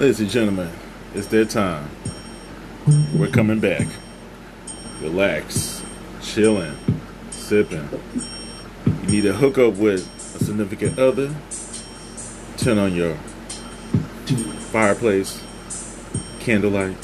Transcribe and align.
Ladies 0.00 0.20
and 0.20 0.30
gentlemen, 0.30 0.70
it's 1.14 1.26
their 1.26 1.44
time. 1.44 1.90
We're 3.14 3.28
coming 3.28 3.60
back. 3.60 3.86
Relax, 5.02 5.82
chilling, 6.22 6.74
sipping. 7.30 7.86
You 8.86 9.10
need 9.10 9.20
to 9.24 9.34
hook 9.34 9.58
up 9.58 9.74
with 9.74 10.08
a 10.40 10.42
significant 10.42 10.98
other. 10.98 11.36
Turn 12.56 12.78
on 12.78 12.94
your 12.94 13.14
fireplace, 14.72 15.44
candlelight, 16.38 16.96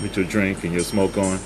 with 0.00 0.16
your 0.16 0.24
drink 0.24 0.64
and 0.64 0.72
your 0.72 0.84
smoke 0.84 1.18
on. 1.18 1.38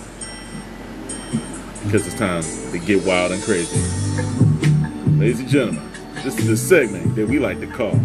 Because 1.83 2.07
it's 2.07 2.15
time 2.15 2.45
to 2.71 2.79
get 2.79 3.05
wild 3.05 3.33
and 3.33 3.43
crazy. 3.43 3.77
Ladies 5.19 5.41
and 5.41 5.49
gentlemen, 5.49 5.91
this 6.23 6.39
is 6.39 6.47
the 6.47 6.57
segment 6.57 7.17
that 7.17 7.27
we 7.27 7.41
like 7.41 7.59
to 7.59 7.67
call 7.67 7.99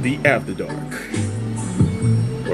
the 0.00 0.18
After 0.24 0.54
Dark 0.54 1.25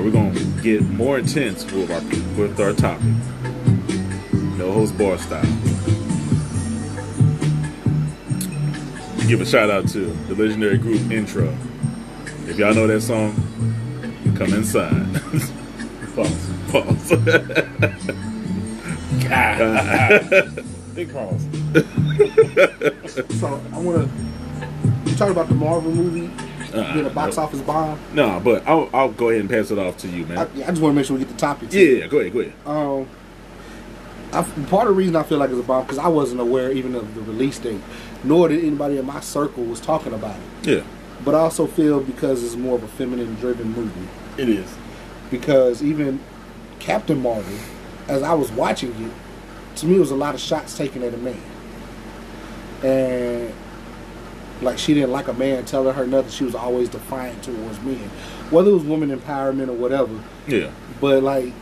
we're 0.03 0.11
gonna 0.11 0.39
get 0.63 0.83
more 0.83 1.19
intense 1.19 1.65
with 1.71 1.91
our 1.91 2.01
with 2.39 2.59
our 2.61 2.73
topic. 2.73 3.05
No 4.59 4.73
Holds 4.73 4.93
Barred 4.93 5.21
style. 5.21 5.45
Give 9.29 9.41
a 9.41 9.47
shout 9.47 9.71
out 9.71 9.89
to 9.91 10.07
the 10.29 10.35
legendary 10.35 10.79
group 10.79 11.11
Intro. 11.11 11.55
If 12.47 12.59
y'all 12.59 12.75
know 12.75 12.87
that 12.89 13.01
song, 13.03 13.35
come 14.37 14.53
inside. 14.53 14.93
Pause. 16.17 16.51
Pause. 16.71 17.13
God. 19.29 20.65
Big 20.95 21.13
pause. 21.13 21.47
So 23.39 23.61
I 23.73 23.79
want 23.79 23.99
to. 23.99 24.09
You 25.11 25.17
talking 25.17 25.33
about 25.33 25.49
the 25.49 25.55
Marvel 25.55 25.91
movie 25.91 26.31
Being 26.73 27.07
a 27.07 27.11
box 27.11 27.37
nope. 27.37 27.47
office 27.47 27.61
bomb? 27.61 27.99
No, 28.15 28.41
but 28.41 28.67
I'll 28.67 28.89
I'll 28.95 29.11
go 29.13 29.29
ahead 29.29 29.41
and 29.43 29.51
pass 29.51 29.71
it 29.71 29.79
off 29.79 29.97
to 29.99 30.09
you, 30.09 30.25
I, 30.25 30.29
man. 30.29 30.39
I 30.39 30.45
just 30.71 30.81
want 30.83 30.93
to 30.93 30.97
make 30.97 31.05
sure 31.07 31.17
we 31.17 31.25
get 31.25 31.33
the 31.33 31.39
topic. 31.39 31.73
Yeah, 31.73 31.81
yeah, 31.83 32.07
go 32.07 32.19
ahead, 32.19 32.33
go 32.33 32.41
ahead. 32.41 32.53
Um, 32.67 33.09
I, 34.33 34.43
part 34.71 34.89
of 34.89 34.95
the 34.95 34.99
reason 34.99 35.15
I 35.17 35.23
feel 35.25 35.39
like 35.39 35.51
it's 35.51 35.59
a 35.61 35.63
bomb 35.63 35.83
because 35.85 35.99
I 35.99 36.09
wasn't 36.09 36.41
aware 36.41 36.73
even 36.73 36.95
of 36.95 37.15
the 37.15 37.21
release 37.23 37.59
date, 37.59 37.81
nor 38.25 38.49
did 38.49 38.65
anybody 38.65 38.97
in 38.99 39.05
my 39.07 39.21
circle 39.21 39.65
was 39.65 39.81
talking 39.81 40.15
about 40.15 40.37
it. 40.63 40.69
Yeah, 40.69 40.83
But 41.25 41.35
I 41.35 41.41
also 41.41 41.67
feel 41.67 42.01
because 42.01 42.43
it's 42.43 42.57
more 42.57 42.77
of 42.77 42.83
a 42.83 42.89
feminine-driven 42.89 43.73
movie. 43.73 44.09
it 44.39 44.49
is. 44.49 44.75
Because 45.31 45.83
even 45.83 46.21
Captain 46.79 47.21
Marvel, 47.23 47.59
as 48.09 48.23
I 48.23 48.33
was 48.35 48.51
watching 48.53 48.91
it, 49.05 49.77
to 49.77 49.87
me 49.87 49.97
it 49.97 50.01
was 50.01 50.11
a 50.11 50.17
lot 50.17 50.35
of 50.35 50.41
shots 50.41 50.77
taken 50.77 51.03
at 51.03 51.13
a 51.13 51.19
man, 51.19 51.41
and 52.83 53.53
like 54.63 54.79
she 54.79 54.95
didn't 54.95 55.11
like 55.13 55.29
a 55.29 55.33
man 55.33 55.65
telling 55.65 55.95
her 55.95 56.07
nothing. 56.07 56.31
She 56.31 56.45
was 56.45 56.55
always 56.55 56.89
defiant 56.89 57.43
towards 57.43 57.81
men, 57.83 58.09
whether 58.51 58.71
it 58.71 58.75
was 58.75 58.85
women 58.85 59.17
empowerment 59.17 59.69
or 59.69 59.73
whatever. 59.75 60.19
Yeah, 60.47 60.71
But 61.01 61.23
like, 61.23 61.53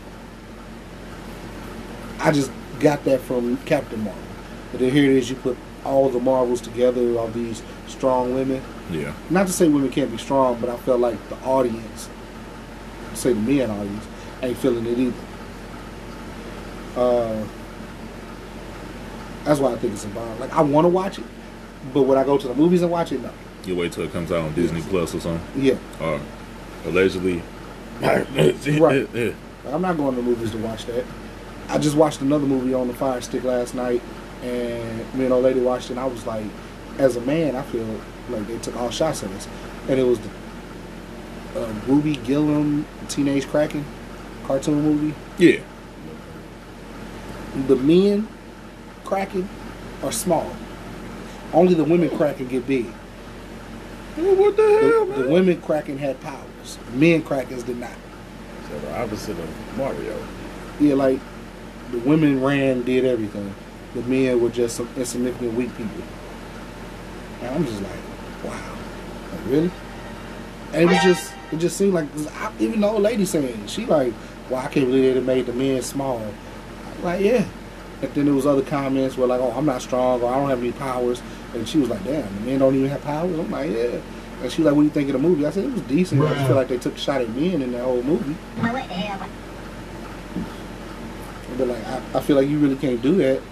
I 2.18 2.30
just 2.32 2.50
got 2.78 3.04
that 3.04 3.20
from 3.20 3.56
Captain 3.58 4.02
Marvel. 4.04 4.22
But 4.70 4.80
then 4.80 4.92
here 4.92 5.10
it 5.10 5.16
is, 5.16 5.30
you 5.30 5.36
put 5.36 5.56
all 5.84 6.08
the 6.10 6.20
Marvels 6.20 6.60
together, 6.60 7.18
all 7.18 7.28
these 7.28 7.62
strong 7.88 8.34
women. 8.34 8.62
yeah, 8.90 9.14
Not 9.30 9.46
to 9.46 9.52
say 9.52 9.68
women 9.68 9.90
can't 9.90 10.10
be 10.10 10.18
strong, 10.18 10.60
but 10.60 10.68
I 10.68 10.76
felt 10.76 11.00
like 11.00 11.28
the 11.28 11.36
audience, 11.36 12.08
say 13.14 13.32
the 13.32 13.40
men 13.40 13.70
audience, 13.70 14.04
ain't 14.42 14.56
feeling 14.58 14.86
it 14.86 14.98
either. 14.98 15.14
Uh, 16.96 17.44
that's 19.44 19.58
why 19.60 19.72
I 19.72 19.76
think 19.76 19.94
it's 19.94 20.04
a 20.04 20.08
bomb. 20.08 20.38
Like 20.38 20.52
I 20.54 20.60
want 20.62 20.84
to 20.84 20.88
watch 20.88 21.18
it, 21.18 21.24
but 21.92 22.02
when 22.02 22.18
I 22.18 22.24
go 22.24 22.36
to 22.38 22.48
the 22.48 22.54
movies 22.54 22.82
and 22.82 22.90
watch 22.90 23.12
it? 23.12 23.20
No. 23.22 23.30
you 23.64 23.76
wait 23.76 23.92
till 23.92 24.04
it 24.04 24.12
comes 24.12 24.30
out 24.32 24.44
on 24.44 24.54
Disney 24.54 24.80
Plus 24.82 25.14
or 25.14 25.20
something, 25.20 25.62
Yeah, 25.62 25.76
or 26.00 26.20
allegedly. 26.84 27.42
Right. 28.00 28.26
Yeah. 29.14 29.32
I'm 29.66 29.82
not 29.82 29.96
going 29.96 30.14
to 30.14 30.22
the 30.22 30.26
movies 30.26 30.50
to 30.52 30.58
watch 30.58 30.86
that. 30.86 31.04
I 31.68 31.78
just 31.78 31.94
watched 31.96 32.20
another 32.22 32.46
movie 32.46 32.72
on 32.74 32.88
the 32.88 32.94
Fire 32.94 33.20
Stick 33.20 33.44
last 33.44 33.74
night, 33.74 34.00
and 34.42 35.14
me 35.14 35.24
and 35.24 35.32
old 35.32 35.44
lady 35.44 35.60
watched 35.60 35.86
it. 35.86 35.92
and 35.92 36.00
I 36.00 36.06
was 36.06 36.26
like, 36.26 36.46
as 36.98 37.16
a 37.16 37.20
man, 37.20 37.54
I 37.56 37.62
feel 37.62 37.86
like 38.30 38.46
they 38.46 38.58
took 38.58 38.76
all 38.76 38.90
shots 38.90 39.22
at 39.22 39.30
us, 39.32 39.46
and 39.88 40.00
it 40.00 40.04
was 40.04 40.18
the 40.20 40.30
uh, 41.56 41.72
Ruby 41.86 42.16
Gillman 42.16 42.86
Teenage 43.08 43.46
Kraken 43.46 43.84
cartoon 44.44 44.82
movie. 44.82 45.14
Yeah. 45.38 45.60
The 47.66 47.76
men 47.76 48.28
Kraken 49.04 49.48
are 50.02 50.12
small. 50.12 50.50
Only 51.52 51.74
the 51.74 51.84
women 51.84 52.10
Kraken 52.16 52.48
get 52.48 52.66
big. 52.66 52.86
Well, 54.16 54.34
what 54.36 54.56
the 54.56 54.62
hell, 54.62 55.06
The, 55.06 55.12
man? 55.12 55.22
the 55.22 55.28
women 55.30 55.60
Kraken 55.62 55.98
had 55.98 56.20
powers. 56.20 56.78
Men 56.92 57.22
Krakens 57.22 57.64
did 57.64 57.78
not. 57.78 57.90
So 58.68 58.78
the 58.78 59.00
opposite 59.00 59.38
of 59.38 59.76
Mario. 59.76 60.22
Yeah, 60.78 60.94
like 60.94 61.18
the 61.90 61.98
women 61.98 62.42
ran, 62.42 62.82
did 62.82 63.04
everything. 63.04 63.54
The 63.94 64.02
men 64.02 64.40
were 64.40 64.50
just 64.50 64.76
some 64.76 64.88
insignificant, 64.96 65.54
weak 65.54 65.74
people. 65.76 66.02
And 67.42 67.54
I'm 67.54 67.64
just 67.64 67.82
like, 67.82 68.44
wow, 68.44 68.76
like 69.32 69.46
really? 69.46 69.70
And 70.72 70.82
it 70.82 70.86
was 70.86 71.02
just, 71.02 71.32
it 71.50 71.56
just 71.56 71.76
seemed 71.76 71.94
like 71.94 72.06
I, 72.34 72.52
even 72.60 72.80
the 72.80 72.86
old 72.88 73.02
lady 73.02 73.24
saying, 73.24 73.66
she 73.66 73.86
like, 73.86 74.12
well, 74.48 74.64
I 74.64 74.68
can't 74.68 74.86
believe 74.86 75.14
they 75.14 75.20
made 75.20 75.46
the 75.46 75.52
men 75.52 75.82
small. 75.82 76.18
I'm 76.18 77.02
like, 77.02 77.20
yeah. 77.22 77.44
And 78.02 78.14
then 78.14 78.26
there 78.26 78.34
was 78.34 78.46
other 78.46 78.62
comments 78.62 79.16
where 79.16 79.26
like, 79.26 79.40
oh, 79.40 79.50
I'm 79.52 79.66
not 79.66 79.82
strong 79.82 80.22
or 80.22 80.32
I 80.32 80.36
don't 80.38 80.48
have 80.48 80.60
any 80.60 80.72
powers. 80.72 81.20
And 81.54 81.68
she 81.68 81.78
was 81.78 81.88
like, 81.88 82.04
damn, 82.04 82.22
the 82.36 82.40
men 82.42 82.58
don't 82.60 82.74
even 82.74 82.88
have 82.90 83.02
powers. 83.02 83.38
I'm 83.38 83.50
like, 83.50 83.70
yeah. 83.70 84.00
And 84.42 84.50
she 84.50 84.62
was 84.62 84.66
like, 84.66 84.74
what 84.74 84.82
do 84.82 84.84
you 84.84 84.90
think 84.90 85.08
of 85.08 85.14
the 85.14 85.18
movie? 85.18 85.44
I 85.44 85.50
said 85.50 85.64
it 85.64 85.72
was 85.72 85.82
decent. 85.82 86.22
I 86.22 86.34
just 86.34 86.46
feel 86.46 86.56
like 86.56 86.68
they 86.68 86.78
took 86.78 86.94
a 86.94 86.98
shot 86.98 87.20
at 87.20 87.28
men 87.30 87.60
in 87.62 87.72
that 87.72 87.82
whole 87.82 88.02
movie. 88.02 88.36
But 91.58 91.68
like, 91.68 91.86
I, 91.86 92.02
I 92.14 92.20
feel 92.20 92.36
like 92.36 92.48
you 92.48 92.58
really 92.58 92.76
can't 92.76 93.02
do 93.02 93.16
that 93.16 93.42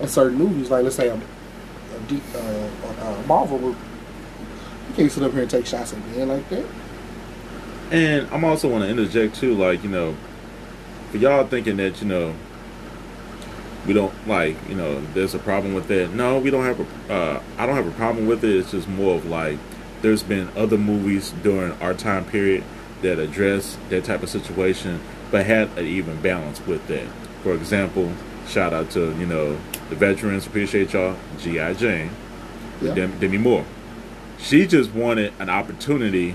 in 0.00 0.08
certain 0.08 0.38
movies. 0.38 0.70
Like, 0.70 0.82
let's 0.84 0.96
say 0.96 1.08
a, 1.08 1.14
a, 1.14 2.00
D, 2.08 2.20
uh, 2.34 2.38
a, 2.38 3.14
a 3.22 3.26
Marvel, 3.26 3.58
movie. 3.58 3.78
you 4.88 4.94
can't 4.96 5.12
sit 5.12 5.22
up 5.22 5.32
here 5.32 5.42
and 5.42 5.50
take 5.50 5.66
shots 5.66 5.92
at 5.92 5.98
men 6.08 6.28
like 6.28 6.48
that. 6.48 6.64
And 7.90 8.26
I'm 8.32 8.44
also 8.44 8.68
want 8.68 8.82
to 8.82 8.90
interject 8.90 9.36
too, 9.36 9.54
like 9.54 9.84
you 9.84 9.88
know, 9.88 10.16
for 11.10 11.18
y'all 11.18 11.46
thinking 11.46 11.76
that 11.76 12.02
you 12.02 12.08
know 12.08 12.34
we 13.86 13.92
don't 13.94 14.12
like 14.26 14.56
you 14.68 14.74
know 14.74 15.00
there's 15.14 15.34
a 15.34 15.38
problem 15.38 15.74
with 15.74 15.88
that. 15.88 16.12
No, 16.12 16.38
we 16.38 16.50
don't 16.50 16.64
have 16.64 16.80
a. 16.80 17.12
Uh, 17.12 17.42
I 17.58 17.66
don't 17.66 17.76
have 17.76 17.86
a 17.86 17.92
problem 17.92 18.26
with 18.26 18.44
it. 18.44 18.54
It's 18.56 18.70
just 18.72 18.88
more 18.88 19.14
of 19.16 19.26
like 19.26 19.58
there's 20.02 20.22
been 20.22 20.48
other 20.56 20.76
movies 20.78 21.32
during 21.42 21.72
our 21.80 21.94
time 21.94 22.24
period 22.24 22.64
that 23.02 23.18
address 23.18 23.76
that 23.90 24.04
type 24.04 24.22
of 24.22 24.28
situation, 24.28 25.00
but 25.30 25.46
had 25.46 25.68
an 25.78 25.84
even 25.86 26.20
balance 26.20 26.60
with 26.66 26.86
that. 26.88 27.06
For 27.42 27.52
example, 27.54 28.12
shout 28.48 28.72
out 28.72 28.90
to 28.92 29.16
you 29.18 29.26
know 29.26 29.58
the 29.88 29.96
veterans. 29.96 30.46
Appreciate 30.46 30.92
y'all. 30.92 31.16
G.I. 31.38 31.74
Jane, 31.74 32.10
Yeah. 32.82 32.94
Dem- 32.94 33.18
Demi 33.18 33.38
Moore. 33.38 33.64
She 34.38 34.66
just 34.66 34.92
wanted 34.92 35.32
an 35.38 35.48
opportunity 35.48 36.34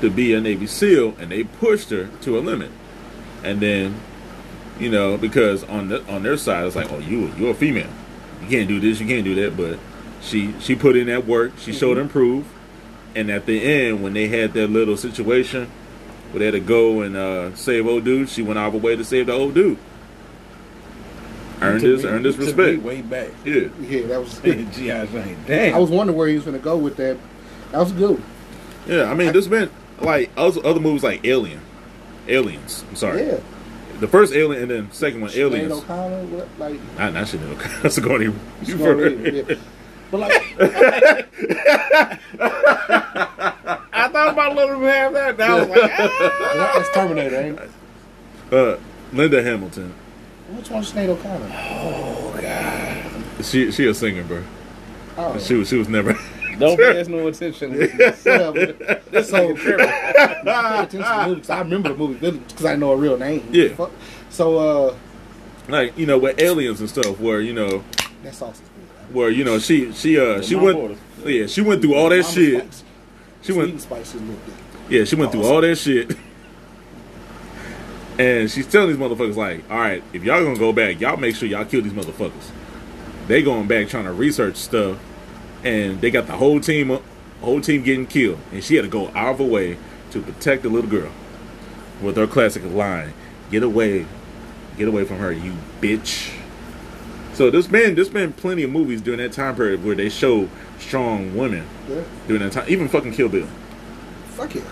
to 0.00 0.10
be 0.10 0.34
a 0.34 0.40
Navy 0.40 0.66
SEAL, 0.66 1.14
and 1.18 1.30
they 1.32 1.44
pushed 1.44 1.90
her 1.90 2.08
to 2.22 2.38
a 2.38 2.40
limit. 2.40 2.70
And 3.42 3.60
then, 3.60 3.96
you 4.78 4.90
know, 4.90 5.16
because 5.16 5.64
on 5.64 5.88
the, 5.88 6.04
on 6.12 6.22
their 6.22 6.36
side, 6.36 6.66
it's 6.66 6.76
like, 6.76 6.90
oh, 6.92 6.98
you 6.98 7.32
you're 7.36 7.50
a 7.52 7.54
female, 7.54 7.88
you 8.42 8.48
can't 8.48 8.68
do 8.68 8.80
this, 8.80 9.00
you 9.00 9.06
can't 9.06 9.24
do 9.24 9.34
that. 9.36 9.56
But 9.56 9.78
she 10.20 10.54
she 10.60 10.74
put 10.74 10.96
in 10.96 11.06
that 11.08 11.26
work, 11.26 11.52
she 11.58 11.72
showed 11.72 11.98
improve, 11.98 12.46
and 13.14 13.30
at 13.30 13.46
the 13.46 13.62
end, 13.62 14.02
when 14.02 14.12
they 14.14 14.28
had 14.28 14.52
that 14.54 14.68
little 14.68 14.96
situation 14.96 15.68
where 16.30 16.40
they 16.40 16.44
had 16.46 16.52
to 16.54 16.60
go 16.60 17.02
and 17.02 17.16
uh, 17.16 17.54
save 17.54 17.86
old 17.86 18.04
dude, 18.04 18.28
she 18.28 18.42
went 18.42 18.58
out 18.58 18.68
of 18.68 18.72
her 18.74 18.78
way 18.80 18.96
to 18.96 19.04
save 19.04 19.26
the 19.26 19.32
old 19.32 19.54
dude. 19.54 19.78
Earned 21.60 21.80
Took 21.80 21.90
his 21.90 22.02
me- 22.04 22.10
earned 22.10 22.24
his 22.24 22.36
respect. 22.36 22.82
Way 22.82 23.00
back. 23.02 23.28
Yeah. 23.44 23.68
Yeah, 23.80 24.06
that 24.08 24.20
was. 24.20 24.40
G.I. 24.42 25.06
Jane. 25.06 25.36
Damn. 25.46 25.74
I 25.74 25.78
was 25.78 25.88
wondering 25.90 26.18
where 26.18 26.26
he 26.28 26.34
was 26.34 26.44
going 26.44 26.56
to 26.56 26.62
go 26.62 26.76
with 26.76 26.96
that. 26.96 27.16
That 27.70 27.78
was 27.78 27.92
good. 27.92 28.20
Yeah, 28.86 29.04
I 29.04 29.14
mean, 29.14 29.32
there's 29.32 29.48
been 29.48 29.70
like 30.00 30.30
other, 30.36 30.60
other 30.66 30.80
movies 30.80 31.02
like 31.04 31.24
Alien, 31.24 31.60
Aliens. 32.28 32.84
I'm 32.90 32.96
sorry, 32.96 33.24
Yeah. 33.26 33.40
The 34.00 34.08
first 34.08 34.32
Alien 34.34 34.62
and 34.62 34.70
then 34.70 34.92
second 34.92 35.20
one 35.22 35.30
Sinead 35.30 35.36
Aliens. 35.38 35.72
O'Connor, 35.72 36.24
what, 36.26 36.48
like, 36.58 36.80
Not 36.98 37.12
not 37.14 37.28
Chanel. 37.28 37.54
That's 37.82 37.98
going 37.98 38.32
to 38.32 38.38
she's 38.64 38.74
go. 38.74 38.84
gonna 38.84 38.96
read 38.96 39.20
it, 39.34 39.48
yeah. 39.50 39.56
But 40.10 40.20
like, 40.20 40.54
I 43.92 44.08
thought 44.12 44.32
about 44.32 44.54
letting 44.54 44.74
him 44.76 44.82
have 44.82 45.12
that. 45.14 45.38
Now 45.38 45.56
I 45.56 45.60
was 45.60 45.68
like, 45.68 45.90
ah. 45.98 46.72
that's 46.76 46.90
Terminator, 46.90 47.36
ain't 47.36 47.58
it? 47.58 47.70
Uh, 48.52 48.76
Linda 49.12 49.42
Hamilton. 49.42 49.92
Which 50.50 50.70
one's 50.70 50.92
Sinead 50.92 51.08
O'Connor? 51.08 51.50
oh 51.52 52.38
God. 52.40 53.44
She 53.44 53.72
she 53.72 53.86
a 53.86 53.94
singer, 53.94 54.22
bro. 54.24 54.42
Oh, 55.16 55.38
She 55.38 55.54
was 55.54 55.68
she 55.68 55.76
was 55.76 55.88
never. 55.88 56.16
Don't 56.58 56.76
pay 56.76 57.00
us 57.00 57.08
no 57.08 57.26
attention. 57.28 57.76
whatever. 57.78 58.72
This 59.10 59.28
So- 59.30 59.54
nigga 59.54 59.58
tripping. 59.58 59.86
pay 60.44 60.82
attention 60.82 60.88
to 60.90 60.98
the 60.98 61.26
movie 61.28 61.40
'cause 61.40 61.50
I 61.50 61.58
remember 61.60 61.88
the 61.90 61.94
movie 61.96 62.30
because 62.30 62.64
I 62.66 62.76
know 62.76 62.92
a 62.92 62.96
real 62.96 63.16
name. 63.18 63.46
Yeah. 63.52 63.86
So 64.30 64.58
uh, 64.90 64.96
like 65.68 65.96
you 65.96 66.06
know 66.06 66.18
with 66.18 66.40
aliens 66.40 66.80
and 66.80 66.88
stuff 66.88 67.18
where 67.20 67.40
you 67.40 67.52
know 67.52 67.82
that 68.22 68.34
sauce 68.34 68.56
is 68.56 68.60
good. 68.60 69.14
where 69.14 69.30
you 69.30 69.44
know 69.44 69.58
she 69.58 69.92
she 69.92 70.18
uh 70.18 70.42
she 70.42 70.54
went 70.56 70.76
border. 70.76 70.96
yeah 71.24 71.46
she 71.46 71.60
went 71.60 71.80
through 71.80 71.94
all 71.94 72.08
that 72.10 72.22
Mama 72.22 72.32
shit 72.34 72.60
spice. 72.72 72.84
She 73.42 73.52
Sweet 73.52 73.58
went. 73.58 73.70
and 73.72 73.80
spices 73.80 74.22
looked 74.22 74.46
good. 74.46 74.54
Yeah, 74.90 75.04
she 75.04 75.16
went 75.16 75.32
through 75.32 75.44
all 75.44 75.60
that 75.60 75.76
shit. 75.76 76.16
And 78.18 78.48
she's 78.50 78.66
telling 78.66 78.88
these 78.90 78.96
motherfuckers 78.98 79.34
like, 79.36 79.68
all 79.70 79.78
right, 79.78 80.02
if 80.12 80.22
y'all 80.22 80.42
gonna 80.44 80.58
go 80.58 80.72
back, 80.72 81.00
y'all 81.00 81.16
make 81.16 81.34
sure 81.34 81.48
y'all 81.48 81.64
kill 81.64 81.82
these 81.82 81.92
motherfuckers. 81.92 82.50
They 83.26 83.42
going 83.42 83.66
back 83.66 83.88
trying 83.88 84.04
to 84.04 84.12
research 84.12 84.56
stuff, 84.56 84.98
and 85.64 86.00
they 86.00 86.10
got 86.10 86.26
the 86.26 86.36
whole 86.36 86.60
team, 86.60 86.98
whole 87.40 87.60
team 87.60 87.82
getting 87.82 88.06
killed, 88.06 88.38
and 88.52 88.62
she 88.62 88.76
had 88.76 88.82
to 88.82 88.90
go 88.90 89.08
out 89.08 89.32
of 89.32 89.38
her 89.38 89.44
way 89.44 89.78
to 90.10 90.20
protect 90.20 90.62
the 90.62 90.68
little 90.68 90.90
girl 90.90 91.10
with 92.02 92.16
her 92.16 92.26
classic 92.26 92.62
line, 92.64 93.12
"Get 93.50 93.62
away, 93.62 94.06
get 94.76 94.88
away 94.88 95.04
from 95.04 95.18
her, 95.18 95.32
you 95.32 95.54
bitch." 95.80 96.30
So 97.32 97.50
there's 97.50 97.66
been 97.66 97.94
there's 97.96 98.08
been 98.10 98.32
plenty 98.32 98.62
of 98.62 98.70
movies 98.70 99.00
during 99.00 99.18
that 99.18 99.32
time 99.32 99.56
period 99.56 99.84
where 99.84 99.94
they 99.96 100.08
show 100.08 100.48
strong 100.78 101.36
women 101.36 101.64
Yeah. 101.88 102.02
during 102.28 102.42
that 102.42 102.52
time, 102.52 102.64
even 102.68 102.88
fucking 102.88 103.12
Kill 103.12 103.28
Bill. 103.28 103.46
Fuck 104.36 104.54
yeah. 104.54 104.62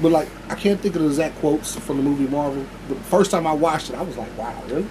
But 0.00 0.12
like, 0.12 0.28
I 0.48 0.54
can't 0.54 0.78
think 0.80 0.94
of 0.94 1.02
the 1.02 1.08
exact 1.08 1.38
quotes 1.40 1.74
from 1.74 1.96
the 1.96 2.02
movie 2.02 2.26
Marvel. 2.28 2.64
But 2.88 2.98
the 2.98 3.04
first 3.04 3.30
time 3.30 3.46
I 3.46 3.52
watched 3.52 3.90
it, 3.90 3.96
I 3.96 4.02
was 4.02 4.16
like, 4.16 4.36
wow, 4.38 4.54
really? 4.68 4.86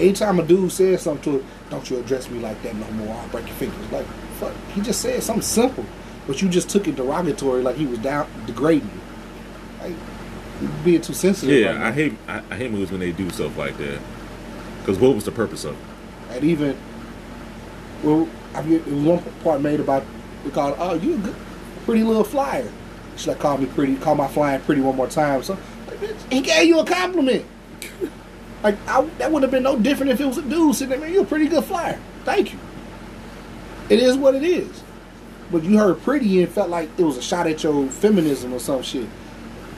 Anytime 0.00 0.38
a 0.38 0.42
dude 0.42 0.70
says 0.70 1.02
something 1.02 1.32
to 1.32 1.38
it, 1.40 1.44
don't 1.70 1.88
you 1.90 1.98
address 1.98 2.30
me 2.30 2.38
like 2.38 2.62
that 2.62 2.74
no 2.76 2.90
more, 2.92 3.14
I'll 3.16 3.28
break 3.28 3.46
your 3.46 3.56
fingers. 3.56 3.90
Like, 3.90 4.06
fuck, 4.38 4.52
he 4.74 4.80
just 4.80 5.00
said 5.00 5.22
something 5.22 5.42
simple. 5.42 5.84
But 6.26 6.40
you 6.42 6.48
just 6.48 6.68
took 6.68 6.86
it 6.86 6.96
derogatory, 6.96 7.62
like 7.62 7.76
he 7.76 7.86
was 7.86 7.98
down, 7.98 8.28
degrading 8.46 8.88
you. 8.88 9.00
Like, 9.82 9.96
being 10.84 11.00
too 11.00 11.14
sensitive. 11.14 11.58
Yeah. 11.58 11.86
I 11.86 11.92
hate 11.92 12.14
I, 12.26 12.42
I 12.50 12.56
hate 12.56 12.70
movies 12.70 12.90
when 12.90 13.00
they 13.00 13.12
do 13.12 13.30
stuff 13.30 13.56
like 13.56 13.76
that. 13.78 14.00
Because 14.80 14.98
what 14.98 15.14
was 15.14 15.24
the 15.24 15.32
purpose 15.32 15.64
of 15.64 15.72
it? 15.72 16.36
And 16.36 16.44
even, 16.44 16.76
well, 18.02 18.28
I 18.54 18.62
mean, 18.62 19.04
one 19.04 19.22
part 19.42 19.60
made 19.60 19.80
about, 19.80 20.04
we 20.44 20.50
called, 20.50 20.76
oh, 20.78 20.94
you 20.94 21.14
a 21.14 21.18
good, 21.18 21.36
pretty 21.84 22.02
little 22.02 22.24
flyer. 22.24 22.70
She's 23.16 23.26
like, 23.26 23.38
call 23.38 23.58
me 23.58 23.66
pretty, 23.66 23.96
call 23.96 24.14
my 24.14 24.28
flying 24.28 24.60
pretty 24.60 24.80
one 24.80 24.96
more 24.96 25.08
time. 25.08 25.42
So, 25.42 25.58
like, 25.86 25.98
bitch, 25.98 26.32
he 26.32 26.40
gave 26.40 26.66
you 26.68 26.78
a 26.80 26.84
compliment. 26.84 27.44
Like, 28.62 28.76
I, 28.88 29.02
that 29.18 29.30
would 29.30 29.42
have 29.42 29.50
been 29.52 29.62
no 29.62 29.78
different 29.78 30.12
if 30.12 30.20
it 30.20 30.26
was 30.26 30.38
a 30.38 30.42
dude 30.42 30.74
sitting 30.74 30.90
there, 30.90 30.98
Man, 31.00 31.12
you're 31.12 31.22
a 31.22 31.26
pretty 31.26 31.46
good 31.48 31.64
flyer. 31.64 31.98
Thank 32.24 32.52
you. 32.52 32.58
It 33.88 34.00
is 34.00 34.16
what 34.16 34.34
it 34.34 34.42
is. 34.42 34.82
But 35.50 35.64
you 35.64 35.78
heard 35.78 36.02
pretty 36.02 36.42
and 36.42 36.52
felt 36.52 36.68
like 36.68 36.90
it 36.98 37.04
was 37.04 37.16
a 37.16 37.22
shot 37.22 37.46
at 37.46 37.62
your 37.62 37.86
feminism 37.88 38.52
or 38.52 38.58
some 38.58 38.82
shit. 38.82 39.06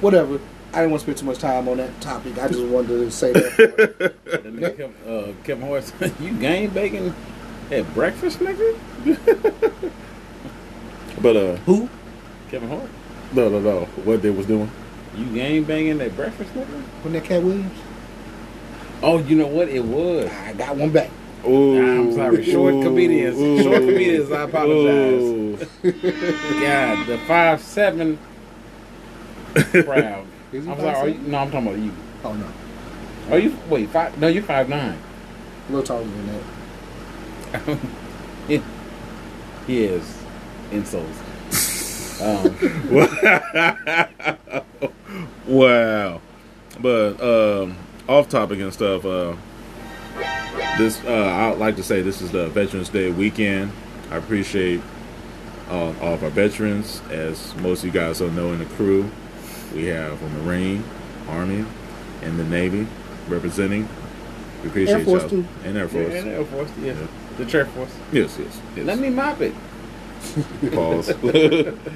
Whatever. 0.00 0.40
I 0.72 0.80
didn't 0.80 0.92
want 0.92 1.00
to 1.00 1.04
spend 1.04 1.18
too 1.18 1.26
much 1.26 1.38
time 1.38 1.68
on 1.68 1.76
that 1.78 2.00
topic. 2.00 2.38
I 2.38 2.48
just 2.48 2.62
wanted 2.62 2.88
to 2.88 3.10
say 3.10 3.32
that. 3.32 4.14
The 4.30 4.70
Kevin, 4.76 4.94
uh, 5.06 5.32
Kevin 5.44 5.68
Hart, 5.68 5.92
you 6.20 6.32
game 6.34 6.70
bacon 6.70 7.14
at 7.70 7.92
breakfast, 7.94 8.38
nigga? 8.38 8.78
But 11.20 11.36
uh, 11.36 11.56
Who? 11.66 11.88
Kevin 12.50 12.68
Hart, 12.68 12.90
no, 13.32 13.48
no, 13.48 13.60
no. 13.60 13.84
What 14.04 14.22
they 14.22 14.30
was 14.30 14.46
doing? 14.46 14.70
you 15.16 15.26
game 15.26 15.64
banging 15.64 16.00
at 16.00 16.14
breakfast, 16.16 16.52
nigga? 16.54 16.82
When 17.02 17.12
that 17.12 17.24
Katt 17.24 17.42
Williams? 17.42 17.78
Oh, 19.02 19.18
you 19.18 19.36
know 19.36 19.46
what? 19.46 19.68
It 19.68 19.84
was. 19.84 20.30
I 20.30 20.52
got 20.52 20.76
one 20.76 20.90
back. 20.90 21.10
Ooh, 21.46 21.78
I'm 21.78 22.12
sorry. 22.12 22.44
Short 22.44 22.82
comedians. 22.82 23.62
Short 23.62 23.78
comedians, 23.78 24.30
I 24.30 24.42
apologize. 24.42 25.68
God, 25.82 27.06
the 27.06 27.18
five 27.26 27.60
seven 27.60 28.18
crowd. 29.54 30.26
I'm 30.52 30.60
he 30.60 30.62
sorry. 30.62 30.84
Are 30.84 31.08
you, 31.08 31.18
no, 31.20 31.38
I'm 31.38 31.50
talking 31.50 31.68
about 31.68 31.78
you. 31.78 31.92
Oh 32.24 32.34
no, 32.34 32.46
Are 33.30 33.38
you? 33.38 33.56
Wait, 33.68 33.88
five? 33.88 34.18
No, 34.18 34.28
you're 34.28 34.42
five 34.42 34.68
nine. 34.68 34.98
a 35.68 35.72
little 35.72 35.86
taller 35.86 36.04
than 36.04 36.42
that. 37.52 37.78
he, 38.48 38.62
he 39.66 39.84
is 39.84 40.22
insults. 40.70 41.18
Um, 42.20 42.54
wow. 45.46 46.20
But 46.80 47.20
um, 47.22 47.76
off 48.10 48.28
topic 48.28 48.58
and 48.58 48.72
stuff. 48.72 49.04
Uh, 49.04 49.36
this 50.76 51.02
uh, 51.04 51.52
I'd 51.52 51.58
like 51.58 51.76
to 51.76 51.82
say 51.82 52.02
this 52.02 52.20
is 52.20 52.32
the 52.32 52.48
Veterans 52.48 52.88
Day 52.88 53.10
weekend. 53.10 53.70
I 54.10 54.16
appreciate 54.16 54.80
uh, 55.68 55.94
all 56.00 56.14
of 56.14 56.24
our 56.24 56.30
veterans. 56.30 57.00
As 57.10 57.54
most 57.56 57.80
of 57.80 57.86
you 57.86 57.92
guys 57.92 58.18
don't 58.18 58.34
know, 58.34 58.52
in 58.52 58.58
the 58.58 58.64
crew, 58.64 59.08
we 59.72 59.86
have 59.86 60.20
a 60.20 60.28
Marine, 60.40 60.82
Army, 61.28 61.64
and 62.22 62.38
the 62.38 62.44
Navy 62.44 62.88
representing. 63.28 63.88
We 64.64 64.70
appreciate 64.70 64.98
Air 64.98 65.04
Force, 65.04 65.22
y'all. 65.22 65.30
too. 65.30 65.46
and 65.64 65.78
Air 65.78 65.84
yeah, 65.84 65.88
Force. 65.88 66.14
and 66.14 66.28
Air 66.28 66.44
Force, 66.44 66.70
yeah. 66.80 66.92
Yeah. 66.92 67.44
The 67.44 67.58
Air 67.58 67.66
Force. 67.66 67.96
Yes, 68.12 68.36
yes, 68.38 68.60
yes. 68.74 68.86
Let 68.86 68.98
me 68.98 69.10
mop 69.10 69.40
it. 69.40 69.54
pause. 70.74 71.14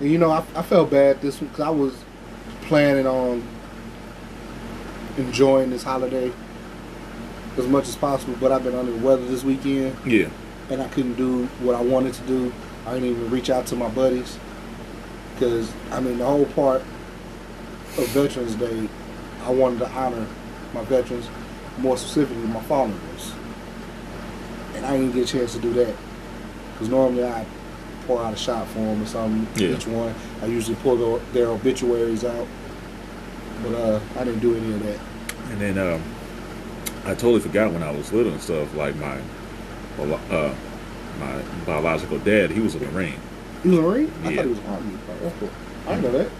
You 0.00 0.18
know, 0.18 0.32
I, 0.32 0.38
I 0.56 0.62
felt 0.62 0.90
bad 0.90 1.22
this 1.22 1.40
week 1.40 1.50
because 1.52 1.66
I 1.66 1.70
was 1.70 1.94
planning 2.62 3.06
on 3.06 3.44
enjoying 5.16 5.70
this 5.70 5.82
holiday 5.82 6.32
as 7.56 7.66
much 7.66 7.88
as 7.88 7.96
possible, 7.96 8.34
but 8.40 8.50
I've 8.52 8.64
been 8.64 8.74
under 8.74 8.92
the 8.92 9.04
weather 9.04 9.24
this 9.26 9.44
weekend, 9.44 9.96
yeah. 10.04 10.28
and 10.70 10.82
I 10.82 10.88
couldn't 10.88 11.14
do 11.14 11.46
what 11.60 11.74
I 11.74 11.80
wanted 11.80 12.14
to 12.14 12.22
do. 12.22 12.52
I 12.86 12.94
didn't 12.94 13.10
even 13.10 13.30
reach 13.30 13.48
out 13.48 13.66
to 13.68 13.76
my 13.76 13.88
buddies 13.88 14.38
because 15.34 15.72
I 15.90 16.00
mean, 16.00 16.18
the 16.18 16.26
whole 16.26 16.46
part 16.46 16.82
of 17.96 18.08
Veterans 18.08 18.54
Day, 18.56 18.88
I 19.42 19.50
wanted 19.50 19.80
to 19.80 19.88
honor 19.90 20.26
my 20.72 20.84
veterans, 20.84 21.28
more 21.78 21.96
specifically 21.96 22.36
my 22.48 22.62
fallen 22.62 22.92
ones, 23.08 23.32
and 24.74 24.84
I 24.84 24.96
didn't 24.96 25.12
get 25.12 25.28
a 25.28 25.38
chance 25.38 25.52
to 25.54 25.60
do 25.60 25.72
that 25.74 25.94
because 26.72 26.88
normally 26.88 27.24
I 27.24 27.46
pour 28.06 28.22
out 28.22 28.34
a 28.34 28.36
shot 28.36 28.66
for 28.68 28.80
them 28.80 29.02
or 29.02 29.06
something. 29.06 29.46
Yeah. 29.62 29.76
Each 29.76 29.86
one, 29.86 30.14
I 30.42 30.46
usually 30.46 30.76
pull 30.76 31.18
their 31.32 31.48
obituaries 31.48 32.24
out, 32.24 32.46
but 33.62 33.74
uh, 33.74 34.00
I 34.18 34.24
didn't 34.24 34.40
do 34.40 34.56
any 34.56 34.72
of 34.72 34.82
that. 34.84 34.98
And 35.50 35.60
then 35.60 35.78
um, 35.78 36.02
I 37.04 37.14
totally 37.14 37.40
forgot 37.40 37.72
when 37.72 37.82
I 37.82 37.90
was 37.90 38.12
little 38.12 38.32
and 38.32 38.40
stuff. 38.40 38.74
Like 38.74 38.96
my, 38.96 39.18
uh, 39.98 40.54
my 41.20 41.42
biological 41.66 42.18
dad, 42.18 42.50
he 42.50 42.60
was 42.60 42.74
a 42.74 42.80
Marine. 42.80 43.18
He 43.62 43.68
was 43.70 43.78
a 43.78 43.82
Marine? 43.82 44.12
I 44.24 44.30
Yeah. 44.30 44.36
thought 44.36 44.44
he 44.44 44.50
was 44.50 44.58
Army. 44.68 44.98
Oh, 45.08 45.14
That's 45.22 45.38
cool. 45.38 45.50
I 45.86 45.94
didn't 45.94 46.12
know 46.12 46.18
that. 46.18 46.30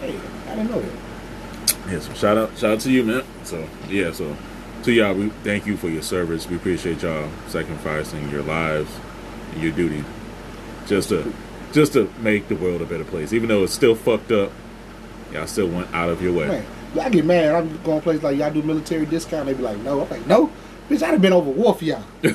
Hey, 0.00 0.14
I 0.48 0.54
didn't 0.56 0.70
know 0.70 0.80
that. 0.80 0.92
Yeah, 1.90 2.00
so 2.00 2.14
shout 2.14 2.38
out, 2.38 2.56
shout 2.56 2.72
out 2.74 2.80
to 2.80 2.90
you, 2.92 3.02
man. 3.04 3.24
So 3.44 3.66
yeah, 3.88 4.12
so 4.12 4.36
to 4.84 4.92
y'all, 4.92 5.14
we 5.14 5.28
thank 5.44 5.66
you 5.66 5.76
for 5.76 5.88
your 5.88 6.02
service. 6.02 6.48
We 6.48 6.56
appreciate 6.56 7.02
y'all 7.02 7.28
sacrificing 7.48 8.30
your 8.30 8.42
lives 8.42 8.90
and 9.52 9.62
your 9.62 9.72
duty 9.72 10.04
just 10.86 11.08
to 11.10 11.32
just 11.72 11.92
to 11.94 12.12
make 12.20 12.48
the 12.48 12.56
world 12.56 12.80
a 12.82 12.84
better 12.84 13.04
place. 13.04 13.32
Even 13.32 13.48
though 13.48 13.64
it's 13.64 13.72
still 13.72 13.94
fucked 13.94 14.30
up, 14.32 14.52
y'all 15.32 15.46
still 15.46 15.68
went 15.68 15.92
out 15.94 16.08
of 16.08 16.22
your 16.22 16.32
way. 16.32 16.48
Man, 16.48 16.66
I 17.00 17.08
get 17.08 17.24
mad. 17.24 17.54
I'm 17.54 17.82
going 17.82 18.00
places 18.00 18.22
like 18.22 18.36
y'all 18.36 18.52
do 18.52 18.62
military 18.62 19.06
discount. 19.06 19.46
They 19.46 19.54
be 19.54 19.62
like, 19.62 19.78
no. 19.78 20.00
I'm 20.02 20.10
like, 20.10 20.26
no, 20.26 20.50
bitch. 20.88 21.02
I'd 21.02 21.12
have 21.12 21.22
been 21.22 21.32
over 21.32 21.50
war 21.50 21.74
for 21.74 21.84
y'all. 21.84 22.04
I'd 22.24 22.34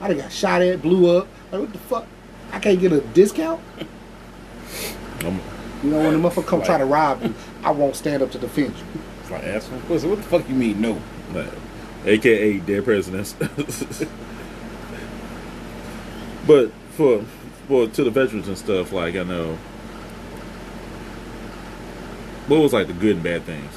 have 0.00 0.18
got 0.18 0.32
shot 0.32 0.62
at, 0.62 0.82
blew 0.82 1.16
up. 1.16 1.28
Like, 1.50 1.60
what 1.62 1.72
the 1.72 1.78
fuck? 1.78 2.06
I 2.52 2.58
can't 2.60 2.78
get 2.80 2.92
a 2.92 3.00
discount. 3.00 3.60
Um, 5.24 5.40
You 5.82 5.90
know, 5.90 5.98
when 5.98 6.20
the 6.20 6.28
motherfucker 6.28 6.46
come 6.46 6.62
try 6.62 6.78
to 6.78 6.84
rob 6.84 7.22
you, 7.22 7.34
I 7.62 7.70
won't 7.70 7.96
stand 7.96 8.22
up 8.22 8.30
to 8.32 8.38
defend 8.38 8.74
you. 8.76 8.84
It's 9.22 9.30
like 9.30 9.44
asking 9.44 9.80
for 9.80 9.86
pussy. 9.86 10.08
What 10.08 10.18
the 10.18 10.24
fuck 10.24 10.48
you 10.48 10.54
mean 10.54 10.80
no? 10.80 11.00
like, 11.32 11.48
AKA 12.06 12.58
dead 12.60 12.84
presidents. 12.84 13.32
but 16.46 16.70
for 16.90 17.24
for 17.66 17.86
to 17.88 18.04
the 18.04 18.10
veterans 18.10 18.46
and 18.48 18.58
stuff, 18.58 18.92
like 18.92 19.16
I 19.16 19.22
know, 19.22 19.58
what 22.48 22.60
was 22.60 22.72
like 22.72 22.86
the 22.86 22.92
good 22.92 23.16
and 23.16 23.22
bad 23.24 23.42
things? 23.44 23.72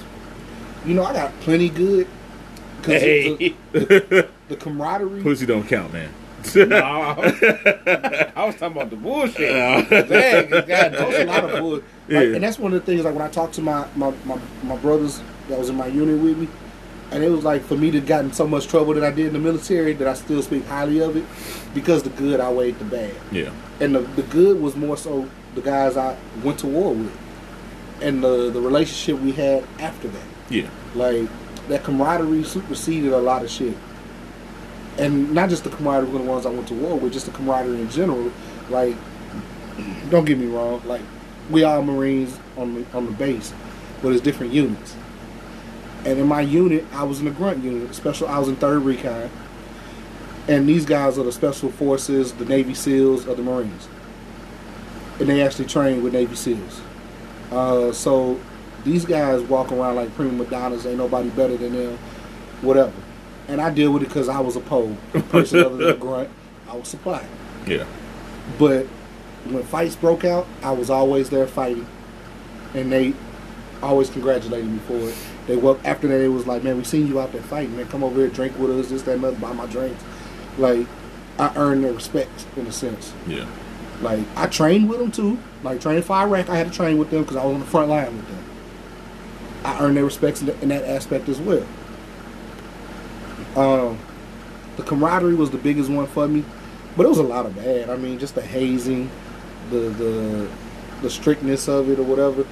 You 0.86 0.94
know, 0.94 1.04
I 1.04 1.14
got 1.14 1.40
plenty 1.42 1.70
good. 1.70 2.08
'Cause 2.84 3.02
Hey. 3.02 3.56
the, 3.74 4.28
the 4.50 4.56
camaraderie. 4.56 5.22
Pussy 5.22 5.46
don't 5.46 5.68
count, 5.68 5.92
man. 5.94 6.10
No, 6.56 6.78
I 6.78 7.20
was, 7.20 7.42
I 8.36 8.46
was 8.46 8.56
talking 8.56 8.78
about 8.78 8.90
the 8.90 8.96
bullshit. 8.96 9.90
Dang, 9.90 10.50
God, 10.50 10.68
That's 10.68 11.18
a 11.20 11.26
lot 11.26 11.44
of 11.44 11.52
bull. 11.60 11.72
Like, 11.74 11.84
Yeah. 12.08 12.20
And 12.22 12.44
that's 12.44 12.58
one 12.60 12.74
of 12.74 12.80
the 12.80 12.86
things. 12.86 13.04
Like 13.04 13.14
when 13.16 13.24
I 13.24 13.28
talked 13.30 13.56
to 13.56 13.62
my, 13.62 13.86
my 13.96 14.14
my 14.24 14.40
my 14.64 14.76
brothers 14.78 15.22
that 15.50 15.58
was 15.60 15.70
in 15.70 15.76
my 15.76 15.88
unit 15.88 16.22
with 16.22 16.38
me, 16.38 16.48
and 17.12 17.24
it 17.24 17.30
was 17.32 17.44
like 17.44 17.64
for 17.64 17.76
me 17.76 17.92
to 17.92 18.00
gotten 18.00 18.32
so 18.32 18.48
much 18.48 18.68
trouble 18.68 18.94
that 18.94 19.04
I 19.04 19.12
did 19.12 19.26
in 19.28 19.34
the 19.34 19.40
military 19.40 19.94
that 19.94 20.08
I 20.08 20.14
still 20.14 20.42
speak 20.42 20.66
highly 20.68 21.00
of 21.00 21.18
it 21.18 21.26
because 21.74 22.04
the 22.04 22.12
good 22.12 22.40
outweighed 22.40 22.80
the 22.80 22.86
bad, 22.86 23.16
Yeah, 23.32 23.50
and 23.82 23.94
the 23.96 24.00
the 24.02 24.24
good 24.24 24.62
was 24.62 24.76
more 24.78 24.96
so 24.96 25.28
the 25.56 25.62
guys 25.62 25.98
I 25.98 26.16
went 26.44 26.60
to 26.60 26.68
war 26.68 26.94
with, 26.94 27.12
and 28.02 28.24
the 28.24 28.50
the 28.52 28.62
relationship 28.62 29.20
we 29.22 29.32
had 29.32 29.64
after 29.80 30.08
that. 30.08 30.24
yeah, 30.50 30.70
Like 30.96 31.28
that 31.68 31.84
camaraderie 31.84 32.44
superseded 32.44 33.12
a 33.12 33.18
lot 33.18 33.44
of 33.44 33.50
shit. 33.50 33.76
And 34.98 35.32
not 35.34 35.50
just 35.50 35.64
the 35.64 35.70
camaraderie 35.70 36.10
with 36.10 36.24
the 36.24 36.28
ones 36.28 36.46
I 36.46 36.50
went 36.50 36.68
to 36.70 36.74
war 36.74 36.98
with, 36.98 37.14
just 37.14 37.26
the 37.28 37.32
camaraderie 37.32 37.82
in 37.82 37.90
general. 37.90 38.32
Like, 38.70 38.96
don't 40.10 40.26
get 40.26 40.38
me 40.38 40.48
wrong, 40.48 40.82
like 40.86 41.02
we 41.50 41.64
all 41.64 41.82
Marines 41.84 42.38
on 42.58 42.74
the 42.74 42.86
on 42.98 43.06
the 43.06 43.12
base, 43.12 43.54
but 44.02 44.12
it's 44.12 44.22
different 44.22 44.54
units. 44.54 44.96
And 46.06 46.20
in 46.20 46.28
my 46.28 46.42
unit, 46.42 46.86
I 46.94 47.04
was 47.04 47.20
in 47.20 47.26
the 47.26 47.32
grunt 47.32 47.64
unit, 47.64 47.94
special. 47.94 48.28
I 48.28 48.40
was 48.40 48.48
in 48.48 48.56
third 48.56 48.80
recon, 48.84 49.30
and 50.48 50.68
these 50.68 50.86
guys 50.86 51.18
are 51.18 51.24
the 51.24 51.32
special 51.32 51.70
forces, 51.72 52.34
the 52.34 52.46
Navy 52.46 52.74
SEALs 52.74 53.28
of 53.28 53.38
the 53.38 53.44
Marines. 53.44 53.88
and 55.20 55.28
they 55.30 55.42
actually 55.42 55.66
train 55.66 56.04
with 56.04 56.14
Navy 56.14 56.36
SEALs. 56.36 56.82
Uh, 57.52 57.92
so 57.92 58.40
these 58.84 59.06
guys 59.06 59.42
walk 59.44 59.72
around 59.72 59.96
like 59.96 60.14
prima 60.16 60.34
madonnas. 60.34 60.86
Ain't 60.86 60.98
nobody 60.98 61.30
better 61.30 61.58
than 61.58 61.74
them. 61.74 61.98
Whatever. 62.62 62.94
And 63.48 63.62
I 63.62 63.70
deal 63.70 63.92
with 63.92 64.04
it 64.04 64.10
because 64.10 64.28
I 64.28 64.40
was 64.40 64.56
a 64.56 64.60
pole 64.60 64.98
person 65.30 65.60
other 65.60 65.78
than 65.78 65.90
a 65.90 65.94
grunt. 65.98 66.30
I 66.68 66.76
was 66.76 66.88
supplying. 66.88 67.28
Yeah. 67.66 67.86
But 68.60 68.88
when 69.46 69.64
fights 69.64 69.96
broke 69.96 70.26
out, 70.26 70.48
I 70.62 70.72
was 70.72 70.90
always 70.90 71.30
there 71.30 71.48
fighting, 71.48 71.88
and 72.74 72.92
they 72.92 73.14
always 73.82 74.10
congratulated 74.10 74.70
me 74.70 74.80
for 74.80 74.98
it. 74.98 75.16
They 75.48 75.56
well 75.56 75.80
after 75.86 76.08
that, 76.08 76.20
it 76.22 76.28
was 76.30 76.46
like, 76.46 76.64
man, 76.64 76.78
we 76.78 76.84
seen 76.84 77.08
you 77.08 77.20
out 77.20 77.32
there 77.32 77.42
fighting, 77.42 77.76
man. 77.78 77.88
Come 77.88 78.04
over 78.04 78.20
here, 78.20 78.28
drink 78.30 78.58
with 78.60 78.72
us, 78.72 78.90
this, 78.90 79.04
that, 79.04 79.16
and 79.16 79.26
other, 79.26 79.38
buy 79.38 79.54
my 79.54 79.66
drinks. 79.68 80.04
Like, 80.58 80.88
I 81.40 81.54
earned 81.56 81.84
their 81.84 81.94
respect 81.94 82.46
in 82.58 82.68
a 82.68 82.72
sense. 82.72 83.14
Yeah. 83.28 83.46
Like, 84.02 84.26
I 84.36 84.48
trained 84.48 84.90
with 84.90 85.00
them 85.00 85.12
too. 85.12 85.40
Like, 85.64 85.82
training 85.82 86.04
for 86.04 86.14
Iraq, 86.16 86.50
I 86.50 86.56
had 86.58 86.68
to 86.68 86.74
train 86.74 86.98
with 86.98 87.10
them 87.10 87.22
because 87.24 87.36
I 87.36 87.44
was 87.46 87.54
on 87.56 87.60
the 87.60 87.66
front 87.66 87.90
line 87.90 88.16
with 88.16 88.28
them. 88.28 88.44
I 89.64 89.80
earned 89.80 89.98
their 89.98 90.06
respects 90.06 90.42
in, 90.42 90.50
in 90.62 90.70
that 90.70 90.84
aspect 90.86 91.28
as 91.30 91.40
well. 91.40 91.66
Um, 93.56 93.98
the 94.76 94.84
camaraderie 94.84 95.34
was 95.36 95.50
the 95.50 95.58
biggest 95.58 95.90
one 95.90 96.06
for 96.08 96.28
me, 96.28 96.44
but 96.96 97.06
it 97.06 97.10
was 97.10 97.18
a 97.18 97.24
lot 97.24 97.46
of 97.46 97.56
bad. 97.56 97.90
I 97.90 97.96
mean, 97.98 98.20
just 98.20 98.36
the 98.36 98.42
hazing, 98.42 99.10
the 99.72 99.78
the 99.90 100.48
the 101.02 101.10
strictness 101.10 101.68
of 101.68 101.90
it 101.90 102.00
or 102.00 102.04
whatever. 102.04 102.46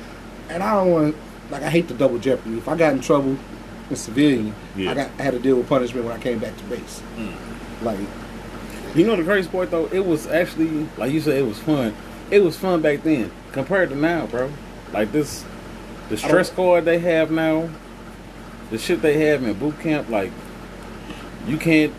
And 0.49 0.63
I 0.63 0.73
don't 0.73 0.91
want 0.91 1.15
like 1.51 1.61
I 1.61 1.69
hate 1.69 1.87
the 1.87 1.93
double 1.93 2.17
jeopardy. 2.17 2.57
If 2.57 2.67
I 2.67 2.75
got 2.75 2.93
in 2.93 3.01
trouble 3.01 3.37
in 3.89 3.95
civilian, 3.95 4.55
Yeah. 4.75 4.91
I 4.91 4.93
got 4.95 5.11
I 5.19 5.23
had 5.23 5.33
to 5.33 5.39
deal 5.39 5.57
with 5.57 5.69
punishment 5.69 6.05
when 6.07 6.15
I 6.15 6.19
came 6.21 6.39
back 6.39 6.57
to 6.57 6.63
base. 6.65 7.01
Like 7.83 7.99
You 8.95 9.05
know 9.05 9.15
the 9.15 9.23
crazy 9.23 9.47
part 9.49 9.69
though, 9.69 9.85
it 9.91 10.03
was 10.05 10.25
actually 10.27 10.87
like 10.97 11.11
you 11.11 11.21
said, 11.21 11.37
it 11.37 11.45
was 11.47 11.59
fun. 11.59 11.95
It 12.31 12.43
was 12.43 12.57
fun 12.57 12.81
back 12.81 13.03
then 13.03 13.31
compared 13.51 13.89
to 13.89 13.95
now, 13.95 14.25
bro. 14.27 14.51
Like 14.91 15.11
this, 15.11 15.45
the 16.09 16.17
stress 16.17 16.49
squad 16.49 16.81
they 16.81 16.99
have 16.99 17.31
now, 17.31 17.69
the 18.71 18.77
shit 18.77 19.01
they 19.01 19.27
have 19.27 19.43
in 19.43 19.53
boot 19.53 19.79
camp, 19.79 20.09
like 20.09 20.31
you 21.47 21.57
can't 21.57 21.93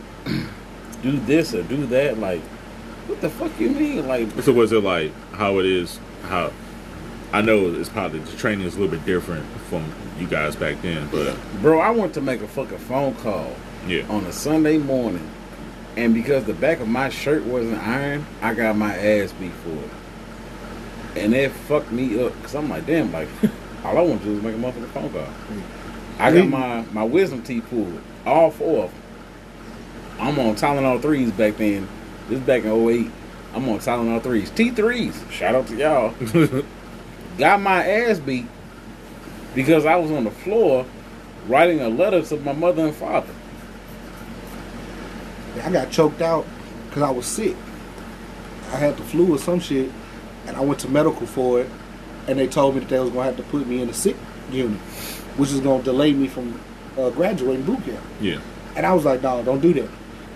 do 1.02 1.18
this 1.20 1.54
or 1.54 1.62
do 1.62 1.86
that. 1.86 2.18
Like, 2.18 2.40
what 3.06 3.20
the 3.20 3.30
fuck 3.30 3.58
you 3.60 3.70
mean? 3.70 4.06
Like, 4.08 4.30
So 4.42 4.52
was 4.52 4.72
it 4.72 4.82
like 4.82 5.12
how 5.32 5.58
it 5.58 5.66
is? 5.66 6.00
How 6.22 6.52
I 7.32 7.42
know 7.42 7.74
it's 7.74 7.88
probably 7.88 8.20
the 8.20 8.36
training 8.36 8.66
is 8.66 8.76
a 8.76 8.80
little 8.80 8.96
bit 8.96 9.04
different 9.04 9.44
from 9.68 9.92
you 10.18 10.26
guys 10.26 10.56
back 10.56 10.80
then, 10.82 11.08
but 11.10 11.36
bro, 11.60 11.80
I 11.80 11.90
went 11.90 12.14
to 12.14 12.20
make 12.20 12.40
a 12.40 12.48
fucking 12.48 12.78
phone 12.78 13.14
call 13.16 13.54
yeah. 13.86 14.06
on 14.08 14.24
a 14.24 14.32
Sunday 14.32 14.78
morning, 14.78 15.28
and 15.96 16.14
because 16.14 16.44
the 16.44 16.54
back 16.54 16.80
of 16.80 16.88
my 16.88 17.10
shirt 17.10 17.44
wasn't 17.44 17.78
ironed, 17.78 18.24
I 18.40 18.54
got 18.54 18.76
my 18.76 18.96
ass 18.96 19.32
beat 19.32 19.52
for 19.52 19.70
it. 19.70 19.90
And 21.16 21.32
that 21.32 21.50
fucked 21.50 21.90
me 21.90 22.22
up 22.22 22.34
because 22.36 22.54
I'm 22.54 22.68
like, 22.68 22.86
damn, 22.86 23.12
like 23.12 23.28
all 23.84 23.96
I 23.98 24.00
want 24.02 24.22
to 24.22 24.26
do 24.26 24.36
is 24.36 24.42
make 24.42 24.54
a 24.54 24.58
motherfucking 24.58 24.88
phone 24.88 25.10
call. 25.10 25.22
Mm. 25.22 25.62
I 26.18 26.32
got 26.32 26.48
my 26.48 26.84
my 26.92 27.02
wisdom 27.02 27.42
teeth 27.42 27.66
pulled, 27.68 28.00
all 28.24 28.50
four 28.50 28.84
of 28.84 28.92
them. 28.92 29.02
I'm 30.18 30.38
on 30.38 30.54
Tylenol 30.56 31.00
threes 31.02 31.30
back 31.32 31.56
then. 31.56 31.88
This 32.28 32.40
back 32.40 32.64
in 32.64 32.70
08. 32.70 33.10
I'm 33.54 33.68
on 33.68 33.78
Tylenol 33.78 34.22
threes, 34.22 34.50
T 34.50 34.70
threes. 34.70 35.22
Shout 35.30 35.54
out 35.54 35.66
to 35.68 35.76
y'all. 35.76 36.64
got 37.38 37.60
my 37.60 37.86
ass 37.86 38.18
beat 38.18 38.46
because 39.54 39.86
I 39.86 39.96
was 39.96 40.10
on 40.10 40.24
the 40.24 40.30
floor 40.30 40.86
writing 41.48 41.80
a 41.80 41.88
letter 41.88 42.22
to 42.22 42.36
my 42.38 42.52
mother 42.52 42.86
and 42.86 42.94
father. 42.94 43.32
I 45.62 45.70
got 45.70 45.90
choked 45.90 46.20
out 46.20 46.46
because 46.88 47.02
I 47.02 47.10
was 47.10 47.26
sick. 47.26 47.56
I 48.72 48.76
had 48.76 48.96
the 48.96 49.02
flu 49.04 49.34
or 49.34 49.38
some 49.38 49.60
shit, 49.60 49.90
and 50.46 50.56
I 50.56 50.60
went 50.60 50.80
to 50.80 50.88
medical 50.88 51.26
for 51.26 51.60
it, 51.60 51.70
and 52.28 52.38
they 52.38 52.46
told 52.46 52.74
me 52.74 52.80
that 52.80 52.88
they 52.88 52.98
was 52.98 53.10
gonna 53.10 53.24
have 53.24 53.36
to 53.36 53.42
put 53.44 53.66
me 53.66 53.82
in 53.82 53.88
a 53.88 53.94
sick 53.94 54.16
unit, 54.50 54.78
which 55.36 55.50
is 55.50 55.60
gonna 55.60 55.82
delay 55.82 56.12
me 56.12 56.28
from 56.28 56.60
uh, 56.98 57.10
graduating 57.10 57.64
boot 57.64 57.84
camp. 57.84 58.04
Yeah. 58.20 58.40
And 58.74 58.84
I 58.84 58.92
was 58.92 59.04
like, 59.04 59.22
no, 59.22 59.42
don't 59.42 59.60
do 59.60 59.72
that. 59.74 59.88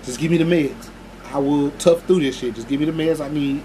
Just 0.05 0.19
give 0.19 0.31
me 0.31 0.39
the 0.39 0.45
meds. 0.45 0.89
I 1.33 1.39
will 1.39 1.71
tough 1.73 2.05
through 2.07 2.21
this 2.21 2.37
shit. 2.39 2.55
Just 2.55 2.69
give 2.69 2.81
me 2.81 2.87
the 2.87 2.93
meds 2.93 3.21
I 3.25 3.29
need. 3.29 3.63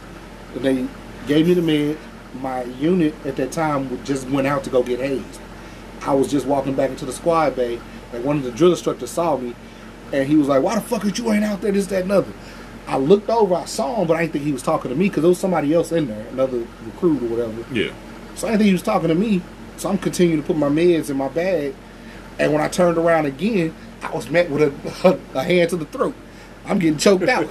And 0.53 0.63
they 0.65 0.87
gave 1.27 1.47
me 1.47 1.53
the 1.53 1.61
meds. 1.61 1.97
My 2.41 2.63
unit 2.63 3.13
at 3.25 3.37
that 3.37 3.51
time 3.51 4.03
just 4.03 4.29
went 4.29 4.45
out 4.45 4.63
to 4.65 4.69
go 4.69 4.83
get 4.83 4.99
hazed. 4.99 5.39
I 6.01 6.13
was 6.13 6.29
just 6.29 6.45
walking 6.45 6.75
back 6.75 6.89
into 6.89 7.05
the 7.05 7.13
squad 7.13 7.55
bay. 7.55 7.79
Like 8.11 8.23
one 8.23 8.37
of 8.37 8.43
the 8.43 8.51
drill 8.51 8.71
instructors 8.71 9.09
saw 9.09 9.37
me, 9.37 9.55
and 10.11 10.27
he 10.27 10.35
was 10.35 10.47
like, 10.47 10.61
"Why 10.61 10.75
the 10.75 10.81
fuck 10.81 11.05
is 11.05 11.17
you 11.17 11.31
ain't 11.31 11.45
out 11.45 11.61
there? 11.61 11.71
This, 11.71 11.87
that, 11.87 12.03
and 12.03 12.11
other." 12.11 12.31
I 12.87 12.97
looked 12.97 13.29
over, 13.29 13.55
I 13.55 13.65
saw 13.65 14.01
him, 14.01 14.07
but 14.07 14.17
I 14.17 14.21
didn't 14.21 14.33
think 14.33 14.45
he 14.45 14.51
was 14.51 14.61
talking 14.61 14.89
to 14.89 14.95
me 14.95 15.09
because 15.09 15.23
there 15.23 15.29
was 15.29 15.39
somebody 15.39 15.73
else 15.73 15.91
in 15.91 16.07
there, 16.07 16.27
another 16.27 16.65
recruit 16.85 17.23
or 17.23 17.27
whatever. 17.27 17.65
Yeah. 17.73 17.91
So 18.35 18.47
I 18.47 18.51
didn't 18.51 18.59
think 18.59 18.67
he 18.67 18.73
was 18.73 18.83
talking 18.83 19.07
to 19.07 19.15
me. 19.15 19.41
So 19.77 19.89
I'm 19.89 19.97
continuing 19.97 20.41
to 20.41 20.47
put 20.47 20.55
my 20.55 20.69
meds 20.69 21.09
in 21.09 21.17
my 21.17 21.27
bag. 21.29 21.73
And 22.37 22.53
when 22.53 22.61
I 22.61 22.67
turned 22.67 22.97
around 22.97 23.25
again, 23.25 23.73
I 24.01 24.13
was 24.13 24.29
met 24.29 24.49
with 24.49 24.63
a, 24.63 25.19
a, 25.33 25.43
hand 25.43 25.69
to 25.71 25.77
the 25.77 25.85
throat. 25.85 26.15
I'm 26.65 26.79
getting 26.79 26.97
choked 26.97 27.27
out. 27.27 27.49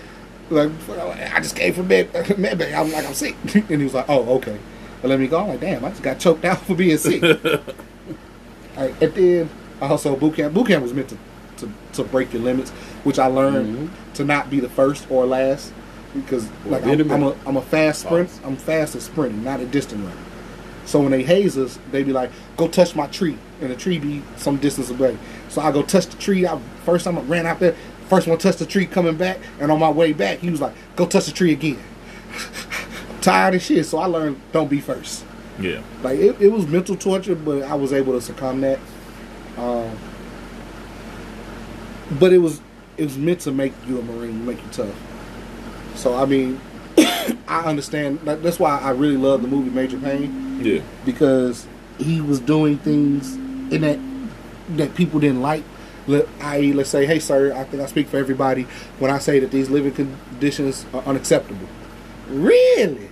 like 0.50 0.70
I 0.88 1.40
just 1.40 1.56
came 1.56 1.74
from 1.74 1.88
med, 1.88 2.12
med 2.38 2.58
bay. 2.58 2.74
I'm 2.74 2.90
like 2.92 3.06
I'm 3.06 3.14
sick, 3.14 3.36
and 3.54 3.68
he 3.68 3.84
was 3.84 3.94
like, 3.94 4.06
"Oh, 4.08 4.36
okay." 4.36 4.58
But 5.00 5.08
let 5.08 5.20
me 5.20 5.28
go. 5.28 5.40
I'm 5.40 5.48
like, 5.48 5.60
"Damn, 5.60 5.84
I 5.84 5.90
just 5.90 6.02
got 6.02 6.18
choked 6.18 6.44
out 6.44 6.58
for 6.58 6.74
being 6.74 6.98
sick." 6.98 7.22
All 7.22 7.30
right, 8.76 9.02
and 9.02 9.14
then 9.14 9.50
I 9.80 9.88
also 9.88 10.16
boot 10.16 10.36
camp. 10.36 10.54
Boot 10.54 10.68
camp 10.68 10.82
was 10.82 10.92
meant 10.92 11.08
to, 11.08 11.18
to, 11.58 11.72
to 11.94 12.04
break 12.04 12.32
your 12.32 12.42
limits, 12.42 12.72
which 13.04 13.18
I 13.18 13.26
learned 13.26 13.90
to 14.14 14.24
not 14.24 14.50
be 14.50 14.60
the 14.60 14.68
first 14.68 15.10
or 15.10 15.26
last 15.26 15.72
because 16.14 16.48
like 16.66 16.84
I'm, 16.84 17.10
I'm 17.10 17.22
a. 17.22 17.36
I'm 17.46 17.56
a 17.56 17.62
fast 17.62 18.02
sprint. 18.02 18.30
I'm 18.44 18.56
fast 18.56 18.96
at 18.96 19.02
sprinting, 19.02 19.44
not 19.44 19.60
a 19.60 19.66
distant 19.66 20.04
runner. 20.04 20.20
So 20.84 21.00
when 21.00 21.12
they 21.12 21.22
haze 21.22 21.56
us, 21.56 21.78
they 21.92 22.02
be 22.02 22.12
like, 22.12 22.30
"Go 22.56 22.68
touch 22.68 22.96
my 22.96 23.06
tree," 23.06 23.38
and 23.60 23.70
the 23.70 23.76
tree 23.76 23.98
be 23.98 24.22
some 24.36 24.56
distance 24.56 24.90
away. 24.90 25.16
So 25.48 25.62
I 25.62 25.70
go 25.70 25.82
touch 25.82 26.06
the 26.06 26.16
tree. 26.16 26.46
I 26.46 26.58
first 26.84 27.04
time 27.04 27.16
I 27.16 27.22
ran 27.22 27.46
out 27.46 27.60
there, 27.60 27.76
first 28.08 28.26
one 28.26 28.38
touched 28.38 28.58
the 28.58 28.66
tree 28.66 28.86
coming 28.86 29.16
back, 29.16 29.38
and 29.60 29.70
on 29.70 29.78
my 29.78 29.90
way 29.90 30.12
back, 30.12 30.38
he 30.38 30.50
was 30.50 30.60
like, 30.60 30.74
"Go 30.96 31.06
touch 31.06 31.26
the 31.26 31.32
tree 31.32 31.52
again." 31.52 31.78
I'm 33.10 33.18
tired 33.20 33.54
of 33.54 33.62
shit, 33.62 33.86
so 33.86 33.98
I 33.98 34.06
learned 34.06 34.40
don't 34.52 34.68
be 34.68 34.80
first. 34.80 35.24
Yeah. 35.60 35.82
Like 36.02 36.18
it, 36.18 36.40
it 36.40 36.48
was 36.48 36.66
mental 36.66 36.96
torture, 36.96 37.34
but 37.36 37.62
I 37.62 37.74
was 37.74 37.92
able 37.92 38.14
to 38.14 38.20
succumb 38.20 38.60
that. 38.62 38.78
Um, 39.56 39.96
but 42.18 42.32
it 42.32 42.38
was 42.38 42.60
it 43.00 43.04
was 43.04 43.16
meant 43.16 43.40
to 43.40 43.50
make 43.50 43.72
you 43.88 43.98
a 43.98 44.02
marine, 44.02 44.44
make 44.44 44.58
you 44.62 44.68
tough. 44.72 44.94
So 45.94 46.14
I 46.14 46.26
mean, 46.26 46.60
I 47.48 47.62
understand. 47.64 48.20
That, 48.20 48.42
that's 48.42 48.58
why 48.58 48.78
I 48.78 48.90
really 48.90 49.16
love 49.16 49.40
the 49.40 49.48
movie 49.48 49.70
Major 49.70 49.98
Payne 49.98 50.60
Yeah. 50.62 50.82
because 51.06 51.66
he 51.98 52.20
was 52.20 52.40
doing 52.40 52.76
things 52.78 53.34
in 53.72 53.80
that 53.80 53.98
that 54.76 54.94
people 54.94 55.18
didn't 55.18 55.40
like. 55.40 55.64
Let, 56.06 56.26
i.e., 56.40 56.72
let's 56.72 56.90
say, 56.90 57.06
hey, 57.06 57.18
sir, 57.18 57.52
I 57.54 57.64
think 57.64 57.82
I 57.82 57.86
speak 57.86 58.08
for 58.08 58.16
everybody 58.16 58.62
when 58.98 59.10
I 59.10 59.18
say 59.18 59.38
that 59.38 59.50
these 59.50 59.70
living 59.70 59.92
conditions 59.92 60.84
are 60.92 61.02
unacceptable. 61.02 61.68
Really? 62.28 63.08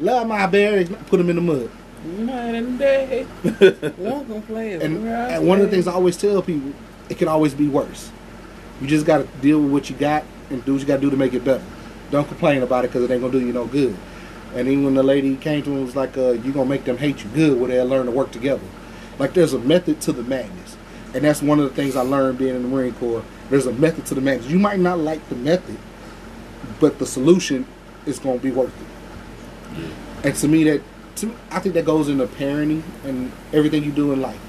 Love 0.00 0.26
my 0.26 0.46
berries, 0.46 0.90
put 1.06 1.18
them 1.18 1.30
in 1.30 1.36
the 1.36 1.42
mud. 1.42 1.70
Night 2.04 2.54
and 2.54 2.78
day. 2.78 3.26
Welcome, 3.98 4.42
players. 4.42 4.82
And, 4.82 5.06
and 5.08 5.46
one 5.46 5.60
of 5.60 5.64
the 5.64 5.70
things 5.70 5.86
I 5.86 5.92
always 5.92 6.16
tell 6.16 6.42
people, 6.42 6.72
it 7.08 7.18
can 7.18 7.28
always 7.28 7.54
be 7.54 7.68
worse. 7.68 8.10
You 8.80 8.86
just 8.86 9.06
got 9.06 9.18
to 9.18 9.24
deal 9.40 9.60
with 9.60 9.72
what 9.72 9.90
you 9.90 9.96
got 9.96 10.24
and 10.50 10.64
do 10.64 10.72
what 10.72 10.80
you 10.80 10.86
got 10.86 10.96
to 10.96 11.00
do 11.00 11.10
to 11.10 11.16
make 11.16 11.34
it 11.34 11.44
better. 11.44 11.64
Don't 12.10 12.26
complain 12.26 12.62
about 12.62 12.84
it 12.84 12.88
because 12.88 13.02
it 13.02 13.10
ain't 13.12 13.22
gonna 13.22 13.32
do 13.32 13.44
you 13.44 13.52
no 13.52 13.66
good. 13.66 13.96
And 14.54 14.68
even 14.68 14.84
when 14.84 14.94
the 14.94 15.02
lady 15.02 15.36
came 15.36 15.62
to 15.62 15.70
him, 15.70 15.78
and 15.78 15.86
was 15.86 15.96
like, 15.96 16.16
uh, 16.16 16.32
"You 16.32 16.52
gonna 16.52 16.68
make 16.68 16.84
them 16.84 16.98
hate 16.98 17.24
you 17.24 17.30
good, 17.34 17.58
where 17.58 17.68
they'll 17.68 17.86
learn 17.86 18.06
to 18.06 18.12
work 18.12 18.30
together." 18.30 18.62
Like 19.18 19.34
there's 19.34 19.52
a 19.52 19.58
method 19.58 20.00
to 20.02 20.12
the 20.12 20.22
madness, 20.22 20.76
and 21.12 21.24
that's 21.24 21.42
one 21.42 21.58
of 21.58 21.64
the 21.64 21.74
things 21.74 21.96
I 21.96 22.02
learned 22.02 22.38
being 22.38 22.54
in 22.54 22.62
the 22.62 22.68
Marine 22.68 22.92
Corps. 22.94 23.24
There's 23.50 23.66
a 23.66 23.72
method 23.72 24.06
to 24.06 24.14
the 24.14 24.20
madness. 24.20 24.48
You 24.48 24.58
might 24.58 24.78
not 24.78 24.98
like 24.98 25.28
the 25.28 25.34
method, 25.34 25.76
but 26.78 26.98
the 26.98 27.06
solution 27.06 27.66
is 28.06 28.18
gonna 28.18 28.38
be 28.38 28.50
worth 28.50 28.72
it. 28.80 29.84
And 30.24 30.34
to 30.36 30.48
me, 30.48 30.64
that 30.64 30.82
to 31.16 31.26
me, 31.26 31.34
I 31.50 31.58
think 31.58 31.74
that 31.74 31.84
goes 31.84 32.08
into 32.08 32.26
parenting 32.26 32.82
and 33.04 33.32
everything 33.52 33.82
you 33.82 33.92
do 33.92 34.12
in 34.12 34.20
life. 34.20 34.40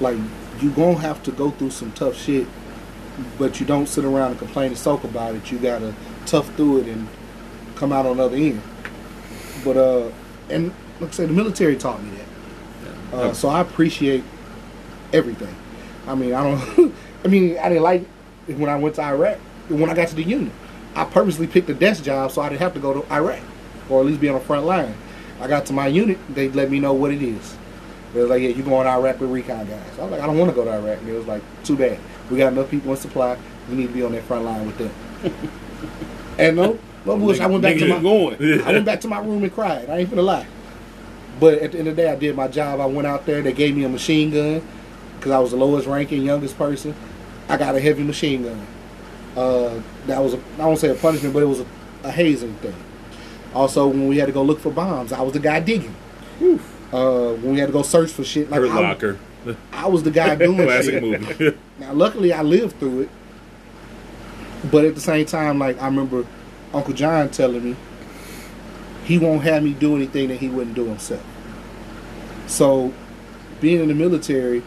Like 0.00 0.16
you 0.60 0.70
gonna 0.70 0.98
have 0.98 1.22
to 1.24 1.32
go 1.32 1.50
through 1.50 1.70
some 1.70 1.92
tough 1.92 2.16
shit, 2.16 2.46
but 3.38 3.60
you 3.60 3.66
don't 3.66 3.86
sit 3.86 4.04
around 4.04 4.32
and 4.32 4.38
complain 4.38 4.68
and 4.68 4.78
sulk 4.78 5.04
about 5.04 5.34
it. 5.34 5.50
You 5.50 5.58
gotta 5.58 5.94
tough 6.26 6.54
through 6.56 6.80
it 6.80 6.88
and 6.88 7.08
come 7.74 7.92
out 7.92 8.06
on 8.06 8.18
the 8.18 8.24
other 8.24 8.36
end. 8.36 8.62
But 9.64 9.76
uh, 9.76 10.10
and 10.48 10.72
like 11.00 11.10
I 11.10 11.12
said, 11.12 11.28
the 11.28 11.34
military 11.34 11.76
taught 11.76 12.02
me 12.02 12.10
that. 12.10 13.16
Uh, 13.16 13.32
so 13.32 13.48
I 13.48 13.60
appreciate 13.60 14.24
everything. 15.12 15.54
I 16.06 16.14
mean, 16.14 16.34
I 16.34 16.42
don't. 16.42 16.94
I 17.24 17.28
mean, 17.28 17.58
I 17.58 17.68
didn't 17.68 17.82
like 17.82 18.06
it 18.46 18.56
when 18.56 18.70
I 18.70 18.76
went 18.76 18.96
to 18.96 19.02
Iraq. 19.02 19.38
When 19.68 19.90
I 19.90 19.94
got 19.94 20.08
to 20.08 20.14
the 20.14 20.22
unit, 20.22 20.52
I 20.94 21.04
purposely 21.04 21.46
picked 21.46 21.68
a 21.70 21.74
desk 21.74 22.04
job 22.04 22.30
so 22.30 22.42
I 22.42 22.48
didn't 22.48 22.60
have 22.60 22.74
to 22.74 22.80
go 22.80 23.00
to 23.00 23.12
Iraq, 23.12 23.40
or 23.88 24.00
at 24.00 24.06
least 24.06 24.20
be 24.20 24.28
on 24.28 24.38
the 24.38 24.44
front 24.44 24.66
line. 24.66 24.94
I 25.40 25.48
got 25.48 25.66
to 25.66 25.72
my 25.72 25.88
unit, 25.88 26.18
they 26.34 26.48
let 26.48 26.70
me 26.70 26.80
know 26.80 26.94
what 26.94 27.10
it 27.10 27.22
is. 27.22 27.56
They 28.14 28.20
was 28.20 28.30
like, 28.30 28.42
"Yeah, 28.42 28.50
you 28.50 28.62
going 28.62 28.86
to 28.86 28.90
Iraq 28.90 29.20
with 29.20 29.30
recon 29.30 29.66
guys." 29.66 29.98
I 29.98 30.02
was 30.02 30.12
like, 30.12 30.20
"I 30.20 30.26
don't 30.26 30.38
want 30.38 30.50
to 30.50 30.54
go 30.54 30.64
to 30.64 30.72
Iraq." 30.72 30.98
And 31.00 31.08
it 31.08 31.12
was 31.12 31.26
like, 31.26 31.42
"Too 31.64 31.76
bad. 31.76 31.98
We 32.30 32.38
got 32.38 32.52
enough 32.52 32.70
people 32.70 32.90
in 32.90 32.96
supply. 32.96 33.36
We 33.68 33.76
need 33.76 33.88
to 33.88 33.92
be 33.92 34.02
on 34.02 34.12
that 34.12 34.24
front 34.24 34.44
line 34.44 34.66
with 34.66 34.78
them." 34.78 34.90
and 36.38 36.56
no, 36.56 36.78
No 37.04 37.16
bullshit. 37.16 37.42
I 37.42 37.46
went 37.46 37.62
back 37.62 37.78
to 37.78 37.88
my 37.88 38.00
going. 38.00 38.62
I 38.62 38.72
went 38.72 38.84
back 38.84 39.00
to 39.02 39.08
my 39.08 39.18
room 39.20 39.42
and 39.42 39.52
cried. 39.52 39.88
I 39.88 39.98
ain't 39.98 40.10
gonna 40.10 40.22
lie. 40.22 40.46
But 41.38 41.58
at 41.58 41.72
the 41.72 41.78
end 41.78 41.88
of 41.88 41.96
the 41.96 42.02
day, 42.02 42.10
I 42.10 42.16
did 42.16 42.34
my 42.34 42.48
job. 42.48 42.80
I 42.80 42.86
went 42.86 43.06
out 43.06 43.26
there. 43.26 43.42
They 43.42 43.52
gave 43.52 43.76
me 43.76 43.84
a 43.84 43.88
machine 43.88 44.30
gun 44.30 44.66
because 45.16 45.32
I 45.32 45.38
was 45.38 45.50
the 45.50 45.56
lowest 45.58 45.86
ranking, 45.86 46.22
youngest 46.22 46.56
person. 46.56 46.94
I 47.48 47.56
got 47.56 47.74
a 47.74 47.80
heavy 47.80 48.02
machine 48.02 48.42
gun. 48.44 48.66
Uh, 49.36 49.80
that 50.06 50.18
was 50.22 50.34
a, 50.34 50.40
I 50.58 50.64
won't 50.66 50.78
say 50.78 50.88
a 50.88 50.94
punishment, 50.94 51.34
but 51.34 51.42
it 51.42 51.46
was 51.46 51.60
a, 51.60 51.66
a 52.04 52.10
hazing 52.10 52.54
thing. 52.56 52.74
Also, 53.54 53.86
when 53.86 54.08
we 54.08 54.16
had 54.16 54.26
to 54.26 54.32
go 54.32 54.42
look 54.42 54.58
for 54.60 54.70
bombs, 54.70 55.12
I 55.12 55.20
was 55.20 55.34
the 55.34 55.38
guy 55.40 55.60
digging. 55.60 55.94
Uh, 56.92 57.32
when 57.34 57.52
we 57.52 57.58
had 57.58 57.66
to 57.66 57.72
go 57.72 57.82
search 57.82 58.10
for 58.10 58.24
shit, 58.24 58.50
like 58.50 58.62
I, 58.62 58.64
Locker. 58.80 59.18
I 59.72 59.86
was 59.88 60.02
the 60.02 60.10
guy 60.10 60.34
doing 60.36 60.56
Classic 60.66 60.94
shit. 60.94 61.02
movie. 61.02 61.58
Now, 61.78 61.92
luckily, 61.92 62.32
I 62.32 62.42
lived 62.42 62.78
through 62.78 63.02
it. 63.02 63.08
But 64.70 64.84
at 64.84 64.94
the 64.94 65.00
same 65.00 65.26
time, 65.26 65.58
like 65.58 65.80
I 65.80 65.86
remember 65.86 66.26
Uncle 66.72 66.94
John 66.94 67.28
telling 67.30 67.62
me, 67.62 67.76
he 69.04 69.18
won't 69.18 69.42
have 69.42 69.62
me 69.62 69.72
do 69.74 69.94
anything 69.94 70.28
that 70.28 70.38
he 70.38 70.48
wouldn't 70.48 70.74
do 70.74 70.86
himself. 70.86 71.24
So, 72.46 72.92
being 73.60 73.80
in 73.80 73.88
the 73.88 73.94
military, 73.94 74.62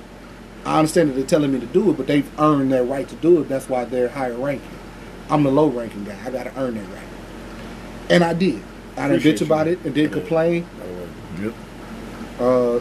I 0.66 0.80
understand 0.80 1.10
that 1.10 1.14
they're 1.14 1.26
telling 1.26 1.52
me 1.52 1.60
to 1.60 1.66
do 1.66 1.90
it, 1.92 1.98
but 1.98 2.08
they've 2.08 2.30
earned 2.40 2.72
their 2.72 2.84
right 2.84 3.08
to 3.08 3.16
do 3.16 3.42
it. 3.42 3.50
That's 3.50 3.68
why 3.68 3.86
they're 3.86 4.10
higher 4.10 4.36
ranking. 4.38 4.70
I'm 5.30 5.44
the 5.44 5.52
low 5.52 5.68
ranking 5.68 6.06
guy. 6.06 6.18
I 6.26 6.30
got 6.30 6.44
to 6.44 6.58
earn 6.60 6.76
that 6.76 6.88
right, 6.88 7.08
and 8.10 8.24
I 8.24 8.34
did. 8.34 8.62
I 8.98 9.08
didn't 9.10 9.24
bitch 9.24 9.42
about 9.46 9.68
you. 9.68 9.74
it 9.74 9.80
and 9.86 9.94
didn't 9.96 10.12
Yeah. 10.14 10.20
complain. 10.20 10.66
By 10.80 10.86
the 10.86 10.94
way. 10.94 11.46
yep. 11.46 11.54
Uh, 12.40 12.80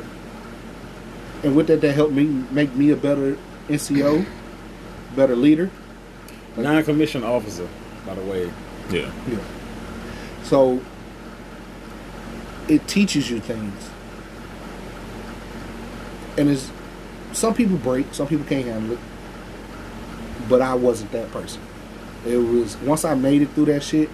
and 1.46 1.56
with 1.56 1.66
that, 1.68 1.80
that 1.80 1.92
helped 1.94 2.12
me 2.12 2.24
make 2.50 2.74
me 2.74 2.90
a 2.90 2.96
better 2.96 3.36
NCO, 3.68 4.26
better 5.14 5.36
leader. 5.36 5.70
Non-commissioned 6.56 7.24
officer, 7.24 7.68
by 8.04 8.14
the 8.14 8.22
way. 8.22 8.50
Yeah. 8.90 9.12
Yeah. 9.28 9.38
So 10.42 10.80
it 12.68 12.86
teaches 12.88 13.30
you 13.30 13.38
things. 13.38 13.90
And 16.36 16.48
it's 16.48 16.70
some 17.32 17.54
people 17.54 17.76
break, 17.76 18.12
some 18.12 18.26
people 18.26 18.46
can't 18.46 18.66
handle 18.66 18.92
it. 18.92 18.98
But 20.48 20.62
I 20.62 20.74
wasn't 20.74 21.12
that 21.12 21.30
person. 21.30 21.62
It 22.26 22.36
was 22.38 22.76
once 22.78 23.04
I 23.04 23.14
made 23.14 23.42
it 23.42 23.50
through 23.50 23.66
that 23.66 23.82
shit, 23.82 24.08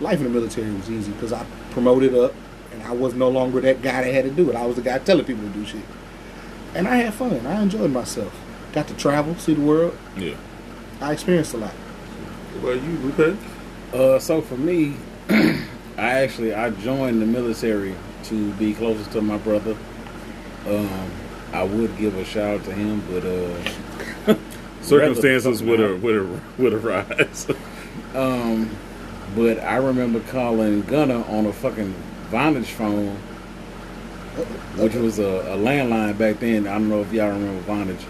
life 0.00 0.18
in 0.18 0.24
the 0.24 0.30
military 0.30 0.70
was 0.72 0.90
easy 0.90 1.12
because 1.12 1.32
I 1.32 1.44
promoted 1.72 2.14
up 2.14 2.32
and 2.72 2.82
I 2.82 2.92
was 2.92 3.14
no 3.14 3.28
longer 3.28 3.60
that 3.60 3.82
guy 3.82 4.04
that 4.04 4.14
had 4.14 4.24
to 4.24 4.30
do 4.30 4.48
it. 4.50 4.56
I 4.56 4.64
was 4.64 4.76
the 4.76 4.82
guy 4.82 4.98
telling 5.00 5.24
people 5.24 5.42
to 5.42 5.50
do 5.50 5.66
shit. 5.66 5.84
And 6.74 6.86
I 6.86 6.96
had 6.96 7.14
fun. 7.14 7.44
I 7.46 7.60
enjoyed 7.60 7.90
myself. 7.90 8.32
Got 8.72 8.88
to 8.88 8.94
travel, 8.94 9.34
see 9.36 9.54
the 9.54 9.60
world. 9.60 9.96
Yeah. 10.16 10.36
I 11.00 11.12
experienced 11.12 11.54
a 11.54 11.58
lot. 11.58 11.74
Well, 12.62 12.76
you 12.76 12.98
Lupe? 12.98 13.38
Uh, 13.92 14.18
so 14.18 14.40
for 14.40 14.56
me, 14.56 14.96
I 15.28 15.62
actually 15.96 16.54
I 16.54 16.70
joined 16.70 17.20
the 17.20 17.26
military 17.26 17.94
to 18.24 18.52
be 18.54 18.74
closer 18.74 19.10
to 19.12 19.20
my 19.20 19.38
brother. 19.38 19.76
Um, 20.66 21.10
I 21.52 21.64
would 21.64 21.96
give 21.96 22.16
a 22.16 22.24
shout 22.24 22.60
out 22.60 22.64
to 22.64 22.72
him, 22.72 23.02
but 23.10 23.24
uh, 23.24 24.36
Circumstances 24.82 25.62
would 25.62 25.80
Rather 25.80 25.94
have 25.94 26.02
would 26.02 26.14
have 26.14 26.58
would 26.58 26.72
have 26.72 26.84
rise. 26.84 27.50
um, 28.14 28.70
but 29.34 29.58
I 29.60 29.76
remember 29.76 30.20
calling 30.20 30.82
Gunner 30.82 31.24
on 31.28 31.46
a 31.46 31.52
fucking 31.52 31.94
Vonage 32.30 32.66
phone, 32.66 33.16
which 34.76 34.94
was 34.94 35.18
a, 35.18 35.24
a 35.24 35.56
landline 35.56 36.16
back 36.16 36.40
then. 36.40 36.66
I 36.66 36.72
don't 36.72 36.88
know 36.88 37.02
if 37.02 37.12
y'all 37.12 37.30
remember 37.30 37.62
Vonage, 37.62 38.04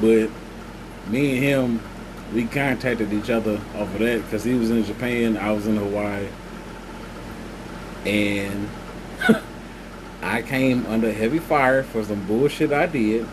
but 0.00 0.30
me 1.08 1.36
and 1.36 1.44
him, 1.44 1.80
we 2.34 2.44
contacted 2.44 3.12
each 3.12 3.30
other 3.30 3.60
off 3.76 3.92
of 3.94 3.98
that 3.98 4.22
because 4.22 4.44
he 4.44 4.54
was 4.54 4.70
in 4.70 4.84
Japan, 4.84 5.36
I 5.36 5.52
was 5.52 5.66
in 5.66 5.76
Hawaii, 5.76 6.28
and 8.06 8.68
I 10.22 10.42
came 10.42 10.86
under 10.86 11.12
heavy 11.12 11.38
fire 11.38 11.82
for 11.82 12.04
some 12.04 12.26
bullshit 12.26 12.72
I 12.72 12.86
did, 12.86 13.24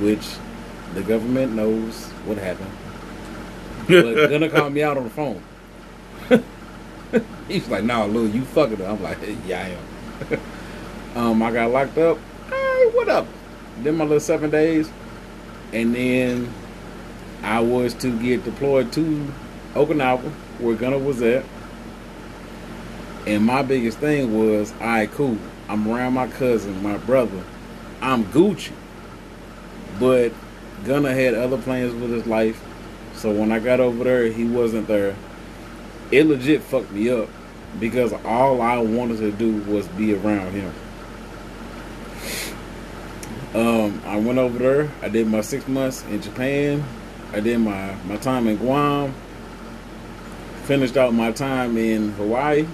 which 0.00 0.26
the 0.94 1.02
government 1.02 1.52
knows 1.54 2.04
what 2.24 2.38
happened. 2.38 2.70
But 3.88 4.14
Gunner 4.30 4.48
called 4.48 4.72
me 4.72 4.82
out 4.82 4.96
on 4.96 5.04
the 5.04 5.10
phone. 5.10 5.42
He's 7.48 7.68
like, 7.68 7.84
"No, 7.84 8.06
Lou, 8.06 8.26
you 8.26 8.42
fucking." 8.42 8.80
it." 8.80 8.84
I'm 8.84 9.02
like, 9.02 9.18
"Yeah, 9.46 9.76
I 10.32 10.36
am." 10.36 10.40
um, 11.16 11.42
I 11.42 11.52
got 11.52 11.70
locked 11.70 11.98
up. 11.98 12.18
Hey, 12.48 12.90
what 12.92 13.08
up? 13.08 13.26
Then 13.82 13.96
my 13.96 14.04
little 14.04 14.20
seven 14.20 14.50
days, 14.50 14.90
and 15.72 15.94
then 15.94 16.52
I 17.42 17.60
was 17.60 17.94
to 17.94 18.18
get 18.20 18.44
deployed 18.44 18.92
to 18.92 19.32
Okinawa, 19.74 20.30
where 20.58 20.76
Gunner 20.76 20.98
was 20.98 21.22
at. 21.22 21.44
And 23.26 23.44
my 23.44 23.62
biggest 23.62 23.98
thing 23.98 24.36
was, 24.36 24.72
right, 24.74 25.10
cool. 25.12 25.38
I'm 25.68 25.88
around 25.88 26.14
my 26.14 26.26
cousin, 26.26 26.82
my 26.82 26.98
brother. 26.98 27.42
I'm 28.00 28.24
Gucci. 28.26 28.72
But 29.98 30.32
Gunner 30.84 31.12
had 31.14 31.34
other 31.34 31.56
plans 31.58 31.94
with 31.94 32.10
his 32.10 32.26
life. 32.26 32.62
So 33.14 33.32
when 33.32 33.52
I 33.52 33.60
got 33.60 33.80
over 33.80 34.04
there, 34.04 34.26
he 34.26 34.44
wasn't 34.44 34.88
there. 34.88 35.14
It 36.10 36.26
legit 36.26 36.62
fucked 36.62 36.90
me 36.90 37.10
up 37.10 37.28
because 37.80 38.12
all 38.24 38.60
I 38.60 38.78
wanted 38.78 39.18
to 39.18 39.32
do 39.32 39.62
was 39.62 39.86
be 39.88 40.14
around 40.14 40.52
him. 40.52 40.72
Um, 43.54 44.00
I 44.06 44.16
went 44.16 44.38
over 44.38 44.58
there. 44.58 44.90
I 45.02 45.10
did 45.10 45.26
my 45.26 45.42
six 45.42 45.68
months 45.68 46.02
in 46.04 46.22
Japan. 46.22 46.82
I 47.32 47.40
did 47.40 47.58
my, 47.58 47.94
my 48.06 48.16
time 48.16 48.46
in 48.46 48.56
Guam. 48.56 49.14
Finished 50.64 50.96
out 50.96 51.12
my 51.12 51.32
time 51.32 51.76
in 51.76 52.12
Hawaii. 52.12 52.66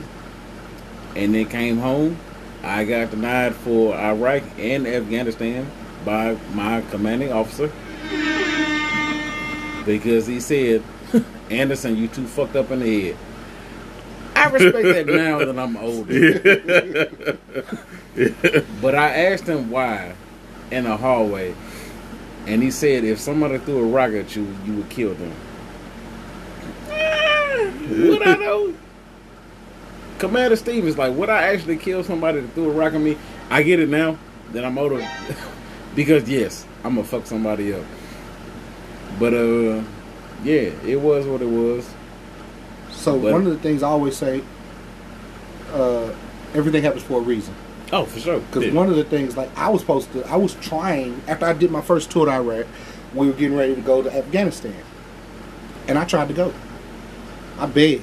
And 1.16 1.34
then 1.34 1.46
came 1.46 1.78
home. 1.78 2.16
I 2.62 2.84
got 2.84 3.10
denied 3.10 3.56
for 3.56 3.94
Iraq 3.96 4.44
and 4.56 4.86
Afghanistan 4.86 5.68
by 6.04 6.36
my 6.54 6.82
commanding 6.90 7.32
officer 7.32 7.72
because 9.84 10.26
he 10.26 10.38
said, 10.38 10.82
Anderson, 11.50 11.96
you 11.96 12.06
too 12.08 12.26
fucked 12.26 12.54
up 12.54 12.70
in 12.70 12.80
the 12.80 13.00
head. 13.02 13.16
I 14.36 14.48
respect 14.50 15.06
that 15.06 15.06
now 15.06 15.38
that 15.38 15.58
I'm 15.58 15.76
older. 15.76 17.08
but 18.80 18.94
I 18.94 19.32
asked 19.32 19.48
him 19.48 19.70
why 19.70 20.14
in 20.70 20.86
a 20.86 20.96
hallway, 20.96 21.54
and 22.46 22.62
he 22.62 22.70
said 22.70 23.04
if 23.04 23.18
somebody 23.18 23.58
threw 23.58 23.78
a 23.78 23.86
rock 23.86 24.12
at 24.12 24.34
you, 24.36 24.46
you 24.64 24.74
would 24.74 24.88
kill 24.90 25.14
them. 25.14 25.32
Would 26.88 28.22
I 28.26 28.34
know? 28.36 28.74
Commander 30.18 30.56
Stevens, 30.56 30.98
like, 30.98 31.14
would 31.14 31.30
I 31.30 31.42
actually 31.54 31.76
kill 31.76 32.02
somebody 32.02 32.40
that 32.40 32.52
threw 32.52 32.68
a 32.70 32.72
rock 32.72 32.92
at 32.92 33.00
me? 33.00 33.16
I 33.50 33.62
get 33.62 33.78
it 33.78 33.88
now 33.88 34.18
that 34.52 34.64
I'm 34.64 34.76
older, 34.76 35.06
because 35.94 36.28
yes, 36.28 36.66
I'm 36.84 36.96
gonna 36.96 37.06
fuck 37.06 37.24
somebody 37.26 37.72
up. 37.72 37.84
But 39.18 39.32
uh, 39.34 39.82
yeah, 40.42 40.70
it 40.84 41.00
was 41.00 41.24
what 41.26 41.40
it 41.40 41.46
was. 41.48 41.88
So 42.90 43.18
But- 43.18 43.32
one 43.32 43.46
of 43.46 43.52
the 43.52 43.58
things 43.58 43.82
I 43.82 43.88
always 43.88 44.16
say, 44.16 44.42
uh, 45.72 46.12
everything 46.54 46.82
happens 46.82 47.04
for 47.04 47.20
a 47.20 47.22
reason. 47.22 47.54
Oh, 47.92 48.04
for 48.04 48.20
sure. 48.20 48.40
Because 48.40 48.64
Yeah. 48.66 48.72
one 48.72 48.88
of 48.88 48.96
the 48.96 49.04
things, 49.04 49.36
like 49.36 49.50
I 49.58 49.68
was 49.70 49.80
supposed 49.80 50.12
to, 50.12 50.26
I 50.28 50.36
was 50.36 50.54
trying 50.60 51.20
after 51.26 51.46
I 51.46 51.52
did 51.54 51.70
my 51.70 51.80
first 51.80 52.10
tour 52.10 52.26
to 52.26 52.32
Iraq, 52.32 52.66
we 53.14 53.26
were 53.26 53.32
getting 53.32 53.56
ready 53.56 53.74
to 53.74 53.80
go 53.80 54.02
to 54.02 54.14
Afghanistan, 54.14 54.74
and 55.86 55.98
I 55.98 56.04
tried 56.04 56.28
to 56.28 56.34
go. 56.34 56.52
I 57.58 57.66
begged. 57.66 58.02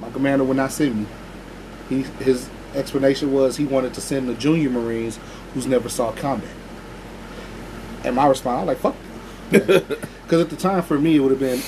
My 0.00 0.10
commander 0.10 0.44
would 0.44 0.56
not 0.56 0.72
send 0.72 0.96
me. 1.00 1.06
He 1.88 2.02
his 2.24 2.48
explanation 2.74 3.32
was 3.32 3.56
he 3.56 3.64
wanted 3.64 3.94
to 3.94 4.00
send 4.00 4.28
the 4.28 4.34
junior 4.34 4.70
Marines 4.70 5.18
who's 5.54 5.66
never 5.66 5.88
saw 5.88 6.10
combat. 6.12 6.48
And 8.04 8.16
my 8.16 8.26
response, 8.26 8.56
I 8.56 8.64
was 8.64 8.66
like, 8.66 8.78
"Fuck," 8.78 8.96
because 10.24 10.40
at 10.42 10.50
the 10.50 10.56
time 10.56 10.82
for 10.82 10.98
me 10.98 11.16
it 11.16 11.20
would 11.20 11.30
have 11.30 11.40
been 11.40 11.60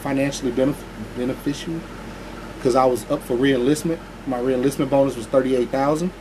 financially 0.00 0.52
benef- 0.52 0.76
beneficial 1.16 1.74
because 2.56 2.76
I 2.76 2.84
was 2.84 3.08
up 3.10 3.22
for 3.22 3.36
reenlistment. 3.36 3.98
My 4.26 4.38
reenlistment 4.38 4.90
bonus 4.90 5.16
was 5.16 5.26
thirty 5.26 5.56
eight 5.56 5.70
thousand. 5.70 6.12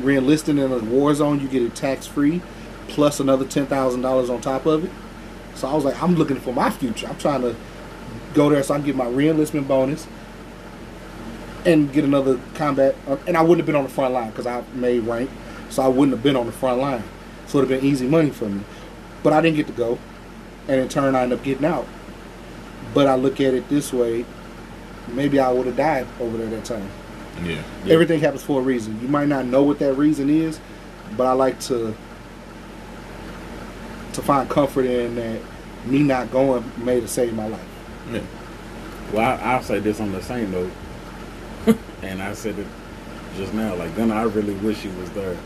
Reenlisting 0.00 0.62
in 0.62 0.72
a 0.72 0.78
war 0.78 1.14
zone, 1.14 1.40
you 1.40 1.48
get 1.48 1.62
it 1.62 1.74
tax 1.74 2.06
free, 2.06 2.42
plus 2.88 3.18
another 3.20 3.46
ten 3.46 3.66
thousand 3.66 4.02
dollars 4.02 4.28
on 4.28 4.40
top 4.40 4.66
of 4.66 4.84
it. 4.84 4.90
So 5.54 5.68
I 5.68 5.74
was 5.74 5.84
like, 5.84 6.00
I'm 6.02 6.16
looking 6.16 6.36
for 6.38 6.52
my 6.52 6.70
future. 6.70 7.06
I'm 7.06 7.16
trying 7.16 7.42
to 7.42 7.56
go 8.34 8.50
there 8.50 8.62
so 8.62 8.74
I 8.74 8.78
can 8.78 8.86
get 8.86 8.96
my 8.96 9.06
reenlistment 9.06 9.66
bonus 9.68 10.06
and 11.64 11.90
get 11.92 12.04
another 12.04 12.38
combat. 12.54 12.94
uh, 13.06 13.16
And 13.26 13.36
I 13.36 13.40
wouldn't 13.42 13.58
have 13.58 13.66
been 13.66 13.76
on 13.76 13.84
the 13.84 13.90
front 13.90 14.12
line 14.12 14.30
because 14.30 14.46
I 14.46 14.62
made 14.74 15.04
rank, 15.04 15.30
so 15.70 15.82
I 15.82 15.88
wouldn't 15.88 16.14
have 16.16 16.22
been 16.22 16.36
on 16.36 16.46
the 16.46 16.52
front 16.52 16.80
line. 16.80 17.02
So 17.46 17.58
it 17.58 17.62
would 17.62 17.70
have 17.70 17.80
been 17.80 17.88
easy 17.88 18.06
money 18.06 18.30
for 18.30 18.46
me. 18.48 18.62
But 19.22 19.32
I 19.32 19.40
didn't 19.40 19.56
get 19.56 19.66
to 19.68 19.72
go, 19.72 19.98
and 20.68 20.80
in 20.80 20.88
turn, 20.88 21.14
I 21.14 21.22
ended 21.22 21.38
up 21.38 21.44
getting 21.44 21.64
out. 21.64 21.86
But 22.92 23.06
I 23.06 23.14
look 23.14 23.40
at 23.40 23.54
it 23.54 23.68
this 23.70 23.92
way: 23.92 24.26
maybe 25.08 25.38
I 25.40 25.50
would 25.50 25.66
have 25.66 25.76
died 25.76 26.06
over 26.20 26.36
there 26.36 26.48
that 26.50 26.64
time. 26.66 26.90
Yeah. 27.42 27.62
Everything 27.88 28.20
happens 28.20 28.42
for 28.42 28.60
a 28.60 28.62
reason. 28.62 29.00
You 29.00 29.08
might 29.08 29.28
not 29.28 29.46
know 29.46 29.62
what 29.62 29.78
that 29.80 29.94
reason 29.94 30.30
is, 30.30 30.60
but 31.16 31.26
I 31.26 31.32
like 31.32 31.60
to 31.60 31.94
to 34.12 34.22
find 34.22 34.48
comfort 34.48 34.86
in 34.86 35.16
that 35.16 35.40
me 35.86 36.02
not 36.02 36.30
going 36.30 36.70
may 36.76 37.00
have 37.00 37.10
saved 37.10 37.34
my 37.34 37.48
life. 37.48 37.60
Yeah. 38.12 38.20
Well, 39.12 39.38
I, 39.38 39.42
I'll 39.42 39.62
say 39.62 39.80
this 39.80 40.00
on 40.00 40.12
the 40.12 40.22
same 40.22 40.50
note, 40.52 40.72
and 42.02 42.22
I 42.22 42.32
said 42.34 42.58
it 42.58 42.66
just 43.36 43.52
now. 43.52 43.74
Like, 43.74 43.94
Gunner, 43.96 44.14
I 44.14 44.22
really 44.22 44.54
wish 44.54 44.78
he 44.78 44.88
was 44.88 45.10
there 45.10 45.36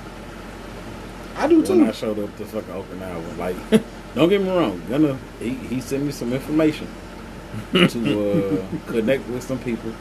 I 1.38 1.46
do 1.46 1.64
too. 1.64 1.78
when 1.78 1.88
I 1.88 1.92
showed 1.92 2.18
up 2.18 2.36
to 2.38 2.44
fucking 2.44 2.74
Okinawa. 2.74 3.38
Like, 3.38 3.56
don't 4.14 4.28
get 4.28 4.42
me 4.42 4.50
wrong, 4.50 4.82
Gunner, 4.88 5.16
he, 5.38 5.50
he 5.50 5.80
sent 5.80 6.04
me 6.04 6.10
some 6.10 6.32
information 6.32 6.88
to 7.72 8.60
uh, 8.60 8.90
connect 8.90 9.28
with 9.28 9.42
some 9.42 9.58
people. 9.60 9.92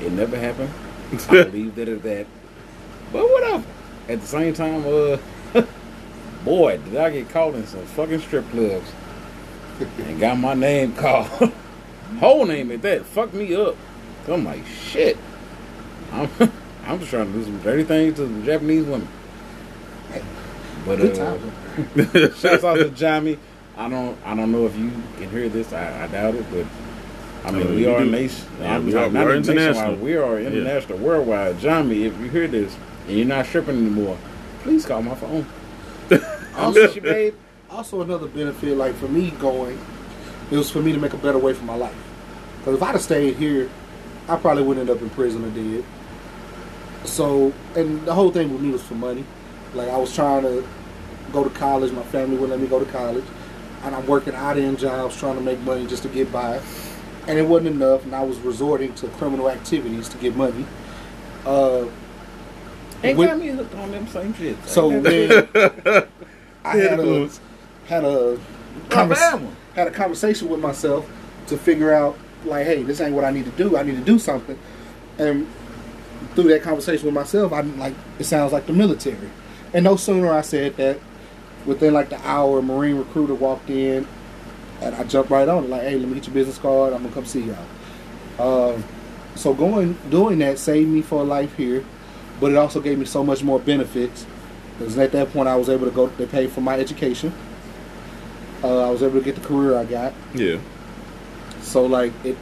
It 0.00 0.12
never 0.12 0.38
happened. 0.38 0.70
I 1.28 1.42
leave 1.52 1.74
that 1.76 1.88
at 1.88 2.02
that. 2.02 2.26
But 3.12 3.24
whatever. 3.24 3.64
At 4.08 4.20
the 4.20 4.26
same 4.26 4.54
time, 4.54 4.84
uh, 4.86 5.18
boy, 6.44 6.78
did 6.78 6.96
I 6.96 7.10
get 7.10 7.30
caught 7.30 7.54
in 7.54 7.66
some 7.66 7.84
fucking 7.86 8.20
strip 8.20 8.48
clubs 8.50 8.90
and 9.98 10.20
got 10.20 10.38
my 10.38 10.54
name 10.54 10.92
called. 10.96 11.52
Whole 12.18 12.44
name 12.44 12.70
at 12.70 12.82
that. 12.82 13.04
Fuck 13.04 13.32
me 13.32 13.54
up. 13.54 13.76
I'm 14.28 14.44
like, 14.44 14.64
shit. 14.66 15.16
I'm, 16.12 16.28
I'm 16.86 16.98
just 16.98 17.10
trying 17.10 17.32
to 17.32 17.38
do 17.38 17.44
some 17.44 17.60
dirty 17.62 17.84
things 17.84 18.16
to 18.16 18.26
the 18.26 18.46
Japanese 18.46 18.84
women. 18.84 19.08
But 20.86 21.00
uh, 21.00 21.38
shouts 22.34 22.64
out 22.64 22.76
to 22.76 22.90
Jamie. 22.90 23.38
I 23.76 23.88
don't 23.88 24.18
I 24.24 24.36
don't 24.36 24.52
know 24.52 24.66
if 24.66 24.76
you 24.76 24.90
can 25.16 25.30
hear 25.30 25.48
this. 25.48 25.72
I, 25.72 26.04
I 26.04 26.06
doubt 26.08 26.34
it, 26.34 26.44
but 26.52 26.66
I 27.44 27.50
mean 27.50 27.74
we 27.74 27.86
are 27.86 27.98
a 28.00 28.04
do. 28.04 28.10
nation. 28.10 28.46
Yeah, 28.60 28.78
we 28.78 28.94
are- 28.94 29.10
not 29.10 29.12
we 29.12 29.18
are 29.18 29.36
nationwide, 29.36 29.36
international. 29.36 29.94
We 29.96 30.16
are 30.16 30.38
international, 30.40 30.98
worldwide. 30.98 31.58
Johnny, 31.60 32.04
if 32.04 32.18
you 32.20 32.28
hear 32.30 32.48
this 32.48 32.74
and 33.06 33.16
you're 33.18 33.26
not 33.26 33.46
stripping 33.46 33.76
anymore, 33.76 34.16
please 34.62 34.86
call 34.86 35.02
my 35.02 35.14
phone. 35.14 35.46
Also- 36.56 37.00
babe. 37.00 37.34
Also, 37.70 38.00
another 38.02 38.28
benefit, 38.28 38.76
like 38.76 38.94
for 38.94 39.08
me 39.08 39.30
going, 39.40 39.76
it 40.52 40.56
was 40.56 40.70
for 40.70 40.80
me 40.80 40.92
to 40.92 40.98
make 40.98 41.12
a 41.12 41.16
better 41.16 41.38
way 41.38 41.52
for 41.52 41.64
my 41.64 41.74
life. 41.74 41.96
Because 42.58 42.76
if 42.76 42.82
I'd 42.82 42.92
have 42.92 43.02
stayed 43.02 43.34
here, 43.36 43.68
I 44.28 44.36
probably 44.36 44.62
would 44.62 44.78
end 44.78 44.88
up 44.88 45.02
in 45.02 45.10
prison 45.10 45.44
or 45.44 45.50
dead. 45.50 45.84
So, 47.04 47.52
and 47.74 48.06
the 48.06 48.14
whole 48.14 48.30
thing 48.30 48.52
with 48.52 48.60
me 48.62 48.70
was 48.70 48.82
for 48.82 48.94
money. 48.94 49.24
Like 49.74 49.88
I 49.88 49.96
was 49.96 50.14
trying 50.14 50.42
to 50.42 50.64
go 51.32 51.42
to 51.42 51.50
college, 51.50 51.90
my 51.92 52.04
family 52.04 52.36
wouldn't 52.36 52.50
let 52.52 52.60
me 52.60 52.68
go 52.68 52.78
to 52.82 52.90
college, 52.92 53.24
and 53.82 53.94
I'm 53.94 54.06
working 54.06 54.34
odd 54.36 54.56
end 54.56 54.78
jobs 54.78 55.16
trying 55.16 55.34
to 55.34 55.40
make 55.42 55.58
money 55.60 55.84
just 55.86 56.04
to 56.04 56.08
get 56.08 56.30
by, 56.32 56.60
and 57.26 57.38
it 57.38 57.46
wasn't 57.46 57.74
enough, 57.76 58.04
and 58.04 58.14
I 58.14 58.22
was 58.22 58.38
resorting 58.40 58.94
to 58.96 59.08
criminal 59.08 59.50
activities 59.50 60.08
to 60.10 60.18
get 60.18 60.36
money. 60.36 60.64
Uh, 61.46 61.86
Ain't 63.02 63.18
With- 63.18 63.28
got 63.28 63.38
me 63.38 63.48
hooked 63.48 63.74
on 63.74 63.90
them 63.90 64.06
same 64.08 64.32
shit. 64.34 64.56
so 64.66 64.90
Ain't 64.90 65.02
then 65.04 65.48
I 66.64 66.76
had 66.78 67.00
a 67.00 67.28
had 67.86 68.04
a 68.04 68.38
convers- 68.88 69.18
had 69.74 69.86
a 69.88 69.90
conversation 69.90 70.48
with 70.48 70.60
myself 70.60 71.06
to 71.48 71.58
figure 71.58 71.92
out 71.92 72.16
like, 72.46 72.64
hey, 72.66 72.82
this 72.82 73.00
ain't 73.02 73.14
what 73.14 73.24
I 73.24 73.30
need 73.30 73.44
to 73.44 73.50
do. 73.52 73.76
I 73.76 73.82
need 73.82 73.96
to 73.96 74.02
do 74.04 74.18
something. 74.18 74.58
And 75.18 75.46
through 76.34 76.44
that 76.44 76.62
conversation 76.62 77.04
with 77.06 77.14
myself, 77.14 77.52
I'm 77.52 77.78
like, 77.78 77.94
it 78.18 78.24
sounds 78.24 78.52
like 78.52 78.66
the 78.66 78.72
military. 78.72 79.30
And 79.74 79.84
no 79.84 79.96
sooner 79.96 80.32
I 80.32 80.40
said 80.40 80.76
that, 80.78 80.98
within 81.66 81.92
like 81.92 82.08
the 82.08 82.20
hour, 82.26 82.58
a 82.60 82.62
Marine 82.62 82.96
recruiter 82.96 83.34
walked 83.34 83.68
in, 83.68 84.06
and 84.84 84.94
I 84.94 85.04
jumped 85.04 85.30
right 85.30 85.48
on 85.48 85.64
it. 85.64 85.70
Like, 85.70 85.82
hey, 85.82 85.96
let 85.96 86.08
me 86.08 86.14
get 86.14 86.26
your 86.26 86.34
business 86.34 86.58
card. 86.58 86.92
I'm 86.92 87.02
gonna 87.02 87.14
come 87.14 87.24
see 87.24 87.50
y'all. 88.38 88.74
Um, 88.74 88.84
so 89.34 89.54
going 89.54 89.94
doing 90.10 90.38
that 90.40 90.58
saved 90.58 90.88
me 90.88 91.02
for 91.02 91.24
life 91.24 91.56
here, 91.56 91.84
but 92.40 92.52
it 92.52 92.56
also 92.56 92.80
gave 92.80 92.98
me 92.98 93.04
so 93.04 93.24
much 93.24 93.42
more 93.42 93.58
benefits. 93.58 94.26
Because 94.78 94.98
at 94.98 95.12
that 95.12 95.32
point, 95.32 95.48
I 95.48 95.56
was 95.56 95.68
able 95.68 95.86
to 95.86 95.92
go. 95.92 96.08
They 96.08 96.26
paid 96.26 96.50
for 96.50 96.60
my 96.60 96.78
education. 96.78 97.32
Uh, 98.62 98.88
I 98.88 98.90
was 98.90 99.02
able 99.02 99.18
to 99.18 99.24
get 99.24 99.36
the 99.36 99.40
career 99.40 99.76
I 99.76 99.84
got. 99.84 100.12
Yeah. 100.34 100.58
So 101.60 101.86
like 101.86 102.12
it, 102.24 102.36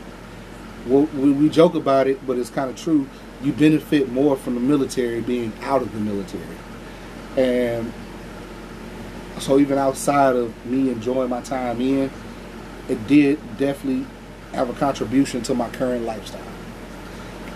we 0.87 1.33
we 1.33 1.49
joke 1.49 1.75
about 1.75 2.07
it, 2.07 2.27
but 2.27 2.39
it's 2.39 2.51
kind 2.51 2.71
of 2.71 2.77
true. 2.77 3.09
You 3.43 3.53
benefit 3.53 4.11
more 4.11 4.37
from 4.37 4.55
the 4.55 4.61
military 4.61 5.21
being 5.21 5.53
out 5.63 5.83
of 5.83 5.93
the 5.93 6.01
military, 6.01 6.57
and 7.37 7.93
so 9.39 9.59
even 9.59 9.79
outside 9.79 10.37
of 10.37 10.55
me 10.65 10.91
enjoying 10.91 11.29
my 11.29 11.41
time 11.41 11.81
in, 11.81 12.11
it 12.89 13.07
did 13.07 13.39
definitely 13.59 14.07
have 14.53 14.69
a 14.69 14.75
contribution 14.75 15.43
to 15.43 15.55
my 15.55 15.69
current 15.71 16.05
lifestyle. 16.05 16.41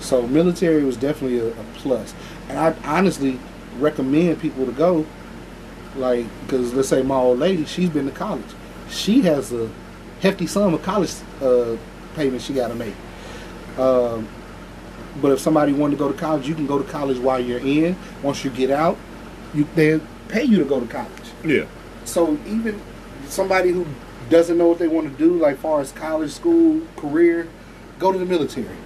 So 0.01 0.27
military 0.27 0.85
was 0.85 0.97
definitely 0.97 1.39
a, 1.39 1.49
a 1.49 1.65
plus, 1.75 2.15
and 2.49 2.59
I 2.59 2.75
honestly 2.85 3.39
recommend 3.79 4.41
people 4.41 4.67
to 4.67 4.73
go. 4.73 5.07
Like, 5.97 6.27
because 6.43 6.75
let's 6.75 6.89
say 6.89 7.03
my 7.03 7.17
old 7.17 7.39
lady, 7.39 7.65
she's 7.65 7.89
been 7.89 8.05
to 8.07 8.12
college. 8.12 8.45
She 8.91 9.23
has 9.23 9.53
a 9.53 9.71
hefty 10.21 10.47
sum 10.47 10.75
of 10.75 10.83
college 10.83 11.12
uh, 11.41 11.77
payments 12.15 12.45
she 12.45 12.53
got 12.53 12.69
to 12.69 12.75
make. 12.75 12.95
Um, 13.79 14.29
but 15.23 15.33
if 15.33 15.41
somebody 15.41 15.73
wanted 15.73 15.93
to 15.93 15.99
go 15.99 16.12
to 16.12 16.19
college, 16.19 16.47
you 16.47 16.55
can 16.55 16.67
go 16.67 16.79
to 16.79 16.85
college 16.91 17.19
while 17.19 17.41
you're 17.41 17.61
in. 17.61 17.97
Once 18.23 18.45
you 18.45 18.51
get 18.51 18.71
out, 18.71 18.99
you 19.55 19.67
they 19.75 20.01
pay 20.29 20.45
you 20.45 20.59
to 20.59 20.65
go 20.65 20.81
to 20.81 20.87
college. 20.87 21.11
Yeah. 21.45 21.65
So 22.05 22.39
even 22.47 22.81
somebody 23.27 23.71
who 23.71 23.87
doesn't 24.29 24.59
know 24.59 24.69
what 24.69 24.79
they 24.79 24.89
want 24.89 25.11
to 25.11 25.17
do, 25.17 25.35
like 25.39 25.59
far 25.59 25.81
as 25.81 25.93
college, 25.93 26.33
school, 26.33 26.83
career, 26.97 27.49
go 27.99 28.12
to 28.12 28.19
the 28.19 28.25
military. 28.25 28.77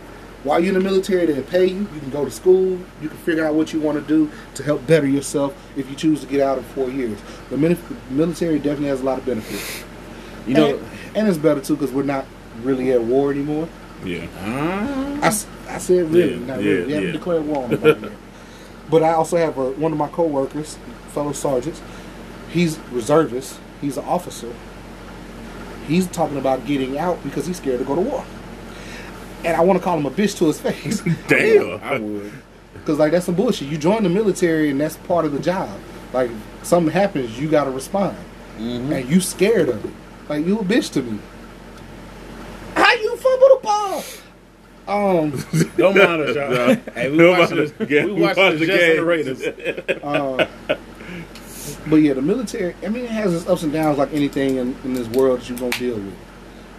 While 0.42 0.60
you're 0.60 0.74
in 0.74 0.82
the 0.82 0.88
military, 0.88 1.26
they 1.26 1.42
pay 1.42 1.66
you. 1.66 1.80
You 1.80 2.00
can 2.00 2.10
go 2.10 2.24
to 2.24 2.30
school. 2.30 2.78
You 3.02 3.08
can 3.08 3.18
figure 3.18 3.44
out 3.44 3.54
what 3.54 3.74
you 3.74 3.80
want 3.80 4.00
to 4.00 4.06
do 4.06 4.30
to 4.54 4.62
help 4.62 4.86
better 4.86 5.06
yourself 5.06 5.54
if 5.76 5.88
you 5.90 5.96
choose 5.96 6.22
to 6.22 6.26
get 6.26 6.40
out 6.40 6.56
in 6.56 6.64
four 6.64 6.88
years. 6.88 7.18
The 7.50 7.58
military 8.10 8.58
definitely 8.58 8.88
has 8.88 9.02
a 9.02 9.04
lot 9.04 9.18
of 9.18 9.26
benefits. 9.26 9.84
You 10.46 10.54
know, 10.54 10.76
and, 10.76 10.86
and 11.14 11.28
it's 11.28 11.36
better 11.36 11.60
too 11.60 11.76
because 11.76 11.92
we're 11.92 12.04
not 12.04 12.24
really 12.62 12.92
at 12.92 13.02
war 13.02 13.30
anymore. 13.30 13.68
Yeah. 14.04 14.26
I, 15.22 15.26
I, 15.26 15.78
said 15.78 16.10
really, 16.10 16.32
Yeah, 16.32 16.46
not 16.46 16.62
yeah, 16.62 16.70
really. 16.70 16.86
We 16.86 16.92
haven't 16.92 17.08
yeah. 17.08 17.12
declared 17.12 17.46
war 17.46 17.64
on 17.64 17.70
yet. 17.70 18.12
But 18.88 19.02
I 19.02 19.12
also 19.12 19.36
have 19.36 19.58
a, 19.58 19.70
one 19.72 19.92
of 19.92 19.98
my 19.98 20.08
coworkers, 20.08 20.78
fellow 21.08 21.32
sergeants. 21.32 21.82
He's 22.50 22.78
reservist. 22.90 23.60
He's 23.80 23.98
an 23.98 24.04
officer. 24.04 24.52
He's 25.90 26.06
talking 26.06 26.36
about 26.38 26.64
getting 26.66 26.98
out 26.98 27.22
because 27.24 27.46
he's 27.46 27.56
scared 27.56 27.80
to 27.80 27.84
go 27.84 27.94
to 27.96 28.00
war. 28.00 28.24
And 29.44 29.56
I 29.56 29.60
want 29.62 29.78
to 29.78 29.84
call 29.84 29.98
him 29.98 30.06
a 30.06 30.10
bitch 30.10 30.36
to 30.38 30.46
his 30.46 30.60
face. 30.60 31.00
Damn. 31.28 31.80
I 31.82 31.98
would. 31.98 32.32
Because 32.74 32.98
like 32.98 33.12
that's 33.12 33.26
some 33.26 33.34
bullshit. 33.34 33.68
You 33.68 33.76
join 33.76 34.02
the 34.04 34.08
military 34.08 34.70
and 34.70 34.80
that's 34.80 34.96
part 34.96 35.24
of 35.24 35.32
the 35.32 35.38
job. 35.40 35.68
Like 36.12 36.30
something 36.62 36.92
happens, 36.92 37.38
you 37.38 37.48
got 37.48 37.64
to 37.64 37.70
respond, 37.70 38.16
Mhm. 38.58 38.90
and 39.00 39.08
you 39.10 39.20
scared 39.20 39.68
of 39.68 39.84
it. 39.84 39.92
Like 40.28 40.46
you 40.46 40.58
a 40.58 40.62
bitch 40.64 40.92
to 40.92 41.02
me. 41.02 41.18
How 42.74 42.92
you 42.94 43.16
fumble 43.16 43.48
the 43.48 43.60
ball? 43.62 44.04
Um, 44.88 45.30
Don't 45.76 45.96
mind 45.96 46.22
us, 46.22 46.34
y'all. 46.36 46.50
No. 46.50 46.74
Hey, 46.94 47.10
we 47.10 47.16
Don't 47.18 47.38
watching 47.38 47.56
mind 47.58 47.68
the, 47.78 47.84
us. 47.84 47.90
Yeah, 47.90 48.04
we 48.06 48.12
we 48.12 48.22
watching 48.22 48.42
watch 48.44 48.52
the 48.54 48.58
the 48.58 48.66
Jets 48.66 48.82
and 48.82 48.98
the. 48.98 49.04
Raiders. 49.04 49.42
uh, 50.02 50.46
but 51.88 51.96
yeah, 51.96 52.14
the 52.14 52.22
military. 52.22 52.74
I 52.84 52.88
mean, 52.88 53.04
it 53.04 53.10
has 53.10 53.34
its 53.34 53.48
ups 53.48 53.62
and 53.62 53.72
downs 53.72 53.98
like 53.98 54.12
anything 54.12 54.56
in, 54.56 54.76
in 54.84 54.94
this 54.94 55.08
world 55.08 55.40
that 55.40 55.48
you're 55.48 55.58
gonna 55.58 55.70
deal 55.78 55.96
with. 55.96 56.14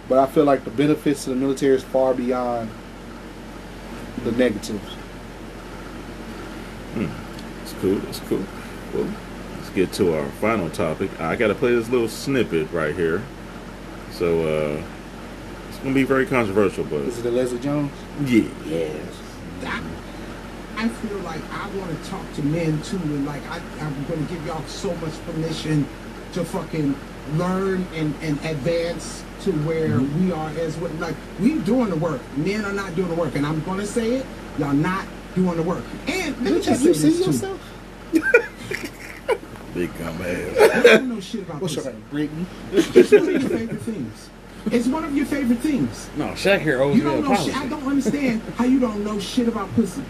But 0.08 0.18
I 0.18 0.26
feel 0.26 0.44
like 0.44 0.64
the 0.64 0.70
benefits 0.70 1.26
of 1.26 1.34
the 1.34 1.40
military 1.40 1.76
is 1.76 1.82
far 1.84 2.12
beyond 2.14 2.70
the 4.24 4.32
negatives. 4.32 4.92
Hmm. 6.94 7.06
It's 7.62 7.72
cool. 7.80 7.98
It's 8.08 8.20
cool. 8.20 8.44
Well, 8.94 9.08
let's 9.56 9.70
get 9.70 9.92
to 9.94 10.14
our 10.16 10.26
final 10.32 10.68
topic. 10.70 11.10
I 11.20 11.36
got 11.36 11.48
to 11.48 11.54
play 11.54 11.74
this 11.74 11.88
little 11.88 12.08
snippet 12.08 12.70
right 12.72 12.94
here. 12.94 13.22
So 14.10 14.40
uh, 14.78 14.82
it's 15.68 15.78
gonna 15.78 15.94
be 15.94 16.04
very 16.04 16.26
controversial, 16.26 16.84
but 16.84 17.00
Is 17.02 17.18
it 17.18 17.22
the 17.22 17.30
Leslie 17.30 17.58
Jones? 17.60 17.90
yeah. 18.26 18.44
Yes. 18.66 19.14
I, 20.82 20.86
I 20.86 20.88
feel 20.88 21.18
like 21.18 21.42
I 21.52 21.68
want 21.76 21.90
to 21.90 22.10
talk 22.10 22.32
to 22.34 22.42
men 22.42 22.82
too, 22.82 22.96
and 22.96 23.24
like 23.26 23.42
I, 23.48 23.60
I'm 23.80 24.04
going 24.04 24.26
to 24.26 24.32
give 24.32 24.44
y'all 24.46 24.62
so 24.66 24.94
much 24.96 25.12
permission 25.24 25.86
to 26.32 26.44
fucking 26.44 26.96
learn 27.34 27.86
and, 27.94 28.14
and 28.22 28.38
advance 28.44 29.24
to 29.42 29.52
where 29.52 29.88
mm-hmm. 29.88 30.26
we 30.26 30.32
are 30.32 30.50
as 30.50 30.76
well. 30.78 30.92
Like 30.94 31.14
we 31.40 31.58
doing 31.60 31.90
the 31.90 31.96
work, 31.96 32.20
men 32.36 32.64
are 32.64 32.72
not 32.72 32.94
doing 32.96 33.08
the 33.08 33.14
work, 33.14 33.34
and 33.34 33.46
I'm 33.46 33.62
going 33.64 33.78
to 33.78 33.86
say 33.86 34.16
it, 34.16 34.26
y'all 34.58 34.72
not 34.72 35.06
doing 35.34 35.56
the 35.56 35.62
work. 35.62 35.84
And 36.06 36.34
let 36.38 36.44
me 36.44 36.52
Did 36.52 36.62
just 36.62 36.84
you 36.84 36.94
say 36.94 37.10
see 37.10 37.24
yourself? 37.24 37.60
Big 39.74 39.98
gum 39.98 40.20
ass. 40.20 40.58
I 40.58 40.82
don't 40.82 41.08
know 41.08 41.20
shit 41.20 41.42
about 41.42 41.62
What's 41.62 41.76
your 41.76 41.84
pussy. 41.84 41.96
name? 41.96 42.04
Brittany. 42.10 42.46
It's 42.72 43.12
one 43.12 43.34
of 43.34 43.40
your 43.42 43.50
favorite 43.50 43.82
things. 43.82 44.30
It's 44.66 44.86
one 44.86 45.04
of 45.04 45.16
your 45.16 45.26
favorite 45.26 45.58
things. 45.58 46.10
No, 46.16 46.26
Shaq 46.28 46.60
here 46.60 46.82
owes 46.82 46.96
You 46.96 47.02
me 47.04 47.10
don't 47.10 47.24
know 47.24 47.34
shit. 47.36 47.56
I 47.56 47.66
don't 47.66 47.84
understand 47.86 48.42
how 48.56 48.64
you 48.64 48.78
don't 48.78 49.02
know 49.02 49.18
shit 49.18 49.48
about 49.48 49.72
pussy. 49.74 50.04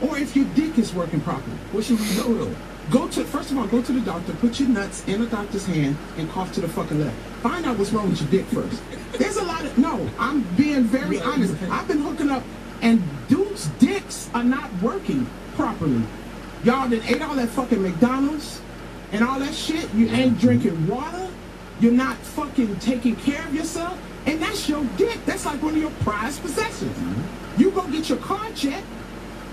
Or 0.00 0.16
if 0.16 0.36
your 0.36 0.44
dick 0.54 0.78
is 0.78 0.94
working 0.94 1.20
properly. 1.20 1.56
What 1.72 1.84
should 1.84 1.98
we 2.00 2.16
go 2.16 2.46
to? 2.46 2.56
Go 2.90 3.06
to 3.08 3.24
first 3.24 3.50
of 3.50 3.58
all, 3.58 3.66
go 3.66 3.82
to 3.82 3.92
the 3.92 4.00
doctor, 4.00 4.32
put 4.34 4.58
your 4.58 4.68
nuts 4.70 5.06
in 5.06 5.20
a 5.20 5.26
doctor's 5.26 5.66
hand, 5.66 5.96
and 6.16 6.30
cough 6.30 6.52
to 6.52 6.62
the 6.62 6.68
fucking 6.68 6.98
left. 6.98 7.16
Find 7.42 7.66
out 7.66 7.78
what's 7.78 7.92
wrong 7.92 8.08
with 8.08 8.20
your 8.20 8.30
dick 8.30 8.46
first. 8.46 8.82
There's 9.12 9.36
a 9.36 9.44
lot 9.44 9.64
of 9.64 9.76
no. 9.76 10.08
I'm 10.18 10.42
being 10.56 10.84
very 10.84 11.20
honest. 11.20 11.54
I've 11.70 11.86
been 11.86 12.00
hooking 12.00 12.30
up, 12.30 12.42
and 12.80 13.02
dudes' 13.28 13.66
dicks 13.78 14.30
are 14.32 14.44
not 14.44 14.70
working 14.80 15.28
properly. 15.54 16.02
Y'all 16.64 16.88
that 16.88 17.10
ate 17.10 17.20
all 17.20 17.34
that 17.34 17.48
fucking 17.50 17.82
McDonald's 17.82 18.62
and 19.12 19.22
all 19.22 19.38
that 19.38 19.54
shit. 19.54 19.92
You 19.92 20.06
ain't 20.08 20.32
mm-hmm. 20.32 20.40
drinking 20.40 20.86
water. 20.86 21.28
You're 21.80 21.92
not 21.92 22.16
fucking 22.16 22.78
taking 22.78 23.16
care 23.16 23.46
of 23.46 23.54
yourself, 23.54 24.00
and 24.26 24.40
that's 24.40 24.66
your 24.66 24.84
dick. 24.96 25.18
That's 25.26 25.44
like 25.44 25.62
one 25.62 25.74
of 25.74 25.80
your 25.80 25.92
prized 26.00 26.40
possessions. 26.40 26.96
Mm-hmm. 26.96 27.60
You 27.60 27.70
go 27.70 27.86
get 27.88 28.08
your 28.08 28.18
car 28.18 28.50
checked. 28.52 28.86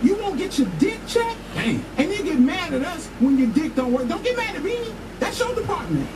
You 0.06 0.16
won't 0.18 0.38
get 0.38 0.60
your 0.60 0.68
dick 0.78 1.00
checked, 1.08 1.40
and 1.56 1.82
then 1.98 2.24
get 2.24 2.40
mad 2.40 2.74
at 2.76 2.84
us 2.84 3.08
when 3.20 3.40
your 3.40 3.48
dick 3.48 3.74
don't 3.74 3.92
work. 3.92 4.08
Don't 4.08 4.24
get 4.24 4.38
mad 4.38 4.56
at 4.56 4.62
me. 4.62 4.94
That's 5.20 5.40
your 5.40 5.56
department. 5.56 6.08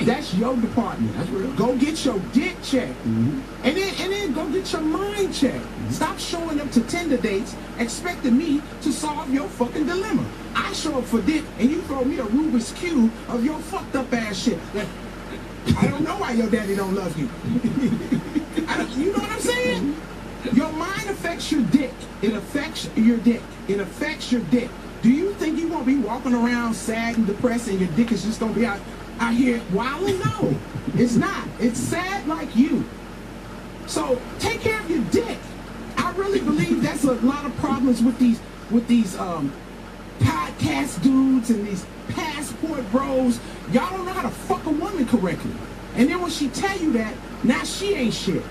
That's 0.00 0.32
your 0.32 0.56
department. 0.56 1.14
That's 1.14 1.28
real. 1.28 1.52
Go 1.52 1.76
get 1.76 2.02
your 2.06 2.18
dick 2.32 2.56
checked, 2.62 2.98
mm-hmm. 3.04 3.40
and 3.64 3.76
then 3.76 3.94
and 4.00 4.12
then 4.12 4.32
go 4.32 4.48
get 4.48 4.72
your 4.72 4.80
mind 4.80 5.34
checked. 5.34 5.56
Mm-hmm. 5.56 5.90
Stop 5.90 6.18
showing 6.18 6.58
up 6.58 6.70
to 6.70 6.80
Tinder 6.84 7.18
dates 7.18 7.54
expecting 7.78 8.38
me 8.38 8.62
to 8.80 8.92
solve 8.92 9.28
your 9.32 9.46
fucking 9.46 9.84
dilemma. 9.84 10.24
I 10.54 10.72
show 10.72 10.96
up 10.98 11.04
for 11.04 11.20
dick, 11.20 11.44
and 11.58 11.70
you 11.70 11.82
throw 11.82 12.04
me 12.04 12.18
a 12.20 12.24
Rubik's 12.24 12.72
cube 12.72 13.12
of 13.28 13.44
your 13.44 13.58
fucked 13.58 13.94
up 13.94 14.10
ass 14.14 14.38
shit. 14.38 14.58
I 15.76 15.86
don't 15.86 16.02
know 16.02 16.16
why 16.16 16.32
your 16.32 16.48
daddy 16.48 16.76
don't 16.76 16.94
love 16.94 17.14
you. 17.18 17.28
You 18.98 19.12
know 19.12 19.18
what 19.18 19.30
I'm 19.30 19.40
saying? 19.40 19.82
Mm-hmm. 19.82 20.17
Your 20.52 20.70
mind 20.72 21.10
affects 21.10 21.50
your 21.50 21.62
dick. 21.64 21.92
It 22.22 22.32
affects 22.32 22.88
your 22.96 23.18
dick. 23.18 23.42
It 23.66 23.80
affects 23.80 24.30
your 24.30 24.40
dick. 24.42 24.70
Do 25.02 25.10
you 25.10 25.32
think 25.34 25.58
you 25.58 25.68
gonna 25.68 25.84
be 25.84 25.96
walking 25.96 26.34
around 26.34 26.74
sad 26.74 27.16
and 27.16 27.26
depressed 27.26 27.68
and 27.68 27.80
your 27.80 27.88
dick 27.90 28.12
is 28.12 28.24
just 28.24 28.40
gonna 28.40 28.52
be 28.52 28.64
out 28.64 28.80
out 29.20 29.34
here 29.34 29.60
wilding? 29.72 30.18
No, 30.20 30.56
it's 30.94 31.16
not. 31.16 31.46
It's 31.58 31.78
sad 31.78 32.26
like 32.26 32.54
you. 32.54 32.84
So 33.86 34.20
take 34.38 34.60
care 34.60 34.80
of 34.80 34.90
your 34.90 35.04
dick. 35.04 35.38
I 35.96 36.12
really 36.12 36.40
believe 36.40 36.82
that's 36.82 37.04
a 37.04 37.14
lot 37.14 37.44
of 37.44 37.54
problems 37.56 38.02
with 38.02 38.18
these 38.18 38.40
with 38.70 38.86
these 38.86 39.16
um 39.18 39.52
podcast 40.20 41.02
dudes 41.02 41.50
and 41.50 41.66
these 41.66 41.84
passport 42.08 42.90
bros. 42.90 43.40
Y'all 43.72 43.90
don't 43.90 44.06
know 44.06 44.12
how 44.12 44.22
to 44.22 44.34
fuck 44.34 44.64
a 44.66 44.70
woman 44.70 45.06
correctly. 45.06 45.52
And 45.96 46.08
then 46.08 46.20
when 46.20 46.30
she 46.30 46.48
tell 46.48 46.76
you 46.78 46.92
that, 46.92 47.14
now 47.44 47.64
she 47.64 47.94
ain't 47.94 48.14
shit. 48.14 48.42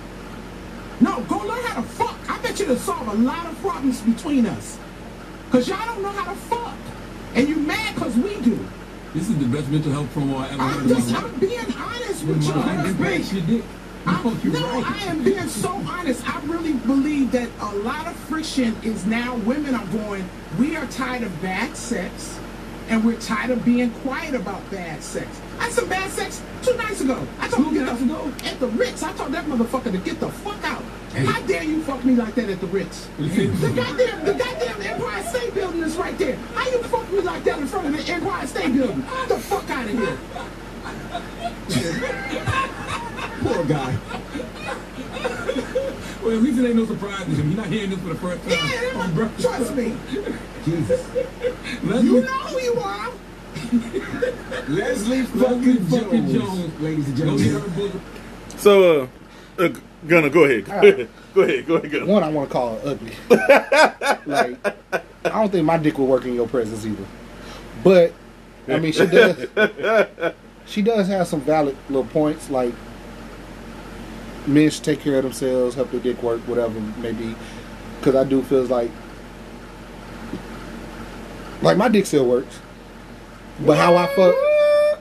No, 1.00 1.22
go 1.24 1.38
learn 1.38 1.64
how 1.64 1.82
to 1.82 1.88
fuck. 1.88 2.18
I 2.30 2.42
bet 2.42 2.60
you 2.60 2.66
to 2.68 2.80
solve 2.80 3.08
a 3.08 3.14
lot 3.14 3.46
of 3.46 3.58
problems 3.60 4.02
between 4.02 4.46
us. 4.46 4.78
Cause 5.52 5.68
y'all 5.68 5.86
don't 5.86 6.02
know 6.02 6.10
how 6.10 6.32
to 6.32 6.38
fuck. 6.38 6.76
And 7.36 7.48
you 7.48 7.56
mad 7.58 7.96
cause 7.96 8.16
we 8.16 8.40
do. 8.42 8.60
This 9.14 9.30
is 9.30 9.38
the 9.38 9.46
best 9.46 9.70
mental 9.70 9.92
health 9.92 10.14
promo 10.14 10.38
I 10.38 10.50
ever 10.50 10.64
heard 10.64 10.82
I'm 10.82 10.90
my 10.90 10.96
just. 10.96 11.14
I'm 11.14 11.40
being 11.40 11.74
honest 11.74 12.24
with 12.26 12.44
you. 12.44 12.54
impacts 12.54 13.34
your 13.34 13.44
dick. 13.44 13.64
I, 14.06 14.24
no, 14.24 14.32
right. 14.32 14.86
I 14.86 15.06
am 15.06 15.24
being 15.24 15.50
so 15.50 15.70
honest. 15.70 16.28
I 16.28 16.40
really 16.46 16.74
believe 16.74 17.32
that 17.34 17.50
a 17.60 17.76
lot 17.78 18.08
of 18.08 18.16
friction 18.16 18.76
is 18.82 19.06
now 19.06 19.36
women 19.38 19.76
are 19.76 19.86
going, 19.88 20.28
we 20.58 20.78
are 20.78 20.86
tired 20.88 21.24
of 21.24 21.42
bad 21.42 21.76
sex 21.76 22.40
and 22.88 23.04
we're 23.04 23.20
tired 23.20 23.52
of 23.52 23.66
being 23.66 23.92
quiet 23.92 24.34
about 24.34 24.70
bad 24.72 25.04
sex. 25.04 25.28
I 25.60 25.64
had 25.66 25.74
some 25.74 25.90
bad 25.90 26.12
sex 26.12 26.42
two 26.64 26.76
nights 26.78 27.02
ago. 27.02 27.26
I 27.40 27.48
told 27.48 27.70
Two 27.70 27.76
him 27.80 27.86
nights 27.86 28.00
get 28.02 28.10
ago? 28.12 28.32
the, 28.38 28.46
at 28.48 28.60
the 28.60 28.68
Ritz. 28.68 29.04
I 29.04 29.14
told 29.14 29.32
that 29.34 29.46
motherfucker 29.46 29.92
to 29.92 29.98
get 29.98 30.20
the 30.20 30.30
fuck 30.30 30.64
out. 30.64 30.84
How 31.26 31.42
dare 31.48 31.64
you 31.64 31.82
fuck 31.84 32.04
me 32.06 32.16
like 32.16 32.36
that 32.36 32.50
at 32.50 32.60
the 32.62 32.68
Ritz? 32.68 33.08
The 33.18 33.72
goddamn, 33.76 34.26
the 34.26 34.34
goddamn 34.34 34.82
Empire 34.82 35.24
State 35.24 35.54
Building 35.54 35.82
is 35.82 35.96
right 35.98 36.18
there. 36.18 36.36
How 36.54 36.70
you 36.70 36.84
fuck 36.84 37.12
me 37.12 37.22
like 37.22 37.44
that 37.46 37.60
in 37.60 37.68
front 37.68 37.88
of 37.88 38.06
the 38.06 38.12
Empire 38.14 38.46
State 38.48 38.74
Building? 38.76 39.02
Get 39.02 39.30
the 39.30 39.40
fuck 39.40 39.70
out 39.70 39.86
of 39.86 39.92
here. 39.92 40.18
Poor 43.44 43.64
guy. 43.66 43.96
well, 46.24 46.32
at 46.38 46.44
least 46.44 46.60
it 46.60 46.66
ain't 46.68 46.76
no 46.76 46.86
surprise 46.86 47.24
to 47.26 47.32
him. 47.32 47.48
You're 47.52 47.58
not 47.58 47.68
hearing 47.68 47.90
this 47.90 48.00
for 48.00 48.08
the 48.10 48.16
first 48.16 48.44
time. 48.44 48.52
Yeah, 48.52 49.02
on 49.02 49.16
trust 49.40 49.76
me. 49.76 49.96
Jesus. 50.66 51.08
You 52.04 52.22
know 52.22 52.28
who 52.28 52.60
you 52.62 52.74
are. 52.80 53.12
Leslie 53.72 54.68
Leslie 54.70 55.24
fucking 55.24 55.86
fucking 55.86 56.28
Jones, 56.28 56.34
Jones. 56.34 56.82
ladies 56.82 57.08
and 57.08 57.18
Go 57.18 57.38
get 57.38 57.52
her 57.52 57.60
gentlemen. 57.60 58.02
So, 58.58 59.02
uh, 59.60 59.64
uh, 59.64 59.70
Gunner, 60.08 60.30
go 60.30 60.44
ahead. 60.46 60.66
Go 60.66 60.72
All 60.74 60.78
right. 60.80 60.94
ahead. 60.94 61.10
Go 61.34 61.42
ahead. 61.44 61.68
Go 61.68 61.76
ahead. 61.76 61.92
Gunner. 61.92 62.06
One, 62.08 62.24
I 62.24 62.30
want 62.30 62.50
to 62.50 62.54
call 62.54 62.80
her 62.80 62.90
ugly. 62.90 63.12
like, 64.26 64.58
I 65.26 65.30
don't 65.30 65.52
think 65.52 65.66
my 65.66 65.78
dick 65.78 65.98
will 66.00 66.08
work 66.08 66.26
in 66.26 66.34
your 66.34 66.48
presence 66.48 66.84
either. 66.84 67.06
But, 67.84 68.12
I 68.68 68.80
mean, 68.80 68.92
she 68.92 69.06
does. 69.06 69.46
she 70.66 70.82
does 70.82 71.08
have 71.10 71.28
some 71.28 71.42
valid 71.42 71.78
little 71.90 72.06
points. 72.06 72.50
Like, 72.50 72.74
men 74.48 74.72
should 74.72 74.84
take 74.84 75.02
care 75.02 75.18
of 75.18 75.24
themselves, 75.24 75.76
help 75.76 75.92
their 75.92 76.00
dick 76.00 76.24
work, 76.24 76.42
whatever 76.48 76.80
maybe. 76.80 77.36
Because 78.00 78.16
I 78.16 78.24
do 78.24 78.42
feels 78.42 78.70
like, 78.72 78.90
like 81.62 81.78
my 81.78 81.88
dick 81.88 82.06
still 82.08 82.26
works. 82.26 82.60
But 83.66 83.78
how 83.78 83.96
I 83.96 84.08
fuck, 84.08 84.36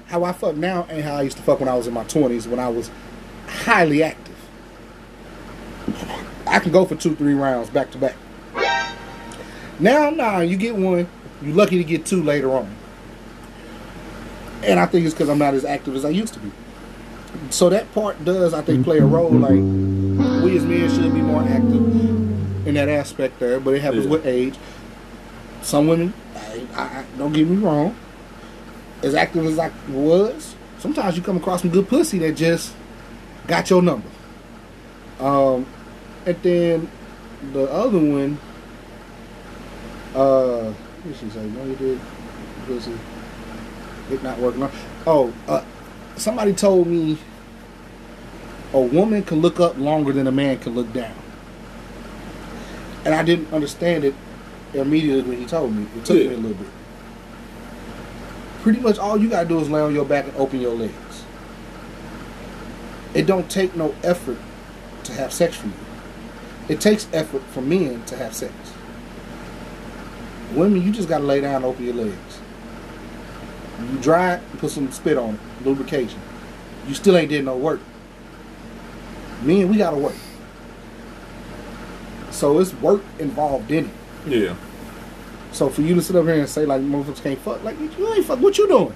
how 0.06 0.24
I 0.24 0.32
fuck 0.32 0.56
now 0.56 0.86
ain't 0.90 1.04
how 1.04 1.14
I 1.16 1.22
used 1.22 1.36
to 1.36 1.42
fuck 1.42 1.60
when 1.60 1.68
I 1.68 1.74
was 1.74 1.86
in 1.86 1.94
my 1.94 2.04
twenties 2.04 2.48
when 2.48 2.58
I 2.58 2.68
was 2.68 2.90
highly 3.46 4.02
active. 4.02 4.34
I 6.46 6.58
can 6.60 6.72
go 6.72 6.84
for 6.84 6.94
two, 6.94 7.14
three 7.16 7.34
rounds 7.34 7.70
back 7.70 7.90
to 7.92 7.98
back. 7.98 8.14
Now, 9.78 10.10
nah, 10.10 10.40
you 10.40 10.56
get 10.56 10.74
one. 10.76 11.06
You're 11.42 11.54
lucky 11.54 11.76
to 11.78 11.84
get 11.84 12.06
two 12.06 12.22
later 12.22 12.52
on. 12.52 12.74
And 14.62 14.80
I 14.80 14.86
think 14.86 15.04
it's 15.04 15.14
because 15.14 15.28
I'm 15.28 15.38
not 15.38 15.52
as 15.54 15.64
active 15.64 15.94
as 15.94 16.04
I 16.04 16.08
used 16.08 16.32
to 16.34 16.40
be. 16.40 16.50
So 17.50 17.68
that 17.68 17.92
part 17.92 18.24
does, 18.24 18.54
I 18.54 18.62
think, 18.62 18.84
play 18.84 18.98
a 18.98 19.04
role. 19.04 19.30
Like 19.30 19.50
we 20.42 20.56
as 20.56 20.64
men 20.64 20.88
should 20.88 21.12
be 21.12 21.20
more 21.20 21.42
active 21.42 22.66
in 22.66 22.74
that 22.74 22.88
aspect 22.88 23.38
there, 23.38 23.60
but 23.60 23.74
it 23.74 23.82
happens 23.82 24.06
Yeah. 24.06 24.10
with 24.12 24.26
age. 24.26 24.54
Some 25.62 25.88
women, 25.88 26.14
I, 26.34 26.66
I, 26.74 26.82
I- 26.82 27.04
don't 27.18 27.32
get 27.32 27.46
me 27.46 27.56
wrong, 27.56 27.94
as 29.02 29.14
active 29.14 29.44
as 29.46 29.58
I 29.58 29.70
was, 29.90 30.54
sometimes 30.78 31.16
you 31.16 31.22
come 31.22 31.36
across 31.36 31.62
some 31.62 31.70
good 31.70 31.88
pussy 31.88 32.18
that 32.20 32.32
just 32.36 32.72
got 33.46 33.68
your 33.70 33.82
number. 33.82 34.08
Um, 35.20 35.66
and 36.24 36.36
then 36.42 36.90
the 37.52 37.70
other 37.70 37.98
one, 37.98 38.38
uh, 40.14 40.70
what 40.72 41.04
did 41.04 41.16
she 41.16 41.30
say? 41.30 41.44
No, 41.46 41.64
you 41.64 41.76
did 41.76 42.00
pussy. 42.66 42.92
It 44.10 44.22
not 44.22 44.38
working. 44.38 44.62
on- 44.62 44.70
Oh, 45.06 45.32
uh, 45.48 45.62
somebody 46.16 46.52
told 46.52 46.86
me 46.86 47.18
a 48.72 48.80
woman 48.80 49.22
can 49.22 49.40
look 49.40 49.60
up 49.60 49.78
longer 49.78 50.12
than 50.12 50.26
a 50.26 50.32
man 50.32 50.58
can 50.58 50.74
look 50.74 50.92
down, 50.92 51.14
and 53.04 53.14
I 53.14 53.22
didn't 53.22 53.52
understand 53.52 54.04
it 54.04 54.14
immediately 54.74 55.22
when 55.22 55.38
he 55.38 55.44
told 55.46 55.74
me. 55.74 55.86
It 55.96 56.04
took 56.04 56.16
Yeah. 56.18 56.28
me 56.30 56.34
a 56.34 56.38
little 56.38 56.56
bit. 56.56 56.68
Pretty 58.66 58.80
much 58.80 58.98
all 58.98 59.16
you 59.16 59.28
gotta 59.28 59.48
do 59.48 59.60
is 59.60 59.70
lay 59.70 59.80
on 59.80 59.94
your 59.94 60.04
back 60.04 60.24
and 60.24 60.36
open 60.36 60.60
your 60.60 60.74
legs. 60.74 61.24
It 63.14 63.24
don't 63.24 63.48
take 63.48 63.76
no 63.76 63.94
effort 64.02 64.38
to 65.04 65.12
have 65.12 65.32
sex 65.32 65.54
for 65.54 65.68
you. 65.68 65.72
It 66.68 66.80
takes 66.80 67.06
effort 67.12 67.42
for 67.42 67.60
men 67.60 68.02
to 68.06 68.16
have 68.16 68.34
sex. 68.34 68.52
Women, 70.52 70.82
you 70.82 70.90
just 70.90 71.08
gotta 71.08 71.22
lay 71.22 71.40
down 71.40 71.54
and 71.54 71.64
open 71.64 71.84
your 71.84 71.94
legs. 71.94 72.40
You 73.88 73.98
dry 74.00 74.34
it, 74.34 74.58
put 74.58 74.72
some 74.72 74.90
spit 74.90 75.16
on 75.16 75.34
it, 75.34 75.40
lubrication. 75.64 76.18
You 76.88 76.94
still 76.94 77.16
ain't 77.16 77.28
did 77.28 77.44
no 77.44 77.56
work. 77.56 77.78
Men, 79.42 79.68
we 79.68 79.76
gotta 79.76 79.96
work. 79.96 80.16
So 82.32 82.58
it's 82.58 82.74
work 82.74 83.04
involved 83.20 83.70
in 83.70 83.84
it. 83.84 83.90
Yeah. 84.26 84.56
So 85.52 85.68
for 85.70 85.80
you 85.82 85.94
to 85.94 86.02
sit 86.02 86.16
up 86.16 86.24
here 86.24 86.34
and 86.34 86.48
say 86.48 86.66
like 86.66 86.80
motherfuckers 86.82 87.22
can't 87.22 87.38
fuck, 87.38 87.62
like 87.64 87.78
you 87.80 88.12
ain't 88.14 88.26
fuck. 88.26 88.40
What 88.40 88.58
you 88.58 88.68
doing? 88.68 88.94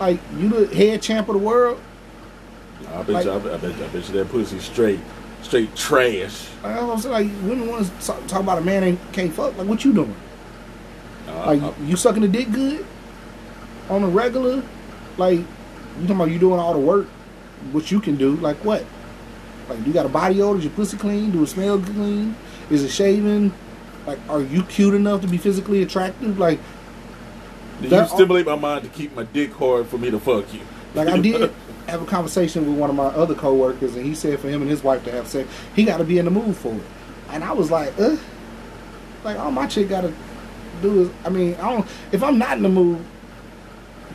Like 0.00 0.20
you 0.36 0.48
the 0.48 0.74
head 0.74 1.02
champ 1.02 1.28
of 1.28 1.34
the 1.34 1.38
world? 1.40 1.80
I 2.88 3.02
bet 3.02 3.08
Like- 3.08 3.24
you. 3.24 3.32
I 3.32 3.38
bet, 3.38 3.52
I 3.52 3.56
bet, 3.58 3.74
I 3.74 3.86
bet 3.88 4.08
you 4.08 4.14
that 4.14 4.28
pussy 4.30 4.58
straight, 4.60 5.00
straight 5.42 5.74
trash. 5.76 6.46
Like, 6.62 6.76
I 6.76 6.84
was 6.84 7.04
like 7.06 7.26
women 7.42 7.68
want 7.68 7.86
to 7.86 8.06
talk, 8.06 8.26
talk 8.26 8.40
about 8.40 8.58
a 8.58 8.62
man 8.62 8.84
ain't 8.84 9.12
can't 9.12 9.32
fuck. 9.32 9.56
Like 9.58 9.66
what 9.68 9.84
you 9.84 9.92
doing? 9.92 10.14
Uh, 11.28 11.46
Like 11.46 11.62
I- 11.62 11.72
you 11.84 11.96
sucking 11.96 12.22
the 12.22 12.28
dick 12.28 12.50
good 12.52 12.84
on 13.90 14.02
a 14.02 14.08
regular? 14.08 14.62
Like 15.16 15.38
you 15.40 15.44
talking 16.02 16.16
about 16.16 16.30
you 16.30 16.38
doing 16.38 16.58
all 16.60 16.72
the 16.72 16.78
work, 16.78 17.06
what 17.72 17.90
you 17.90 18.00
can 18.00 18.16
do? 18.16 18.36
Like 18.36 18.56
what? 18.64 18.84
Like 19.68 19.84
you 19.86 19.92
got 19.92 20.06
a 20.06 20.08
body 20.08 20.40
odor? 20.40 20.58
Is 20.58 20.64
your 20.64 20.72
pussy 20.72 20.96
clean? 20.96 21.30
Do 21.32 21.42
it 21.42 21.48
smell 21.48 21.78
clean? 21.80 22.34
Is 22.70 22.82
it 22.84 22.90
shaven? 22.90 23.52
Like 24.08 24.18
are 24.30 24.40
you 24.40 24.62
cute 24.62 24.94
enough 24.94 25.20
to 25.20 25.26
be 25.26 25.36
physically 25.36 25.82
attractive? 25.82 26.38
Like 26.38 26.58
do 27.82 27.88
you 27.88 28.06
stimulate 28.06 28.46
my 28.46 28.56
mind 28.56 28.84
to 28.84 28.88
keep 28.88 29.14
my 29.14 29.24
dick 29.24 29.52
hard 29.52 29.86
for 29.86 29.98
me 29.98 30.10
to 30.10 30.18
fuck 30.18 30.52
you? 30.54 30.60
Like 30.94 31.08
I 31.08 31.18
did 31.18 31.52
have 31.86 32.00
a 32.00 32.06
conversation 32.06 32.66
with 32.66 32.78
one 32.78 32.88
of 32.88 32.96
my 32.96 33.04
other 33.04 33.34
coworkers, 33.34 33.96
and 33.96 34.06
he 34.06 34.14
said 34.14 34.40
for 34.40 34.48
him 34.48 34.62
and 34.62 34.70
his 34.70 34.82
wife 34.82 35.04
to 35.04 35.12
have 35.12 35.28
sex, 35.28 35.46
he 35.76 35.84
got 35.84 35.98
to 35.98 36.04
be 36.04 36.16
in 36.16 36.24
the 36.24 36.30
mood 36.30 36.56
for 36.56 36.72
it. 36.72 36.82
And 37.28 37.44
I 37.44 37.52
was 37.52 37.70
like, 37.70 37.92
uh, 38.00 38.16
like 39.24 39.38
all 39.38 39.50
my 39.50 39.66
chick 39.66 39.90
got 39.90 40.00
to 40.00 40.14
do 40.80 41.02
is, 41.02 41.10
I 41.26 41.28
mean, 41.28 41.56
I 41.56 41.70
don't. 41.70 41.86
If 42.10 42.22
I'm 42.22 42.38
not 42.38 42.56
in 42.56 42.62
the 42.62 42.70
mood, 42.70 43.04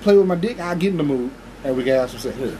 play 0.01 0.17
with 0.17 0.25
my 0.25 0.35
dick, 0.35 0.59
I 0.59 0.73
get 0.73 0.89
in 0.89 0.97
the 0.97 1.03
mood, 1.03 1.29
and 1.63 1.77
we 1.77 1.83
can 1.83 1.93
have 1.93 2.09
some 2.09 2.19
sex. 2.19 2.35
Yeah. 2.39 2.57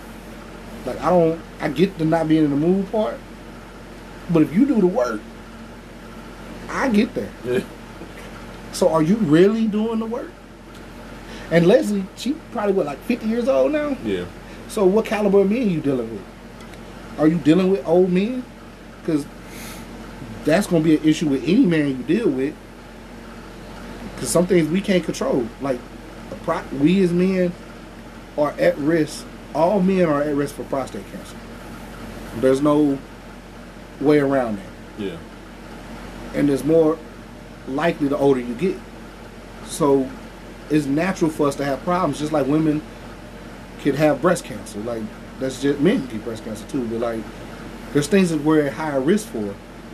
Like 0.86 1.02
I 1.02 1.10
don't, 1.10 1.42
I 1.62 1.70
get 1.70 1.98
the 1.98 2.06
not 2.06 2.28
being 2.28 2.44
in 2.44 2.52
the 2.52 2.68
mood 2.68 2.92
part, 2.92 3.18
but 4.30 4.44
if 4.44 4.54
you 4.54 4.68
do 4.68 4.80
the 4.80 4.86
work, 4.86 5.20
I 6.74 6.90
get 6.90 7.14
there. 7.14 7.32
Yeah. 7.46 7.64
So 8.72 8.90
are 8.90 9.04
you 9.04 9.16
really 9.18 9.68
doing 9.68 10.00
the 10.00 10.06
work? 10.06 10.32
And 11.52 11.68
Leslie, 11.68 12.06
she 12.16 12.34
probably 12.52 12.74
what 12.74 12.88
like 12.88 13.00
50 13.00 13.28
years 13.28 13.48
old 13.48 13.72
now. 13.72 13.96
Yeah. 14.04 14.26
So 14.68 14.86
what 14.86 15.06
caliber 15.06 15.42
of 15.42 15.52
men 15.52 15.70
you 15.70 15.82
dealing 15.82 16.10
with? 16.10 16.24
Are 17.20 17.28
you 17.28 17.38
dealing 17.38 17.70
with 17.70 17.86
old 17.88 18.12
men? 18.12 18.44
Because 19.00 19.26
that's 20.46 20.66
going 20.66 20.84
to 20.84 20.90
be 20.90 20.98
an 20.98 21.04
issue 21.04 21.30
with 21.30 21.44
any 21.44 21.66
man 21.66 21.90
you 21.90 22.04
deal 22.04 22.30
with. 22.30 22.56
Because 24.16 24.30
some 24.30 24.48
things 24.48 24.68
we 24.68 24.82
can't 24.82 25.04
control. 25.04 25.48
Like 25.62 25.80
we 26.80 27.04
as 27.04 27.14
men 27.14 27.54
are 28.38 28.52
at 28.60 28.76
risk. 28.78 29.26
All 29.54 29.80
men 29.80 30.08
are 30.08 30.24
at 30.24 30.36
risk 30.36 30.56
for 30.56 30.64
prostate 30.64 31.06
cancer. 31.12 31.38
There's 32.38 32.62
no 32.62 32.98
way 34.02 34.20
around 34.20 34.58
that 34.58 35.04
Yeah. 35.04 35.18
And 36.34 36.50
it's 36.50 36.64
more 36.64 36.98
likely 37.68 38.08
the 38.08 38.18
older 38.18 38.40
you 38.40 38.56
get. 38.56 38.78
So 39.66 40.10
it's 40.70 40.86
natural 40.86 41.32
for 41.32 41.48
us 41.48 41.56
to 41.56 41.66
have 41.66 41.82
problems, 41.84 42.20
just 42.20 42.32
like 42.32 42.48
women 42.48 42.82
could 43.82 43.96
have 43.96 44.22
breast 44.22 44.46
cancer. 44.46 44.80
Like 44.80 45.04
that's 45.40 45.62
just 45.62 45.80
men 45.80 46.08
can 46.08 46.18
get 46.18 46.26
breast 46.26 46.44
cancer 46.44 46.68
too, 46.68 46.86
but 46.88 47.00
like 47.00 47.24
there's 47.94 48.08
things 48.08 48.30
that 48.30 48.42
we're 48.42 48.68
at 48.68 48.74
higher 48.74 49.00
risk 49.00 49.28
for. 49.28 49.54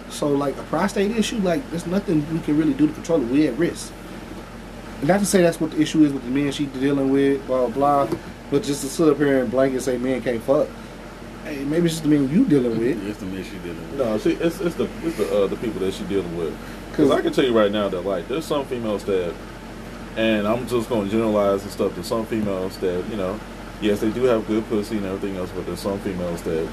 So 0.10 0.30
like 0.30 0.58
a 0.58 0.64
prostate 0.64 1.12
issue, 1.12 1.38
like 1.40 1.68
there's 1.70 1.86
nothing 1.86 2.28
we 2.34 2.40
can 2.40 2.58
really 2.58 2.74
do 2.74 2.88
to 2.88 2.94
control 2.94 3.22
it. 3.22 3.28
We're 3.28 3.52
at 3.52 3.58
risk. 3.58 3.94
And 5.00 5.08
not 5.08 5.20
to 5.20 5.26
say 5.26 5.42
that's 5.42 5.62
what 5.62 5.72
the 5.72 5.82
issue 5.82 6.04
is 6.04 6.12
with 6.12 6.24
the 6.24 6.30
men 6.30 6.52
she's 6.52 6.68
dealing 6.70 7.12
with, 7.12 7.46
blah 7.48 7.68
blah, 7.68 8.06
blah 8.08 8.20
but 8.50 8.64
just 8.64 8.82
to 8.82 8.90
sit 8.90 9.08
up 9.08 9.18
here 9.18 9.42
and 9.42 9.52
blanket 9.52 9.82
say 9.82 9.98
men 9.98 10.22
can't 10.22 10.42
fuck. 10.42 10.68
Hey, 11.44 11.64
maybe 11.64 11.86
it's 11.86 11.96
just 11.96 12.04
the 12.04 12.10
men 12.10 12.30
you 12.30 12.46
dealing 12.46 12.78
with. 12.78 13.08
It's 13.08 13.20
the 13.20 13.28
issue 13.38 13.58
dealing 13.60 13.82
with. 13.92 14.00
No, 14.00 14.18
see, 14.18 14.34
it's 14.34 14.60
it's 14.60 14.76
the 14.76 14.90
it's 15.04 15.18
the 15.18 15.44
uh, 15.44 15.48
the 15.48 15.56
people 15.58 15.80
that 15.82 15.94
she's 15.94 16.08
dealing 16.08 16.38
with. 16.38 16.56
Because 16.92 17.12
I 17.12 17.22
can 17.22 17.32
tell 17.34 17.46
you 17.46 17.58
right 17.58 17.72
now 17.72 17.88
that 17.90 18.02
like 18.02 18.28
there's 18.28 18.46
some 18.46 18.66
females 18.66 19.04
that, 19.06 19.34
and 20.18 20.48
I'm 20.48 20.68
just 20.68 20.90
going 20.90 21.06
to 21.06 21.12
generalize 21.12 21.64
and 21.64 21.72
stuff. 21.72 21.94
There's 21.96 22.08
some 22.08 22.26
females 22.26 22.78
that 22.80 23.08
you 23.10 23.16
know, 23.16 23.40
yes, 23.82 24.02
they 24.02 24.12
do 24.12 24.24
have 24.24 24.46
good 24.48 24.68
pussy 24.68 24.98
and 24.98 25.06
everything 25.06 25.38
else, 25.38 25.50
but 25.52 25.66
there's 25.66 25.80
some 25.80 26.00
females 26.00 26.42
that 26.44 26.68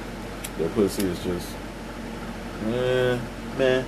their 0.59 0.69
pussy 0.71 1.07
is 1.07 1.23
just, 1.23 1.49
eh, 2.67 3.19
man. 3.59 3.85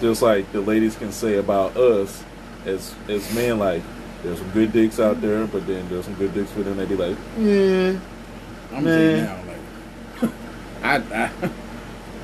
Just 0.00 0.20
like 0.20 0.50
the 0.52 0.60
ladies 0.60 0.94
can 0.96 1.10
say 1.10 1.38
about 1.38 1.76
us 1.76 2.22
as 2.66 2.94
as 3.08 3.34
men, 3.34 3.58
like 3.58 3.82
there's 4.22 4.38
some 4.38 4.50
good 4.50 4.72
dicks 4.72 5.00
out 5.00 5.20
there, 5.22 5.46
but 5.46 5.66
then 5.66 5.88
there's 5.88 6.04
some 6.04 6.14
good 6.14 6.34
dicks 6.34 6.50
for 6.50 6.62
them. 6.62 6.76
They 6.76 6.84
be 6.84 6.96
like, 6.96 7.16
yeah, 7.38 7.98
I'm 8.74 8.84
Man. 8.84 8.84
saying 8.84 9.24
now, 9.24 9.36
like, 9.36 9.45
I, 10.86 10.96
I, 11.24 11.30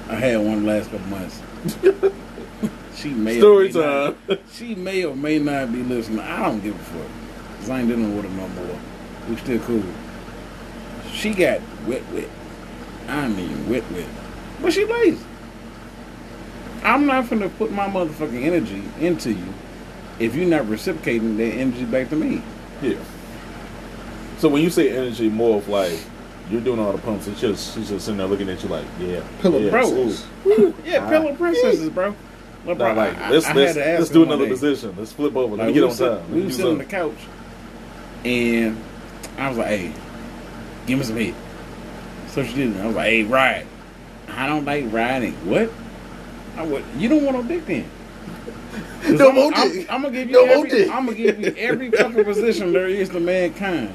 I 0.09 0.15
had 0.15 0.37
one 0.39 0.65
last 0.65 0.91
couple 0.91 1.07
months. 1.09 1.43
she 2.95 3.09
may 3.11 3.39
story 3.39 3.71
or 3.71 3.73
may 3.73 3.81
not- 3.81 4.29
time. 4.29 4.39
she 4.53 4.75
may 4.75 5.05
or 5.05 5.17
may 5.17 5.39
not 5.39 5.73
be 5.73 5.83
listening. 5.83 6.21
I 6.21 6.43
don't 6.45 6.61
give 6.61 6.75
a 6.75 6.79
fuck. 6.79 7.59
Cause 7.59 7.71
I 7.71 7.81
ain't 7.81 7.89
dealing 7.89 8.15
with 8.17 8.25
her 8.25 8.31
no 8.31 8.49
more. 8.49 8.79
We 9.29 9.37
still 9.37 9.59
cool. 9.61 9.83
She 11.13 11.35
got 11.35 11.61
wet, 11.87 12.03
wet. 12.13 12.29
I 13.09 13.29
mean 13.29 13.69
wet, 13.69 13.85
wet. 13.91 14.07
But 14.61 14.73
she 14.73 14.85
lazy. 14.85 15.25
I'm 16.85 17.07
not 17.07 17.29
gonna 17.31 17.49
put 17.49 17.73
my 17.73 17.87
motherfucking 17.89 18.43
energy 18.43 18.83
into 19.01 19.33
you 19.33 19.55
if 20.19 20.35
you're 20.35 20.47
not 20.49 20.69
reciprocating 20.69 21.37
that 21.37 21.53
energy 21.55 21.85
back 21.85 22.11
to 22.11 22.17
me. 22.17 22.43
Yeah. 22.81 22.99
So 24.39 24.49
when 24.49 24.63
you 24.63 24.71
say 24.71 24.91
energy, 24.97 25.29
more 25.29 25.59
of 25.59 25.69
like 25.69 25.99
you're 26.53 26.61
doing 26.61 26.79
all 26.79 26.93
the 26.93 26.99
pumps, 26.99 27.27
and 27.27 27.37
just 27.37 27.75
she's 27.75 27.89
just 27.89 28.05
sitting 28.05 28.19
there 28.19 28.27
looking 28.27 28.49
at 28.49 28.63
you 28.63 28.69
like, 28.69 28.85
yeah, 29.01 29.23
Pillow 29.41 29.59
yeah, 29.59 29.71
princess. 29.71 30.27
Yeah, 30.47 30.99
Ah. 31.05 31.09
pillow 31.09 31.35
princesses, 31.35 31.89
bro. 31.89 32.15
Look, 32.67 32.79
Nah, 32.79 32.95
bro, 32.95 33.03
like 33.03 33.19
I- 33.19 33.31
let's 33.31 33.47
I 33.47 33.49
had 33.49 33.57
let's 33.57 33.75
to 33.75 33.81
let's 33.99 34.09
do 34.11 34.23
another 34.23 34.45
day. 34.45 34.51
position. 34.51 34.95
Let's 34.97 35.13
flip 35.13 35.35
over. 35.35 35.57
Let 35.57 35.59
Like, 35.59 35.67
me 35.69 35.73
get 35.75 35.83
on 35.83 35.89
was 35.89 35.99
sit- 35.99 36.09
time. 36.09 36.19
We 36.31 36.35
Let 36.37 36.37
me 36.37 36.43
do 36.43 36.51
sitting 36.53 36.73
on 36.73 36.79
the 36.79 36.85
couch, 36.85 37.17
and 38.25 38.77
I 39.39 39.49
was 39.49 39.59
like, 39.59 39.67
"Hey, 39.69 39.93
give 40.87 40.99
me 40.99 41.05
some 41.05 41.17
head." 41.17 41.35
So 42.29 42.45
she 42.45 42.55
did. 42.55 42.81
I 42.81 42.87
was 42.87 42.97
like, 42.97 43.07
"Hey, 43.09 43.23
ride." 43.25 43.67
I 44.35 44.47
don't 44.49 44.65
like 44.65 44.85
riding. 44.93 45.33
What? 45.45 45.71
I 46.57 46.63
would. 46.65 46.85
You 46.97 47.09
don't 47.09 47.25
want 47.25 47.37
no 47.37 47.43
dick 47.43 47.67
then. 47.67 47.85
No 49.11 49.31
I'm, 49.31 49.55
I'm- 49.55 49.87
I'm 49.91 50.03
gonna 50.03 50.15
give 50.15 50.31
you 50.31 50.47
No 50.47 50.53
every. 50.53 50.71
dick. 50.71 50.89
I'm 50.91 51.07
gonna 51.07 51.17
give 51.17 51.41
you 51.41 51.55
every 51.59 51.91
fucking 51.91 52.25
position 52.25 52.73
there 52.73 52.87
is 52.87 53.09
to 53.11 53.19
mankind. 53.21 53.93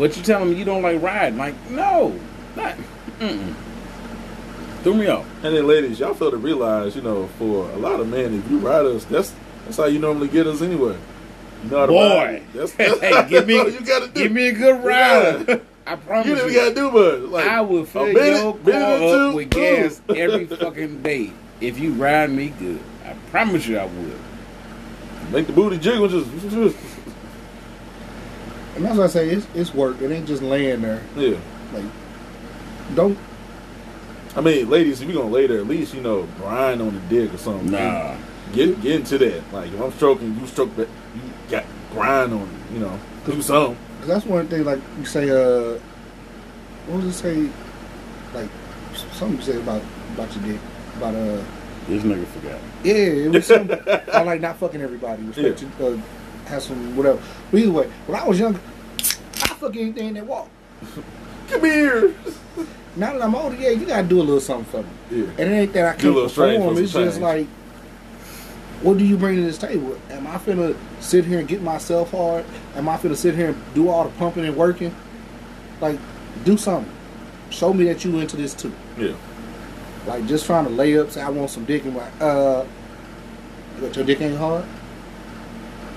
But 0.00 0.16
you 0.16 0.22
tell 0.22 0.42
me 0.46 0.54
you 0.56 0.64
don't 0.64 0.80
like 0.80 1.02
riding. 1.02 1.38
Like, 1.38 1.54
no, 1.70 2.18
not. 2.56 2.74
Mm-mm. 3.18 3.54
Threw 4.82 4.94
me 4.94 5.08
off. 5.08 5.26
And 5.44 5.54
then, 5.54 5.66
ladies, 5.66 6.00
y'all 6.00 6.14
fail 6.14 6.30
to 6.30 6.38
realize, 6.38 6.96
you 6.96 7.02
know, 7.02 7.26
for 7.38 7.68
a 7.72 7.76
lot 7.76 8.00
of 8.00 8.08
men, 8.08 8.32
if 8.38 8.50
you 8.50 8.56
ride 8.60 8.86
us, 8.86 9.04
that's 9.04 9.34
that's 9.66 9.76
how 9.76 9.84
you 9.84 9.98
normally 9.98 10.28
get 10.28 10.46
us 10.46 10.62
anyway. 10.62 10.96
You 11.64 11.70
know 11.70 11.78
how 11.80 11.86
to 11.86 11.92
Boy, 11.92 12.16
ride. 12.16 12.42
That's, 12.54 12.72
that's, 12.76 12.98
hey, 13.00 13.28
give 13.28 13.46
me, 13.46 13.56
you 13.56 13.80
gotta 13.82 14.06
do. 14.08 14.22
give 14.22 14.32
me 14.32 14.48
a 14.48 14.52
good 14.52 14.82
rider. 14.82 15.60
I 15.86 15.96
promise 15.96 16.26
You 16.28 16.32
you. 16.36 16.48
didn't 16.50 16.54
gotta 16.54 16.74
do 16.74 16.90
much. 17.22 17.30
Like 17.30 17.46
I 17.46 17.60
will 17.60 17.84
fill 17.84 18.06
minute- 18.06 18.42
your 18.42 18.54
car 18.54 18.72
up 18.94 19.00
two, 19.00 19.32
with 19.36 19.46
ooh. 19.48 19.50
gas 19.50 20.00
every 20.08 20.46
fucking 20.46 21.02
day 21.02 21.30
if 21.60 21.78
you 21.78 21.92
ride 21.92 22.30
me 22.30 22.54
good. 22.58 22.80
I 23.04 23.12
promise 23.30 23.66
you 23.66 23.76
I 23.78 23.84
would. 23.84 24.18
Make 25.30 25.46
the 25.46 25.52
booty 25.52 25.76
jiggle. 25.76 26.08
Just, 26.08 26.30
just 26.50 26.89
And 28.80 28.88
that's 28.88 28.96
why 28.98 29.04
I 29.04 29.08
say 29.08 29.28
it's, 29.28 29.46
it's 29.54 29.74
work. 29.74 30.00
It 30.00 30.10
ain't 30.10 30.26
just 30.26 30.40
laying 30.42 30.80
there. 30.80 31.02
yeah. 31.16 31.36
Like, 31.74 31.84
don't 32.94 33.16
I 34.34 34.40
mean, 34.40 34.70
ladies, 34.70 35.02
if 35.02 35.08
you're 35.08 35.20
gonna 35.22 35.32
lay 35.34 35.46
there, 35.46 35.58
at 35.58 35.66
least 35.66 35.92
you 35.92 36.00
know 36.00 36.22
grind 36.38 36.80
on 36.80 36.94
the 36.94 37.00
dick 37.14 37.34
or 37.34 37.36
something. 37.36 37.70
Nah. 37.70 38.16
Get 38.54 38.80
get 38.80 38.92
into 38.96 39.18
that. 39.18 39.42
Like 39.52 39.70
if 39.72 39.80
I'm 39.80 39.92
stroking, 39.92 40.38
you 40.40 40.46
stroke 40.46 40.74
that. 40.76 40.88
You 41.14 41.20
got 41.50 41.64
grind 41.92 42.32
on 42.32 42.42
it. 42.42 42.72
You 42.74 42.78
know, 42.80 42.98
do 43.26 43.42
something. 43.42 43.76
Cause 43.98 44.08
that's 44.08 44.24
one 44.26 44.48
thing. 44.48 44.64
Like 44.64 44.80
you 44.98 45.04
say, 45.04 45.28
uh, 45.30 45.78
what 46.86 47.02
was 47.04 47.06
it 47.06 47.12
say? 47.12 47.48
Like 48.32 48.48
something 49.18 49.36
you 49.36 49.42
say 49.42 49.56
about 49.58 49.82
about 50.14 50.34
your 50.36 50.44
dick. 50.46 50.60
About 50.96 51.14
uh, 51.14 51.42
This 51.86 52.02
nigga 52.02 52.24
forgot. 52.26 52.58
yeah, 52.82 52.94
it 52.94 53.30
was 53.32 53.46
some. 53.46 53.70
I 54.12 54.22
like 54.22 54.40
not 54.40 54.56
fucking 54.56 54.80
everybody. 54.80 55.22
Respect 55.26 55.62
Yeah. 55.62 55.68
you, 55.88 55.94
uh, 55.94 56.48
have 56.48 56.62
some 56.62 56.96
whatever. 56.96 57.20
But 57.50 57.60
either 57.60 57.72
way, 57.72 57.86
when 58.06 58.20
I 58.20 58.26
was 58.26 58.38
younger, 58.38 58.60
I 58.98 59.48
fuck 59.54 59.76
anything 59.76 60.14
that 60.14 60.26
walk. 60.26 60.48
Come 61.48 61.64
here. 61.64 62.14
Now 62.96 63.12
that 63.12 63.22
I'm 63.22 63.34
older, 63.34 63.56
yeah, 63.56 63.70
you 63.70 63.86
gotta 63.86 64.06
do 64.06 64.18
a 64.20 64.22
little 64.22 64.40
something 64.40 64.64
for 64.66 64.82
me. 64.82 65.22
Yeah. 65.22 65.30
And 65.38 65.40
it 65.40 65.54
ain't 65.54 65.72
that 65.74 65.96
I 65.96 66.00
Do 66.00 66.18
a 66.18 66.22
can't 66.28 66.34
perform. 66.34 66.74
for 66.76 66.80
It's 66.82 66.92
just 66.92 67.16
change. 67.16 67.22
like, 67.22 67.46
what 68.82 68.98
do 68.98 69.04
you 69.04 69.16
bring 69.16 69.36
to 69.36 69.42
this 69.42 69.58
table? 69.58 69.98
Am 70.10 70.26
I 70.26 70.36
finna 70.38 70.76
sit 71.00 71.24
here 71.24 71.38
and 71.38 71.48
get 71.48 71.62
myself 71.62 72.10
hard? 72.12 72.44
Am 72.76 72.88
I 72.88 72.96
finna 72.96 73.16
sit 73.16 73.34
here 73.34 73.48
and 73.50 73.74
do 73.74 73.88
all 73.88 74.04
the 74.04 74.10
pumping 74.10 74.44
and 74.44 74.56
working? 74.56 74.94
Like, 75.80 75.98
do 76.44 76.56
something. 76.56 76.90
Show 77.50 77.72
me 77.74 77.84
that 77.86 78.04
you 78.04 78.18
into 78.18 78.36
this 78.36 78.54
too. 78.54 78.72
Yeah. 78.98 79.12
Like, 80.06 80.26
just 80.26 80.46
trying 80.46 80.64
to 80.64 80.70
lay 80.70 80.96
up, 80.98 81.10
say 81.10 81.20
I 81.20 81.28
want 81.30 81.50
some 81.50 81.64
dick, 81.64 81.84
and 81.84 81.96
like, 81.96 82.12
uh, 82.20 82.64
what 83.80 83.94
your 83.96 84.04
dick 84.04 84.20
ain't 84.20 84.38
hard? 84.38 84.64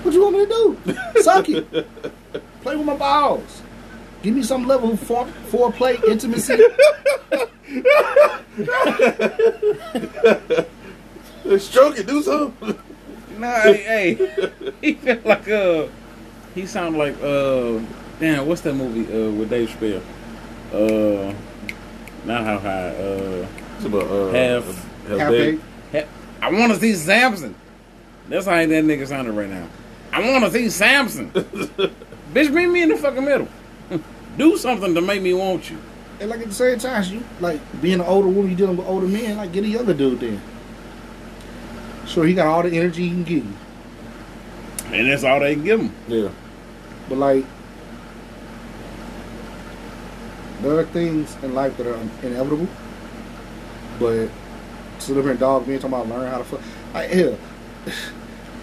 What 0.04 0.12
you 0.14 0.22
want 0.22 0.36
me 0.36 0.44
to 0.46 0.50
do? 1.14 1.22
Suck 1.22 1.48
it. 1.48 1.70
Play 2.62 2.76
with 2.76 2.86
my 2.86 2.96
balls. 2.96 3.62
Give 4.22 4.34
me 4.34 4.42
some 4.42 4.66
level 4.66 4.92
of 4.92 5.00
fore, 5.00 5.26
foreplay, 5.50 6.02
intimacy. 6.04 6.56
Stroke 11.58 11.98
it. 11.98 12.06
Do 12.06 12.22
something. 12.22 12.78
Nah, 13.38 13.60
hey, 13.62 14.14
hey. 14.14 14.52
he 14.80 14.94
felt 14.94 15.24
like 15.26 15.48
uh, 15.48 15.86
he 16.54 16.66
sounded 16.66 16.98
like 16.98 17.16
uh, 17.22 17.80
damn, 18.20 18.46
what's 18.46 18.60
that 18.62 18.74
movie 18.74 19.04
uh 19.12 19.30
with 19.32 19.50
Dave 19.50 19.68
Chappelle? 19.70 20.02
Uh, 20.72 21.34
not 22.24 22.44
how 22.44 22.58
high. 22.58 22.88
Uh, 22.90 23.46
It's 23.76 23.84
about, 23.86 24.02
uh, 24.06 24.30
Half- 24.32 24.64
half 25.08 25.18
Half 25.18 25.30
baked. 25.30 25.62
baked. 25.92 26.08
I 26.40 26.50
want 26.52 26.72
to 26.72 26.78
see 26.80 26.94
Samson. 26.94 27.54
That's 28.28 28.46
how 28.46 28.52
that 28.52 28.68
nigga 28.68 29.06
sounded 29.06 29.32
right 29.32 29.48
now. 29.50 29.66
I 30.14 30.30
want 30.30 30.44
to 30.44 30.50
see 30.52 30.70
Samson. 30.70 31.30
Bitch, 32.32 32.50
meet 32.52 32.68
me 32.68 32.82
in 32.82 32.88
the 32.90 32.96
fucking 32.96 33.24
middle. 33.24 33.48
Do 34.38 34.56
something 34.56 34.94
to 34.94 35.00
make 35.00 35.20
me 35.20 35.34
want 35.34 35.68
you. 35.70 35.78
And 36.20 36.30
like 36.30 36.40
at 36.40 36.48
the 36.48 36.54
same 36.54 36.78
time, 36.78 37.02
you 37.12 37.24
like 37.40 37.60
being 37.82 37.94
an 38.00 38.06
older 38.06 38.28
woman, 38.28 38.50
you 38.50 38.56
dealing 38.56 38.76
with 38.76 38.86
older 38.86 39.06
men. 39.08 39.36
Like 39.36 39.52
get 39.52 39.64
a 39.64 39.68
younger 39.68 39.92
dude 39.92 40.20
then. 40.20 40.40
So 42.06 42.22
he 42.22 42.32
got 42.34 42.46
all 42.46 42.62
the 42.62 42.76
energy 42.76 43.04
he 43.04 43.10
can 43.10 43.24
give 43.24 43.44
you, 43.44 43.54
And 44.86 45.10
that's 45.10 45.24
all 45.24 45.40
they 45.40 45.54
can 45.54 45.64
give 45.64 45.80
him. 45.80 45.92
Yeah. 46.06 46.28
but 47.08 47.18
like 47.18 47.44
there 50.60 50.78
are 50.78 50.84
things 50.84 51.36
in 51.42 51.54
life 51.54 51.76
that 51.76 51.86
are 51.88 51.98
inevitable. 52.22 52.68
But 53.98 54.28
sit 54.98 55.16
up 55.16 55.22
here 55.24 55.32
and 55.32 55.40
dog 55.40 55.66
me 55.66 55.74
talking 55.76 55.88
about 55.88 56.08
learn 56.08 56.30
how 56.30 56.38
to 56.38 56.44
fuck. 56.44 56.60
Like 56.92 57.10
hell, 57.10 57.36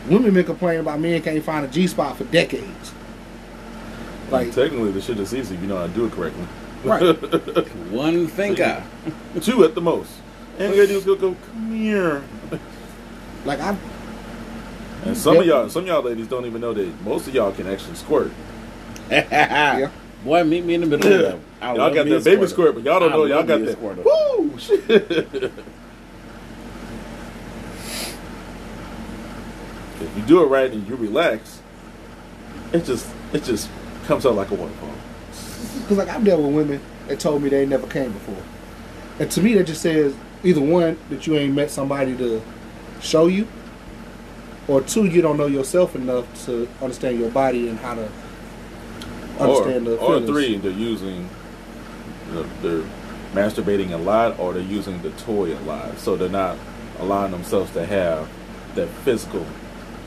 women 0.09 0.33
been 0.33 0.45
complaining 0.45 0.81
about 0.81 0.99
men 0.99 1.21
can't 1.21 1.43
find 1.43 1.65
a 1.65 1.67
G 1.67 1.87
spot 1.87 2.17
for 2.17 2.23
decades. 2.25 2.93
Like 4.29 4.47
Like 4.47 4.55
technically, 4.55 4.91
the 4.91 5.01
shit 5.01 5.19
is 5.19 5.33
easy 5.33 5.55
if 5.55 5.61
you 5.61 5.67
know 5.67 5.77
how 5.77 5.87
to 5.87 5.93
do 5.93 6.05
it 6.05 6.11
correctly. 6.13 6.47
right, 6.83 7.01
One 7.91 8.27
finger. 8.27 8.83
Two 9.41 9.63
at 9.63 9.75
the 9.75 9.81
most. 9.81 10.11
And 10.57 10.73
you 10.73 10.81
gotta 10.81 10.87
do 10.87 10.97
is 10.97 11.05
go, 11.05 11.15
go, 11.15 11.35
come 11.45 11.73
here. 11.73 12.23
like 13.45 13.59
I 13.59 13.75
And 15.05 15.17
some 15.17 15.37
of 15.37 15.45
y'all, 15.45 15.69
some 15.69 15.83
of 15.83 15.87
y'all 15.87 16.01
ladies 16.01 16.27
don't 16.27 16.45
even 16.45 16.61
know 16.61 16.73
that 16.73 17.01
most 17.03 17.27
of 17.27 17.35
y'all 17.35 17.51
can 17.51 17.67
actually 17.67 17.95
squirt. 17.95 18.31
yeah. 19.11 19.89
Boy, 20.23 20.43
meet 20.43 20.63
me 20.65 20.75
in 20.75 20.81
the 20.81 20.87
middle. 20.87 21.13
of 21.13 21.21
Yeah. 21.33 21.39
I 21.61 21.75
Y'all 21.75 21.93
got 21.93 22.05
me 22.05 22.13
a 22.13 22.19
that 22.19 22.23
baby 22.23 22.47
squirt, 22.47 22.75
but 22.75 22.83
y'all 22.83 22.99
don't 22.99 23.11
I 23.11 23.15
know 23.15 23.25
y'all 23.25 23.43
got 23.43 23.61
me 23.61 23.69
a 23.69 23.75
that. 23.75 24.05
Woo! 24.05 24.57
Shit. 24.59 25.51
You 30.21 30.27
do 30.27 30.43
it 30.43 30.47
right 30.47 30.71
and 30.71 30.87
you 30.87 30.95
relax, 30.95 31.61
it 32.73 32.85
just 32.85 33.07
it 33.33 33.43
just 33.43 33.69
comes 34.05 34.25
out 34.25 34.35
like 34.35 34.51
a 34.51 34.55
waterfall. 34.55 34.93
Because 35.81 35.97
like 35.97 36.09
I've 36.09 36.23
dealt 36.23 36.41
with 36.41 36.55
women 36.55 36.81
that 37.07 37.19
told 37.19 37.41
me 37.41 37.49
they 37.49 37.65
never 37.65 37.87
came 37.87 38.11
before, 38.11 38.41
and 39.19 39.29
to 39.31 39.41
me 39.41 39.53
that 39.55 39.65
just 39.65 39.81
says 39.81 40.15
either 40.43 40.61
one 40.61 40.97
that 41.09 41.27
you 41.27 41.35
ain't 41.35 41.53
met 41.53 41.71
somebody 41.71 42.15
to 42.17 42.41
show 43.01 43.27
you, 43.27 43.47
or 44.67 44.81
two 44.81 45.05
you 45.05 45.21
don't 45.21 45.37
know 45.37 45.47
yourself 45.47 45.95
enough 45.95 46.45
to 46.45 46.67
understand 46.81 47.19
your 47.19 47.29
body 47.31 47.67
and 47.67 47.79
how 47.79 47.95
to 47.95 48.09
understand 49.39 49.87
or, 49.87 49.91
the 49.91 49.97
or 49.97 50.19
feelings. 50.19 50.29
three, 50.29 50.57
they're 50.57 50.71
using 50.71 51.29
the, 52.31 52.43
they're 52.61 52.89
masturbating 53.33 53.91
a 53.91 53.97
lot, 53.97 54.37
or 54.39 54.53
they're 54.53 54.61
using 54.61 55.01
the 55.01 55.09
toy 55.11 55.57
a 55.57 55.61
lot, 55.61 55.97
so 55.97 56.15
they're 56.15 56.29
not 56.29 56.57
allowing 56.99 57.31
themselves 57.31 57.71
to 57.71 57.85
have 57.85 58.29
that 58.75 58.87
physical 59.03 59.45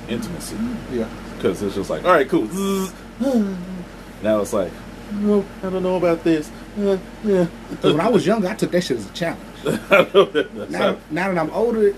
intimacy. 0.09 0.57
Yeah. 0.93 1.09
because 1.37 1.63
it's 1.63 1.75
just 1.75 1.91
like, 1.91 2.05
all 2.05 2.13
right, 2.13 2.29
cool. 2.29 2.45
now 4.23 4.41
it's 4.41 4.53
like, 4.53 4.73
no, 5.13 5.45
I 5.63 5.71
don't 5.71 5.83
know 5.83 5.97
about 5.97 6.25
this. 6.25 6.51
Uh, 6.79 6.99
yeah. 7.25 7.47
'Cause 7.81 7.93
when 7.93 8.01
I 8.01 8.09
was 8.09 8.27
younger, 8.27 8.49
I 8.49 8.55
took 8.55 8.71
that 8.73 8.83
shit 8.83 8.99
as 8.99 9.09
a 9.09 9.13
challenge. 9.13 9.41
I 9.91 10.09
know 10.15 10.25
that- 10.25 10.71
Now, 10.71 10.79
how- 10.93 10.99
now 11.11 11.29
that 11.33 11.39
I'm 11.39 11.51
older, 11.51 11.95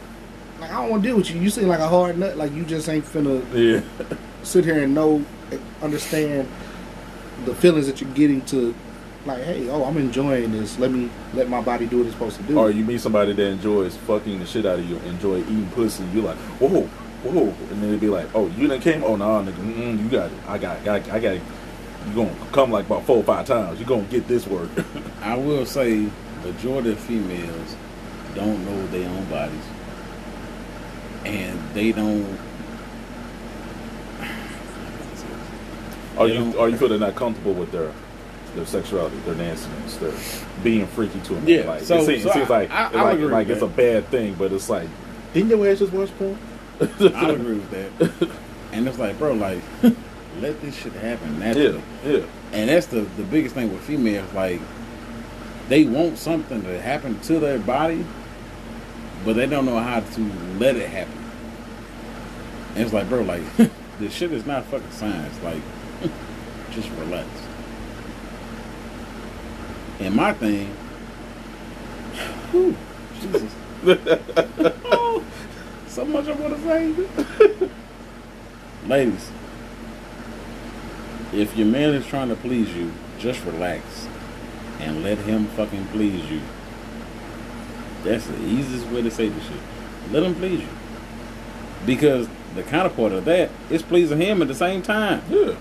like 0.61 0.71
I 0.71 0.81
don't 0.83 0.91
want 0.91 1.03
to 1.03 1.09
deal 1.09 1.17
with 1.17 1.31
you. 1.31 1.41
You 1.41 1.51
seem 1.51 1.69
like 1.69 1.81
a 1.81 1.89
hard 1.89 2.19
nut. 2.19 2.37
Like 2.37 2.53
you 2.53 2.65
just 2.65 2.89
ain't 2.89 3.05
finna 3.05 3.43
yeah, 3.55 4.17
sit 4.43 4.65
here 4.65 4.83
and 4.83 4.95
know, 4.95 5.25
understand 5.83 6.49
the 7.45 7.55
feelings 7.55 7.87
that 7.87 8.01
you're 8.01 8.11
getting 8.11 8.41
to. 8.47 8.75
Like, 9.27 9.43
hey, 9.43 9.69
oh, 9.69 9.85
I'm 9.85 9.97
enjoying 9.99 10.53
this. 10.53 10.79
Let 10.79 10.93
me 10.93 11.11
let 11.35 11.49
my 11.51 11.61
body 11.61 11.87
do 11.87 11.99
what 11.99 12.07
it's 12.07 12.15
supposed 12.15 12.37
to 12.37 12.43
do. 12.45 12.59
or 12.59 12.71
you 12.71 12.85
meet 12.85 13.01
somebody 13.01 13.33
that 13.33 13.47
enjoys 13.47 13.97
fucking 13.97 14.39
the 14.39 14.47
shit 14.47 14.65
out 14.65 14.79
of 14.79 14.89
you, 14.89 14.97
enjoy 14.99 15.39
eating 15.41 15.69
pussy. 15.75 16.05
You're 16.15 16.23
like, 16.25 16.37
whoa, 16.61 16.89
whoa, 17.31 17.49
and 17.71 17.83
then 17.83 17.89
it'd 17.89 18.01
be 18.01 18.09
like, 18.09 18.29
oh, 18.35 18.49
you 18.49 18.69
done 18.69 18.81
came? 18.81 19.03
Oh 19.05 19.17
no, 19.17 19.27
nigga, 19.43 19.53
mm, 19.55 20.03
you 20.03 20.09
got 20.09 20.31
it. 20.31 20.39
I 20.49 20.59
got, 20.59 20.85
got, 20.85 21.09
I 21.11 21.19
got. 21.21 21.35
it. 21.35 21.43
You're 22.07 22.15
gonna 22.27 22.37
come 22.53 22.71
like 22.71 22.87
about 22.87 23.05
four 23.05 23.17
or 23.17 23.25
five 23.25 23.47
times. 23.47 23.79
You're 23.81 23.89
gonna 23.89 24.03
get 24.05 24.29
this 24.29 24.47
work. 24.47 24.71
I 25.23 25.37
will 25.37 25.67
say, 25.67 26.09
majority 26.45 26.93
of 26.93 27.01
females 27.01 27.77
don't 28.35 28.65
know 28.65 28.87
their 28.89 29.09
own 29.09 29.25
bodies, 29.27 29.65
and 31.25 31.59
they 31.75 31.93
don't. 31.93 32.39
Are 36.19 36.27
They 36.29 36.35
you, 36.35 36.45
don't- 36.45 36.57
or 36.57 36.69
you 36.69 36.77
feel 36.77 36.89
they're 36.89 36.99
not 36.99 37.15
comfortable 37.15 37.53
with 37.55 37.73
their 37.73 37.93
their 38.55 38.65
sexuality, 38.65 39.17
their 39.27 39.35
nastiness, 39.35 39.97
their 39.97 40.15
being 40.65 40.87
freaky 40.87 41.21
to 41.21 41.35
them. 41.35 41.47
Yeah, 41.47 41.65
like, 41.69 41.83
so- 41.83 41.99
it 41.99 42.07
seems, 42.07 42.23
so 42.23 42.31
it 42.31 42.33
seems 42.35 42.51
I- 42.51 42.59
like 42.61 42.71
I- 42.71 42.89
I 42.95 43.03
like, 43.13 43.19
like 43.21 43.49
it's 43.49 43.61
a 43.63 43.67
bad 43.67 44.07
thing, 44.09 44.33
but 44.39 44.51
it's 44.51 44.71
like, 44.71 44.89
didn't 45.35 45.51
your 45.51 45.67
ass 45.69 45.81
just 45.81 45.93
watch 45.93 46.09
porn? 46.19 46.39
I 46.81 47.31
agree 47.31 47.55
with 47.59 47.71
that, 47.71 48.31
and 48.73 48.87
it's 48.87 48.99
like, 48.99 49.19
bro, 49.19 49.33
like, 49.33 49.63
let 50.41 50.61
this 50.61 50.77
shit 50.77 50.93
happen 50.93 51.39
naturally. 51.39 51.83
yeah, 52.05 52.11
yeah. 52.13 52.25
And 52.53 52.69
that's 52.69 52.87
the 52.87 53.01
the 53.01 53.23
biggest 53.25 53.55
thing 53.55 53.73
with 53.73 53.83
females. 53.83 54.33
Like, 54.35 54.61
they 55.69 55.85
want 55.85 56.19
something 56.19 56.63
to 56.63 56.81
happen 56.81 57.19
to 57.21 57.39
their 57.39 57.59
body, 57.59 58.05
but 59.25 59.35
they 59.37 59.47
don't 59.47 59.65
know 59.65 59.79
how 59.79 60.01
to 60.01 60.33
let 60.59 60.77
it 60.77 60.89
happen. 60.89 61.25
And 62.75 62.85
it's 62.85 62.93
like, 62.93 63.09
bro, 63.09 63.23
like, 63.23 63.43
this 63.99 64.13
shit 64.13 64.33
is 64.33 64.45
not 64.45 64.65
fucking 64.67 64.91
science. 64.91 65.43
Like, 65.43 65.63
just 66.73 66.91
relax. 66.91 67.29
And 69.99 70.15
my 70.15 70.35
thing, 70.35 70.67
whew, 72.53 72.77
Jesus, 73.21 73.51
so 75.97 76.05
much 76.05 76.29
I 76.29 76.33
want 76.33 76.55
to 76.55 76.63
say. 76.63 77.71
Ladies, 78.87 79.31
if 81.33 81.57
your 81.57 81.67
man 81.67 81.95
is 81.95 82.07
trying 82.07 82.29
to 82.29 82.37
please 82.37 82.69
you, 82.77 82.93
just 83.19 83.43
relax 83.47 84.07
and 84.79 85.03
let 85.03 85.17
him 85.17 85.47
fucking 85.47 85.87
please 85.87 86.31
you. 86.31 86.43
That's 88.05 88.27
the 88.27 88.39
easiest 88.43 88.87
way 88.89 89.01
to 89.01 89.11
say 89.11 89.31
this 89.31 89.43
shit. 89.45 89.57
Let 90.13 90.23
him 90.23 90.35
please 90.35 90.61
you. 90.61 90.69
Because 91.87 92.29
the 92.55 92.63
counterpart 92.63 93.13
of 93.13 93.25
that 93.25 93.51
is 93.71 93.81
pleasing 93.81 94.21
him 94.21 94.43
at 94.43 94.49
the 94.49 94.55
same 94.55 94.83
time. 94.83 95.23
yeah. 95.31 95.57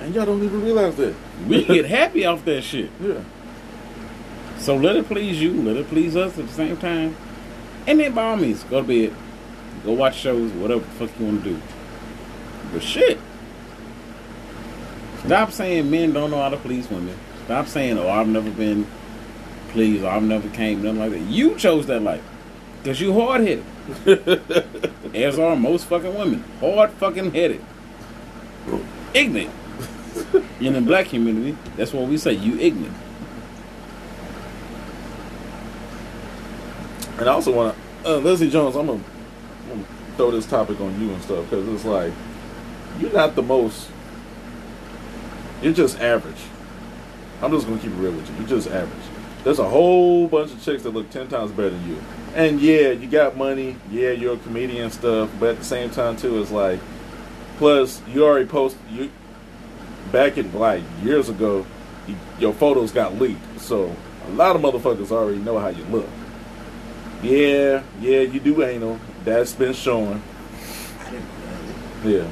And 0.00 0.12
y'all 0.12 0.26
don't 0.26 0.42
even 0.42 0.60
realize 0.60 0.96
that. 0.96 1.14
We 1.46 1.64
get 1.66 1.84
happy 1.84 2.26
off 2.26 2.44
that 2.46 2.62
shit. 2.62 2.90
Yeah. 3.00 3.22
So 4.58 4.74
let 4.76 4.96
it 4.96 5.06
please 5.06 5.40
you, 5.40 5.52
let 5.62 5.76
it 5.76 5.86
please 5.88 6.16
us 6.16 6.36
at 6.36 6.48
the 6.48 6.52
same 6.52 6.76
time. 6.78 7.16
And 7.86 8.00
then 8.00 8.12
by 8.12 8.30
all 8.30 8.36
means, 8.36 8.64
go 8.64 8.82
to 8.82 8.86
bed, 8.86 9.16
go 9.88 9.94
watch 9.94 10.16
shows, 10.16 10.52
whatever 10.52 10.80
the 10.80 10.90
fuck 11.06 11.18
you 11.18 11.26
want 11.26 11.44
to 11.44 11.50
do. 11.50 11.62
But 12.72 12.82
shit. 12.82 13.18
Stop 15.24 15.50
saying 15.50 15.90
men 15.90 16.12
don't 16.12 16.30
know 16.30 16.38
how 16.38 16.50
to 16.50 16.56
please 16.58 16.88
women. 16.90 17.16
Stop 17.46 17.66
saying, 17.66 17.98
oh, 17.98 18.08
I've 18.08 18.28
never 18.28 18.50
been 18.50 18.86
pleased, 19.70 20.04
or 20.04 20.10
I've 20.10 20.22
never 20.22 20.48
came, 20.50 20.82
nothing 20.82 20.98
like 20.98 21.10
that. 21.12 21.20
You 21.20 21.56
chose 21.56 21.86
that 21.86 22.02
life. 22.02 22.22
Because 22.82 23.00
you 23.00 23.12
hard 23.14 23.40
headed. 23.40 23.64
As 25.14 25.38
are 25.38 25.56
most 25.56 25.86
fucking 25.86 26.14
women. 26.14 26.44
Hard 26.60 26.90
fucking 26.92 27.32
headed. 27.32 27.64
Ignorant. 29.14 29.50
In 30.60 30.74
the 30.74 30.80
black 30.80 31.06
community, 31.06 31.56
that's 31.76 31.92
what 31.92 32.08
we 32.08 32.18
say, 32.18 32.32
you 32.32 32.58
ignorant. 32.58 32.94
And 37.18 37.28
I 37.28 37.32
also 37.32 37.52
want 37.52 37.76
to, 38.04 38.16
uh, 38.16 38.18
Leslie 38.18 38.50
Jones, 38.50 38.76
I'm 38.76 38.86
going 38.86 39.02
to 39.02 39.17
throw 40.18 40.30
this 40.32 40.46
topic 40.46 40.78
on 40.80 41.00
you 41.00 41.10
and 41.10 41.22
stuff 41.22 41.48
because 41.48 41.66
it's 41.68 41.84
like, 41.86 42.12
you're 42.98 43.12
not 43.12 43.36
the 43.36 43.42
most, 43.42 43.88
you're 45.62 45.72
just 45.72 45.98
average. 46.00 46.42
I'm 47.40 47.52
just 47.52 47.68
to 47.68 47.78
keep 47.78 47.92
it 47.92 47.94
real 47.94 48.12
with 48.12 48.28
you. 48.28 48.36
You're 48.36 48.48
just 48.48 48.68
average. 48.68 49.04
There's 49.44 49.60
a 49.60 49.68
whole 49.68 50.26
bunch 50.26 50.52
of 50.52 50.60
chicks 50.62 50.82
that 50.82 50.90
look 50.90 51.08
10 51.10 51.28
times 51.28 51.52
better 51.52 51.70
than 51.70 51.88
you. 51.88 52.02
And 52.34 52.60
yeah, 52.60 52.90
you 52.90 53.06
got 53.06 53.36
money. 53.36 53.76
Yeah, 53.92 54.10
you're 54.10 54.34
a 54.34 54.38
comedian 54.38 54.90
stuff. 54.90 55.30
But 55.38 55.50
at 55.50 55.58
the 55.58 55.64
same 55.64 55.90
time, 55.90 56.16
too, 56.16 56.42
it's 56.42 56.50
like, 56.50 56.80
plus, 57.58 58.02
you 58.08 58.24
already 58.24 58.46
posted, 58.46 58.80
you, 58.90 59.10
back 60.10 60.36
in 60.36 60.52
like 60.52 60.82
years 61.04 61.28
ago, 61.28 61.64
you, 62.08 62.16
your 62.40 62.52
photos 62.52 62.90
got 62.90 63.20
leaked. 63.20 63.60
So 63.60 63.94
a 64.26 64.30
lot 64.32 64.56
of 64.56 64.62
motherfuckers 64.62 65.12
already 65.12 65.38
know 65.38 65.60
how 65.60 65.68
you 65.68 65.84
look. 65.84 66.08
Yeah, 67.22 67.84
yeah, 68.00 68.20
you 68.20 68.40
do 68.40 68.64
anal. 68.64 68.98
That's 69.24 69.52
been 69.52 69.72
shown. 69.72 70.22
I 71.06 71.10
didn't 71.10 71.24
know 72.04 72.10
Yeah. 72.22 72.30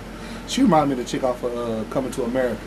She 0.49 0.63
reminded 0.63 0.97
me 0.97 1.03
of 1.03 1.07
the 1.07 1.11
chick 1.11 1.25
off 1.25 1.43
of 1.43 1.57
uh, 1.57 1.85
Coming 1.93 2.11
to 2.13 2.23
America. 2.25 2.61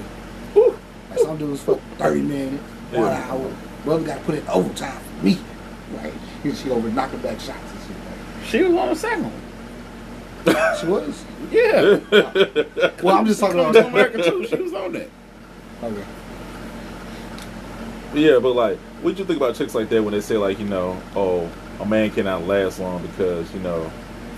Whew. 0.53 0.78
Like 1.09 1.20
some 1.20 1.38
dudes 1.38 1.61
fuck 1.61 1.80
30 1.97 2.22
minutes, 2.22 2.63
one 2.91 3.03
Yeah. 3.05 3.32
hour. 3.32 3.51
Brother 3.86 4.03
got 4.05 4.17
to 4.20 4.24
put 4.26 4.36
in 4.36 4.47
overtime 4.49 4.99
for 4.99 5.26
me. 5.26 5.39
Like, 5.95 6.13
she 6.55 6.70
over 6.70 6.89
knocking 6.89 7.20
back 7.20 7.39
shots 7.39 7.57
and 7.72 7.80
shit. 7.82 7.95
Like, 7.95 8.45
She 8.45 8.63
was 8.63 8.76
on 8.78 8.89
the 8.89 8.95
second 8.95 9.24
one. 9.24 10.78
she 10.80 10.86
was? 10.86 11.26
Yeah. 11.51 11.99
Well, 13.03 13.17
I'm 13.17 13.26
just 13.26 13.39
talking 13.39 13.57
Coming 13.57 13.70
about 13.72 13.82
to 13.82 13.88
America 13.88 14.24
too. 14.30 14.45
She 14.47 14.55
was 14.55 14.74
on 14.74 14.91
that. 14.93 15.09
Okay. 15.84 16.03
Yeah, 18.13 18.39
but 18.39 18.53
like, 18.55 18.78
what 19.01 19.15
do 19.15 19.22
you 19.22 19.26
think 19.26 19.38
about 19.38 19.55
chicks 19.55 19.74
like 19.76 19.89
that 19.89 20.03
when 20.03 20.13
they 20.13 20.22
say 20.22 20.36
like, 20.38 20.59
you 20.59 20.65
know, 20.65 21.01
oh, 21.15 21.49
a 21.80 21.86
man 21.86 22.09
cannot 22.11 22.45
last 22.45 22.80
long 22.80 23.01
because 23.05 23.51
you 23.53 23.59
know, 23.61 23.89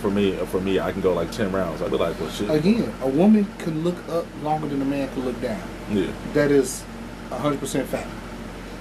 for 0.02 0.10
me, 0.12 0.36
for 0.47 0.60
me, 0.60 0.80
I 0.80 0.91
can 0.91 1.02
go 1.02 1.14
like 1.14 1.32
ten 1.32 1.52
rounds. 1.52 1.82
I'd 1.82 1.91
be 1.91 1.97
like, 1.97 2.20
well, 2.20 2.30
shit. 2.30 2.49
Again, 2.49 2.91
a 3.02 3.08
woman 3.08 3.45
can 3.60 3.84
look 3.84 3.97
up 4.10 4.26
longer 4.43 4.68
than 4.68 4.82
a 4.82 4.86
man 4.86 5.08
can 5.10 5.24
look 5.24 5.39
down. 5.41 5.62
Yeah, 5.89 6.12
That 6.34 6.52
is 6.52 6.84
100% 7.30 7.86
fact. 7.86 8.10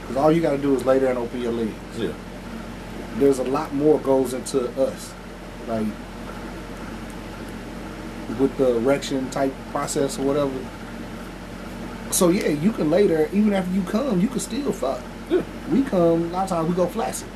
Because 0.02 0.16
all 0.16 0.32
you 0.32 0.40
got 0.42 0.52
to 0.52 0.58
do 0.58 0.74
is 0.74 0.84
lay 0.84 0.98
there 0.98 1.10
and 1.10 1.18
open 1.18 1.40
your 1.40 1.52
legs. 1.52 1.72
yeah, 1.98 2.12
There's 3.16 3.38
a 3.38 3.44
lot 3.44 3.72
more 3.74 3.98
goes 4.00 4.32
into 4.34 4.68
us. 4.82 5.12
Like, 5.68 5.86
with 8.38 8.56
the 8.58 8.76
erection 8.76 9.28
type 9.30 9.52
process 9.72 10.18
or 10.18 10.22
whatever. 10.22 10.52
So, 12.12 12.28
yeah, 12.28 12.48
you 12.48 12.72
can 12.72 12.90
lay 12.90 13.06
there, 13.06 13.28
even 13.32 13.52
after 13.52 13.72
you 13.72 13.82
come, 13.82 14.20
you 14.20 14.28
can 14.28 14.40
still 14.40 14.72
fuck. 14.72 15.00
yeah. 15.28 15.42
We 15.70 15.82
come, 15.82 16.24
a 16.24 16.26
lot 16.28 16.44
of 16.44 16.48
times 16.48 16.68
we 16.68 16.74
go 16.74 16.86
flaccid. 16.86 17.28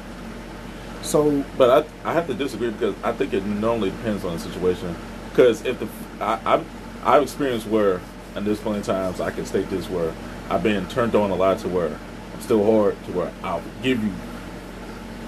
So, 1.05 1.45
But 1.59 1.87
I, 2.05 2.11
I 2.11 2.13
have 2.15 2.27
to 2.29 2.35
disagree 2.35 2.71
because 2.71 2.95
I 3.05 3.13
think 3.13 3.33
it 3.35 3.45
normally 3.45 3.91
depends 3.91 4.25
on 4.25 4.33
the 4.35 4.39
situation. 4.41 4.97
Because 5.31 5.65
if 5.65 5.79
the 5.79 5.89
I, 6.21 6.41
I've 6.55 6.67
I've 7.05 7.23
experienced 7.23 7.67
where, 7.67 8.01
and 8.35 8.47
there's 8.47 8.61
plenty 8.61 8.79
of 8.81 8.87
times 8.87 9.21
I 9.21 9.31
can 9.31 9.45
state 9.45 9.69
this 9.69 9.89
where 9.91 10.13
I've 10.49 10.63
been 10.63 10.87
turned 10.89 11.15
on 11.15 11.31
a 11.31 11.35
lot 11.35 11.59
to 11.61 11.69
where 11.69 11.89
I'm 12.35 12.41
still 12.41 12.65
hard 12.65 12.97
to 13.07 13.13
where 13.13 13.33
I'll 13.43 13.63
give 13.83 14.03
you, 14.03 14.13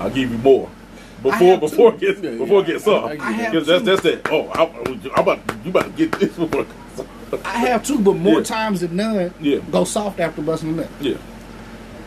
I'll 0.01 0.11
give 0.11 0.31
you 0.31 0.39
more. 0.39 0.71
Before 1.23 1.59
before 1.59 1.91
too. 1.93 1.97
it 1.97 2.01
gets 2.01 2.21
Yeah, 2.21 2.31
before 2.39 2.61
it 2.63 2.67
gets 2.69 2.83
I- 2.83 2.91
soft 2.93 3.21
I 3.21 3.37
that. 3.37 3.51
because 3.53 3.67
that's 3.67 3.85
that's 3.85 4.05
it. 4.05 4.27
Oh, 4.31 4.49
I, 4.49 4.65
I'm 5.15 5.23
about 5.23 5.41
you 5.65 5.71
about 5.71 5.85
to 5.85 5.91
get 5.91 6.13
this 6.13 6.33
before. 6.37 6.63
it 6.63 6.69
gets 6.69 6.97
soft. 6.97 7.47
I 7.47 7.59
have 7.59 7.85
too, 7.85 7.99
but 7.99 8.15
more 8.15 8.39
Yeah. 8.39 8.45
times 8.45 8.81
than 8.81 8.97
none, 8.97 9.35
Yeah. 9.41 9.59
go 9.73 9.85
soft 9.85 10.21
after 10.21 10.41
busting 10.41 10.71
a 10.71 10.73
nut. 10.73 10.89
Yeah. 11.01 11.17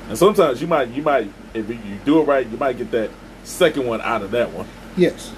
And 0.08 0.18
sometimes 0.18 0.60
you 0.62 0.68
might, 0.68 0.88
you 0.90 1.04
might, 1.04 1.30
if 1.54 1.70
you 1.70 1.78
do 2.06 2.20
it 2.22 2.24
right, 2.24 2.48
you 2.48 2.58
might 2.58 2.78
get 2.78 2.90
that 2.92 3.12
second 3.50 3.86
one 3.88 4.02
out 4.02 4.22
of 4.22 4.32
that 4.32 4.52
one. 4.52 4.68
Yes, 4.96 5.34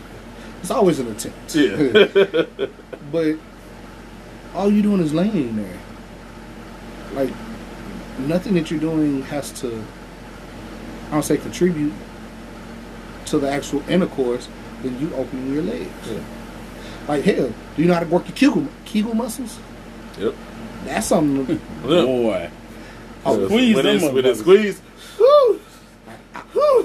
it's 0.62 0.72
always 0.72 0.99
an 0.99 1.07
attempt. 1.12 1.55
Yeah. 1.55 2.68
but 3.12 3.36
all 4.53 4.72
you're 4.72 4.84
doing 4.84 5.01
is 5.01 5.14
laying 5.14 5.55
there. 5.55 5.80
Like 7.14 7.34
nothing 8.20 8.53
that 8.55 8.70
you're 8.72 8.80
doing 8.80 9.24
has 9.24 9.51
to. 9.62 9.84
I 11.09 11.12
don't 11.14 11.24
say 11.24 11.38
contribute 11.38 11.93
to 13.26 13.39
the 13.39 13.49
actual 13.49 13.88
intercourse. 13.89 14.47
Then 14.84 14.99
you 14.99 15.14
opening 15.16 15.53
your 15.53 15.64
legs. 15.64 15.89
Yeah. 16.09 16.20
Like 17.07 17.24
hell, 17.24 17.53
do 17.76 17.82
you 17.82 17.88
know 17.88 17.93
how 17.95 17.99
to 18.01 18.05
work 18.07 18.28
your 18.28 18.36
Kegel, 18.36 18.68
Kegel 18.86 19.14
muscles? 19.14 19.59
yep. 20.18 20.34
That's 20.86 21.07
something. 21.07 21.45
To, 21.45 21.53
Yeah. 21.88 22.05
Boy. 22.05 22.49
Oh, 23.24 23.45
squeeze 23.45 23.76
when 23.76 23.86
them 23.86 23.95
it's, 23.97 24.05
when 24.05 24.26
it's 24.26 24.41
motherfuckers. 24.41 24.41
squeezed. 24.41 24.82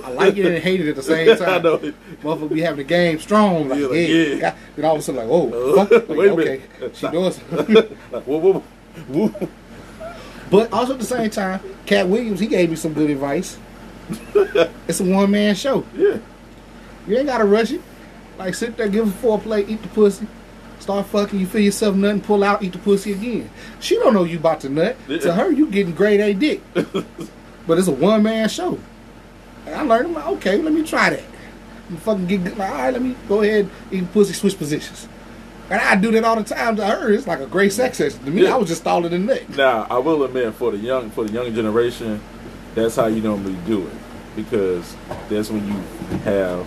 I 0.06 0.10
like 0.10 0.36
it 0.36 0.46
and 0.46 0.58
hate 0.62 0.80
it 0.80 0.88
at 0.88 0.94
the 0.96 1.02
same 1.02 1.36
time. 1.36 1.48
I 1.48 1.58
know. 1.58 1.78
Motherfucker 2.22 2.54
be 2.54 2.60
having 2.60 2.78
the 2.78 2.84
game 2.84 3.18
strong. 3.18 3.68
Like, 3.68 3.80
Yeah, 3.80 3.86
like, 3.86 4.08
yeah. 4.08 4.24
yeah. 4.24 4.56
Then 4.76 4.84
all 4.84 4.94
of 4.94 5.00
a 5.00 5.02
sudden, 5.02 5.20
like, 5.20 5.28
oh, 5.30 5.76
Uh. 5.78 5.86
Like, 5.90 6.08
wait 6.08 6.28
a 6.28 6.32
okay. 6.32 6.62
minute. 6.80 6.96
She. 6.96 7.06
Like, 8.12 8.22
whoa, 8.24 8.38
whoa, 8.38 8.60
whoa. 9.08 9.48
But 10.48 10.72
also 10.72 10.92
at 10.92 11.00
the 11.00 11.04
same 11.04 11.28
time, 11.30 11.60
Katt 11.86 12.06
Williams, 12.08 12.38
he 12.38 12.46
gave 12.46 12.70
me 12.70 12.76
some 12.76 12.92
good 12.92 13.10
advice. 13.10 13.58
it's 14.86 15.00
a 15.00 15.04
one 15.04 15.30
man 15.32 15.56
show. 15.56 15.84
Yeah. 15.96 16.18
You 17.08 17.16
ain't 17.18 17.26
gotta 17.26 17.44
rush 17.44 17.72
it. 17.72 17.80
Like 18.38 18.54
sit 18.54 18.76
there, 18.76 18.88
give 18.88 19.08
a 19.08 19.26
foreplay, 19.26 19.68
eat 19.68 19.82
the 19.82 19.88
pussy, 19.88 20.26
start 20.78 21.06
fucking, 21.06 21.40
you 21.40 21.46
feel 21.46 21.62
yourself 21.62 21.96
nothing, 21.96 22.20
pull 22.20 22.44
out, 22.44 22.62
eat 22.62 22.72
the 22.72 22.78
pussy 22.78 23.12
again. 23.12 23.50
She 23.80 23.96
don't 23.96 24.14
know 24.14 24.22
you 24.24 24.38
about 24.38 24.60
to 24.60 24.68
nut. 24.68 24.96
Yeah. 25.08 25.18
To 25.18 25.32
her, 25.34 25.50
you 25.50 25.66
getting 25.68 25.94
grade 25.94 26.20
A 26.20 26.32
dick. 26.34 26.60
but 27.66 27.78
it's 27.78 27.88
a 27.88 27.92
one 27.92 28.22
man 28.22 28.48
show. 28.48 28.78
And 29.66 29.74
I 29.74 29.82
learned, 29.82 30.08
I'm 30.08 30.14
like, 30.14 30.26
okay, 30.38 30.56
let 30.62 30.72
me 30.72 30.82
try 30.84 31.10
that. 31.10 31.22
You 31.90 31.96
fucking 31.98 32.26
get 32.26 32.44
like, 32.56 32.70
all 32.70 32.76
right, 32.76 32.92
let 32.92 33.02
me 33.02 33.14
go 33.28 33.42
ahead, 33.42 33.68
and 33.92 34.10
pussy, 34.12 34.32
switch 34.32 34.56
positions. 34.58 35.08
And 35.68 35.80
I 35.80 35.96
do 35.96 36.12
that 36.12 36.24
all 36.24 36.36
the 36.36 36.44
time 36.44 36.76
to 36.76 36.86
her. 36.86 37.12
It's 37.12 37.26
like 37.26 37.40
a 37.40 37.46
great 37.46 37.72
sex 37.72 37.98
session. 37.98 38.24
To 38.24 38.30
me, 38.30 38.42
Yeah. 38.44 38.54
I 38.54 38.56
was 38.56 38.68
just 38.68 38.82
stalling 38.82 39.10
the 39.10 39.18
nut. 39.18 39.48
Now, 39.56 39.86
I 39.90 39.98
will 39.98 40.22
admit, 40.24 40.54
for 40.54 40.70
the 40.70 40.78
young, 40.78 41.10
for 41.10 41.24
the 41.24 41.32
younger 41.32 41.50
generation, 41.52 42.20
that's 42.74 42.96
how 42.96 43.06
you 43.06 43.20
normally 43.20 43.56
do 43.66 43.86
it, 43.86 43.92
because 44.36 44.94
that's 45.28 45.50
when 45.50 45.66
you 45.66 45.74
have 46.24 46.66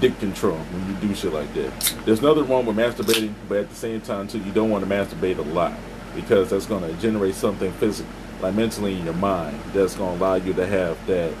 dick 0.00 0.18
control 0.18 0.56
when 0.56 0.86
you 0.88 1.08
do 1.08 1.14
shit 1.14 1.32
like 1.32 1.52
that. 1.54 1.94
There's 2.04 2.20
nothing 2.20 2.46
wrong 2.48 2.66
with 2.66 2.76
masturbating, 2.76 3.32
but 3.48 3.58
at 3.58 3.70
the 3.70 3.76
same 3.76 4.00
time, 4.00 4.28
too, 4.28 4.38
you 4.40 4.52
don't 4.52 4.70
want 4.70 4.84
to 4.84 4.90
masturbate 4.90 5.38
a 5.38 5.42
lot 5.42 5.72
because 6.14 6.50
that's 6.50 6.66
going 6.66 6.82
to 6.82 6.92
generate 7.00 7.34
something 7.34 7.72
physical, 7.74 8.10
like 8.40 8.54
mentally 8.54 8.98
in 8.98 9.04
your 9.04 9.14
mind, 9.14 9.58
that's 9.72 9.94
to 9.94 10.02
allow 10.02 10.34
you 10.34 10.52
to 10.54 10.66
have 10.66 11.04
that. 11.06 11.32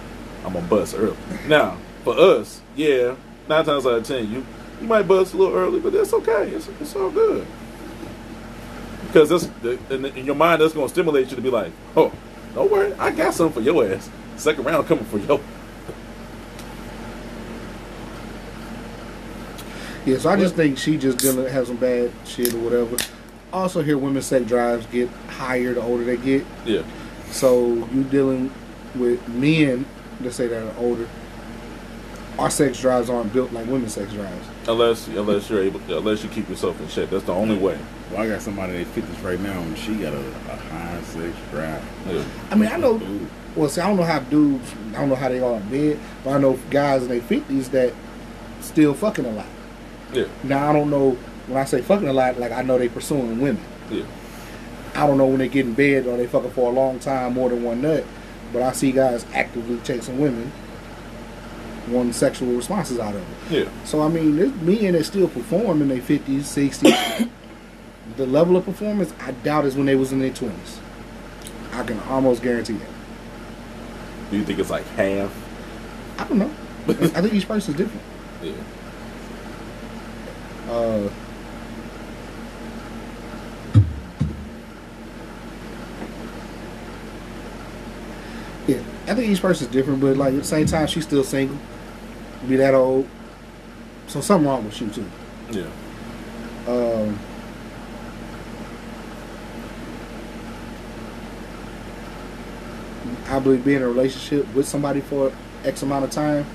I'm 0.44 0.52
gonna 0.52 0.66
bust 0.66 0.94
early. 0.96 1.16
Now, 1.48 1.76
for 2.04 2.18
us, 2.18 2.60
yeah, 2.76 3.16
nine 3.48 3.64
times 3.64 3.86
out 3.86 3.94
of 3.94 4.04
ten, 4.04 4.30
you 4.30 4.46
you 4.80 4.86
might 4.86 5.08
bust 5.08 5.34
a 5.34 5.36
little 5.36 5.54
early, 5.54 5.80
but 5.80 5.92
that's 5.92 6.12
okay. 6.12 6.50
It's, 6.50 6.68
it's 6.80 6.94
all 6.94 7.10
good 7.10 7.46
because 9.16 9.30
that's 9.30 9.46
the, 9.62 9.78
in, 9.94 10.04
in 10.04 10.26
your 10.26 10.34
mind 10.34 10.60
that's 10.60 10.74
to 10.74 10.88
stimulate 10.88 11.30
you 11.30 11.36
to 11.36 11.42
be 11.42 11.48
like, 11.48 11.72
oh, 11.96 12.12
don't 12.54 12.70
worry, 12.70 12.92
I 12.94 13.10
got 13.10 13.32
something 13.32 13.62
for 13.62 13.66
your 13.66 13.90
ass. 13.90 14.10
Second 14.36 14.64
round 14.64 14.86
coming 14.86 15.04
for 15.06 15.18
you. 15.18 15.40
Yeah, 20.04 20.18
so 20.18 20.30
I 20.30 20.36
just 20.36 20.54
think 20.54 20.76
she 20.76 20.98
just 20.98 21.18
gonna 21.22 21.48
have 21.48 21.66
some 21.66 21.76
bad 21.76 22.12
shit 22.26 22.52
or 22.52 22.58
whatever. 22.58 22.96
I 23.56 23.60
also 23.60 23.80
hear 23.80 23.96
women's 23.96 24.26
sex 24.26 24.44
drives 24.44 24.84
get 24.86 25.08
higher 25.28 25.72
the 25.72 25.80
older 25.80 26.04
they 26.04 26.18
get. 26.18 26.44
Yeah, 26.66 26.82
So 27.30 27.68
you 27.90 28.04
dealing 28.04 28.52
with 28.94 29.26
men 29.28 29.86
that 30.20 30.32
say 30.34 30.46
that 30.46 30.62
are 30.62 30.76
older. 30.78 31.08
Our 32.38 32.50
sex 32.50 32.78
drives 32.78 33.08
aren't 33.08 33.32
built 33.32 33.52
like 33.54 33.66
women's 33.66 33.94
sex 33.94 34.12
drives. 34.12 34.46
unless 34.68 35.08
unless 35.08 35.48
you're 35.48 35.62
able, 35.62 35.80
unless 35.88 36.22
you 36.22 36.28
keep 36.28 36.50
yourself 36.50 36.78
in 36.82 36.88
shape. 36.88 37.08
That's 37.08 37.24
the 37.24 37.32
only 37.32 37.56
way. 37.56 37.78
Well, 38.10 38.20
I 38.20 38.28
got 38.28 38.42
somebody 38.42 38.76
that 38.84 38.86
fit 38.88 39.08
this 39.08 39.18
right 39.20 39.40
now, 39.40 39.58
and 39.58 39.78
she 39.78 39.94
got 39.94 40.12
a, 40.12 40.18
a 40.18 40.56
high 40.56 41.00
sex 41.04 41.34
drive. 41.50 41.82
Yeah, 42.06 42.24
I 42.50 42.54
mean, 42.56 42.70
I 42.70 42.76
know. 42.76 43.00
Well, 43.54 43.70
see, 43.70 43.80
I 43.80 43.86
don't 43.86 43.96
know 43.96 44.02
how 44.02 44.18
dudes. 44.18 44.70
I 44.90 44.98
don't 45.00 45.08
know 45.08 45.14
how 45.14 45.30
they 45.30 45.40
are 45.40 45.54
in 45.56 45.68
bed, 45.70 45.98
but 46.22 46.32
I 46.34 46.38
know 46.38 46.58
guys 46.68 47.04
in 47.04 47.08
their 47.08 47.22
fifties 47.22 47.70
that 47.70 47.94
still 48.60 48.92
fucking 48.92 49.24
a 49.24 49.30
lot. 49.30 49.46
yeah, 50.12 50.26
Now 50.44 50.68
I 50.68 50.72
don't 50.74 50.90
know 50.90 51.16
when 51.46 51.58
I 51.58 51.64
say 51.64 51.80
fucking 51.82 52.08
a 52.08 52.12
lot. 52.12 52.38
Like 52.38 52.52
I 52.52 52.62
know 52.62 52.78
they 52.78 52.88
pursuing 52.88 53.40
women. 53.40 53.62
yeah. 53.90 54.04
I 54.94 55.06
don't 55.06 55.18
know 55.18 55.26
when 55.26 55.38
they 55.38 55.48
get 55.48 55.66
in 55.66 55.74
bed 55.74 56.06
or 56.06 56.16
they 56.16 56.26
fucking 56.26 56.52
for 56.52 56.70
a 56.70 56.74
long 56.74 56.98
time, 56.98 57.34
more 57.34 57.50
than 57.50 57.62
one 57.62 57.82
nut. 57.82 58.04
But 58.52 58.62
I 58.62 58.72
see 58.72 58.92
guys 58.92 59.26
actively 59.34 59.78
chasing 59.84 60.18
women, 60.18 60.50
wanting 61.88 62.14
sexual 62.14 62.48
responses 62.54 62.98
out 62.98 63.14
of 63.14 63.20
it. 63.20 63.64
Yeah, 63.64 63.84
So 63.84 64.00
I 64.00 64.08
mean, 64.08 64.36
there's 64.36 64.54
men 64.54 64.92
that 64.94 65.04
still 65.04 65.28
perform 65.28 65.82
in 65.82 65.88
their 65.88 66.00
fifties, 66.00 66.46
sixties. 66.48 66.94
the 68.16 68.24
level 68.26 68.56
of 68.56 68.64
performance, 68.64 69.12
I 69.20 69.32
doubt, 69.32 69.66
is 69.66 69.76
when 69.76 69.84
they 69.86 69.96
was 69.96 70.12
in 70.12 70.20
their 70.20 70.32
twenties. 70.32 70.80
I 71.72 71.82
can 71.82 71.98
almost 72.08 72.42
guarantee 72.42 72.74
that. 72.74 72.88
Do 74.30 74.38
you 74.38 74.44
think 74.44 74.58
it's 74.58 74.70
like 74.70 74.86
half? 74.86 75.30
I 76.18 76.24
don't 76.26 76.38
know. 76.38 76.50
I 76.88 77.20
think 77.20 77.34
each 77.34 77.46
person's 77.46 77.76
different. 77.76 78.02
Yeah, 78.42 78.52
Uh, 80.72 81.10
yeah, 88.66 88.82
I 89.08 89.14
think 89.14 89.30
each 89.30 89.40
person's 89.40 89.70
different, 89.70 90.00
but 90.00 90.16
like 90.16 90.34
at 90.34 90.40
the 90.40 90.44
same 90.44 90.66
time, 90.66 90.86
she's 90.88 91.04
still 91.04 91.22
single. 91.24 91.56
Be 92.48 92.56
that 92.56 92.74
old, 92.74 93.08
so 94.08 94.20
something 94.20 94.46
wrong 94.48 94.64
with 94.64 94.80
you 94.80 94.88
too. 94.90 95.06
yeah, 95.50 95.66
Um, 96.68 97.18
I 103.28 103.38
believe 103.40 103.64
being 103.64 103.78
in 103.78 103.82
a 103.82 103.88
relationship 103.88 104.52
with 104.54 104.66
somebody 104.68 105.00
for 105.00 105.32
X 105.64 105.82
amount 105.82 106.04
of 106.04 106.10
time, 106.10 106.46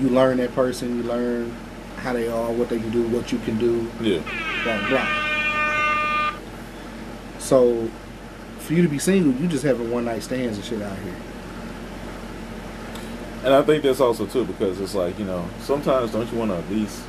you 0.00 0.08
learn 0.08 0.36
that 0.38 0.54
person, 0.54 0.96
you 0.96 1.02
learn 1.02 1.54
how 1.96 2.12
they 2.12 2.28
are, 2.28 2.50
what 2.52 2.68
they 2.68 2.78
can 2.78 2.90
do, 2.90 3.06
what 3.08 3.32
you 3.32 3.38
can 3.40 3.58
do, 3.58 3.90
yeah, 4.00 4.20
blah 4.64 4.88
blah. 4.88 6.34
So, 7.38 7.88
for 8.58 8.74
you 8.74 8.82
to 8.82 8.88
be 8.88 8.98
single, 8.98 9.32
you 9.40 9.48
just 9.48 9.64
having 9.64 9.90
one 9.90 10.04
night 10.04 10.22
stands 10.22 10.56
and 10.56 10.64
shit 10.64 10.80
out 10.82 10.96
here. 10.98 11.14
And 13.44 13.54
I 13.54 13.62
think 13.62 13.82
that's 13.82 14.00
also 14.00 14.26
too 14.26 14.44
because 14.44 14.80
it's 14.80 14.94
like 14.94 15.18
you 15.18 15.24
know 15.24 15.44
sometimes 15.60 16.12
don't 16.12 16.30
you 16.32 16.38
want 16.38 16.50
to 16.50 16.56
at 16.58 16.70
least 16.70 17.02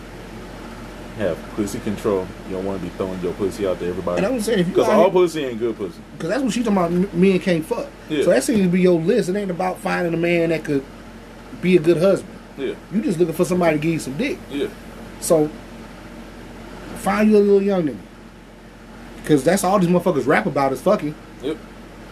have 1.18 1.38
pussy 1.56 1.80
control? 1.80 2.26
You 2.48 2.56
don't 2.56 2.66
want 2.66 2.80
to 2.80 2.84
be 2.88 2.92
throwing 2.96 3.20
your 3.22 3.34
pussy 3.34 3.68
out 3.68 3.80
to 3.80 3.88
everybody 3.88 4.18
And 4.24 4.26
I'm 4.34 4.42
saying 4.42 4.60
if 4.60 4.68
you 4.68 4.74
because 4.74 4.88
all 4.90 5.04
here- 5.04 5.12
pussy 5.12 5.44
ain't 5.46 5.60
good 5.60 5.76
pussy. 5.78 6.00
Because 6.14 6.30
that's 6.30 6.42
what 6.42 6.54
she 6.54 6.64
talking 6.64 6.78
about. 6.78 7.14
Men 7.14 7.38
can't 7.40 7.66
fuck. 7.66 7.88
Yeah. 8.10 8.24
So 8.24 8.30
that 8.30 8.44
seems 8.44 8.62
to 8.62 8.70
be 8.70 8.82
your 8.82 9.00
list. 9.00 9.28
It 9.30 9.36
ain't 9.36 9.52
about 9.52 9.78
finding 9.80 10.14
a 10.14 10.18
man 10.18 10.50
that 10.50 10.64
could 10.64 10.86
be 11.62 11.76
a 11.76 11.80
good 11.80 11.98
husband. 11.98 12.34
Yeah, 12.58 12.76
You 12.94 13.02
just 13.02 13.20
looking 13.20 13.36
for 13.36 13.46
somebody 13.46 13.78
to 13.78 13.82
give 13.82 13.94
you 13.94 14.00
some 14.00 14.18
dick. 14.18 14.38
yeah, 14.50 14.68
So 15.20 15.50
find 16.98 17.30
you 17.30 17.38
a 17.38 17.40
little 17.40 17.62
young 17.62 17.84
nigga. 17.88 17.98
Because 19.18 19.44
that's 19.44 19.64
all 19.64 19.80
these 19.80 19.90
motherfuckers 19.90 20.26
rap 20.28 20.46
about 20.46 20.72
is 20.74 20.82
fucking. 20.82 21.14
yep. 21.44 21.58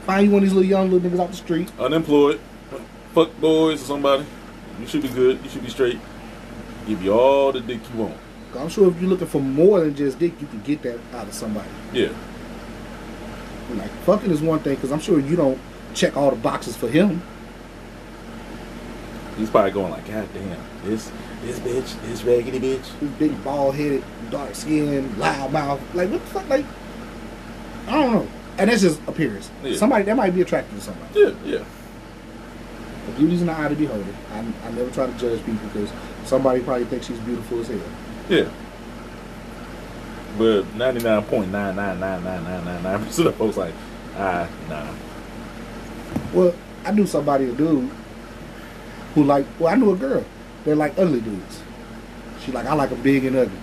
Find 0.06 0.26
you 0.28 0.32
one 0.32 0.44
of 0.44 0.50
these 0.50 0.54
little 0.54 0.70
young 0.70 0.90
little 0.92 1.10
niggas 1.10 1.20
off 1.20 1.32
the 1.32 1.38
street. 1.38 1.72
Unemployed, 1.80 2.40
fuck 3.14 3.36
boys 3.40 3.82
or 3.82 3.86
somebody. 3.86 4.26
You 4.80 4.88
should 4.88 5.02
be 5.02 5.10
good. 5.10 5.40
You 5.44 5.50
should 5.50 5.64
be 5.64 5.70
straight. 5.70 6.00
Give 6.88 7.02
you 7.04 7.14
all 7.14 7.52
the 7.52 7.60
dick 7.60 7.80
you 7.94 8.00
want. 8.00 8.18
I'm 8.58 8.70
sure 8.70 8.90
if 8.90 9.00
you're 9.00 9.10
looking 9.10 9.28
for 9.28 9.42
more 9.42 9.80
than 9.82 9.96
just 9.96 10.18
dick, 10.18 10.34
you 10.42 10.48
can 10.48 10.62
get 10.62 10.82
that 10.84 11.00
out 11.14 11.28
of 11.28 11.34
somebody. 11.34 11.70
Yeah, 11.94 12.10
Like 13.76 13.92
fucking 14.06 14.32
is 14.32 14.42
one 14.42 14.60
thing, 14.60 14.76
because 14.76 14.92
I'm 14.92 15.00
sure 15.00 15.20
you 15.20 15.36
don't 15.36 15.60
check 15.94 16.18
all 16.18 16.32
the 16.32 16.36
boxes 16.38 16.76
for 16.76 16.88
him. 16.88 17.22
he's 19.38 19.50
probably 19.50 19.72
going 19.72 19.92
like, 19.92 20.08
God 20.08 20.28
damn, 20.34 20.58
this 20.84 21.12
this 21.44 21.60
bitch, 21.60 22.02
this 22.08 22.24
raggedy 22.24 22.60
bitch. 22.60 23.00
This 23.00 23.10
big 23.20 23.44
bald 23.44 23.76
headed, 23.76 24.04
dark 24.32 24.56
skin, 24.56 25.18
loud 25.20 25.52
mouth. 25.54 25.80
Like 25.94 26.10
what 26.10 26.22
the 26.22 26.28
fuck? 26.28 26.50
Like 26.50 26.66
I 27.88 27.92
don't 27.92 28.14
know. 28.14 28.28
And 28.58 28.70
that's 28.70 28.82
just 28.82 29.00
appearance. 29.08 29.52
Yeah. 29.64 29.78
Somebody 29.78 30.04
that 30.06 30.16
might 30.18 30.34
be 30.34 30.42
attracted 30.42 30.76
to 30.76 30.82
somebody. 30.82 31.20
Yeah, 31.20 31.32
yeah, 31.46 31.64
Beauty's 33.18 33.42
in 33.42 33.48
the 33.48 33.54
eye 33.54 33.66
of 33.66 33.78
the 33.78 33.86
beholder. 33.86 34.14
I, 34.34 34.40
I 34.40 34.72
never 34.72 34.90
try 34.92 35.06
to 35.08 35.14
judge 35.18 35.44
people 35.46 35.68
because 35.74 35.92
somebody 36.26 36.62
probably 36.62 36.86
thinks 36.86 37.08
she's 37.08 37.20
beautiful 37.20 37.60
as 37.62 37.68
hell. 37.68 37.80
yeah. 38.30 38.50
But 40.38 40.74
ninety 40.76 41.04
nine 41.04 41.24
point 41.24 41.52
nine 41.52 41.76
nine 41.76 42.00
nine 42.00 42.24
nine 42.24 42.44
nine 42.44 42.66
nine 42.66 42.84
nine 42.84 43.06
percent 43.06 43.28
of 43.28 43.36
folks 43.36 43.58
like, 43.58 43.74
ah, 44.16 44.48
nah. 44.70 44.94
Well, 46.34 46.54
I 46.86 46.92
knew 46.92 47.06
somebody, 47.08 47.46
a 47.50 47.52
dude, 47.54 47.90
who 49.16 49.24
like. 49.24 49.46
Well, 49.60 49.74
I 49.74 49.76
knew 49.76 49.92
a 49.92 49.96
girl 49.98 50.24
that 50.66 50.76
like 50.76 50.98
ugly 50.98 51.22
dudes. 51.22 51.62
She 52.46 52.52
like 52.52 52.66
I 52.68 52.74
like 52.74 52.92
a 52.92 52.96
big 52.96 53.26
and 53.26 53.36
ugly. 53.36 53.58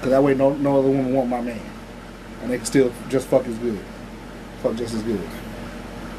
Cause 0.00 0.10
that 0.10 0.22
way 0.22 0.34
no 0.34 0.54
no 0.54 0.78
other 0.80 0.88
woman 0.88 1.12
want 1.14 1.28
my 1.28 1.40
man. 1.40 1.60
and 2.42 2.50
they 2.50 2.56
can 2.56 2.66
still 2.66 2.92
just 3.08 3.28
fuck 3.28 3.46
as 3.46 3.56
good, 3.58 3.78
fuck 4.62 4.74
just 4.74 4.94
as 4.94 5.02
good. 5.02 5.20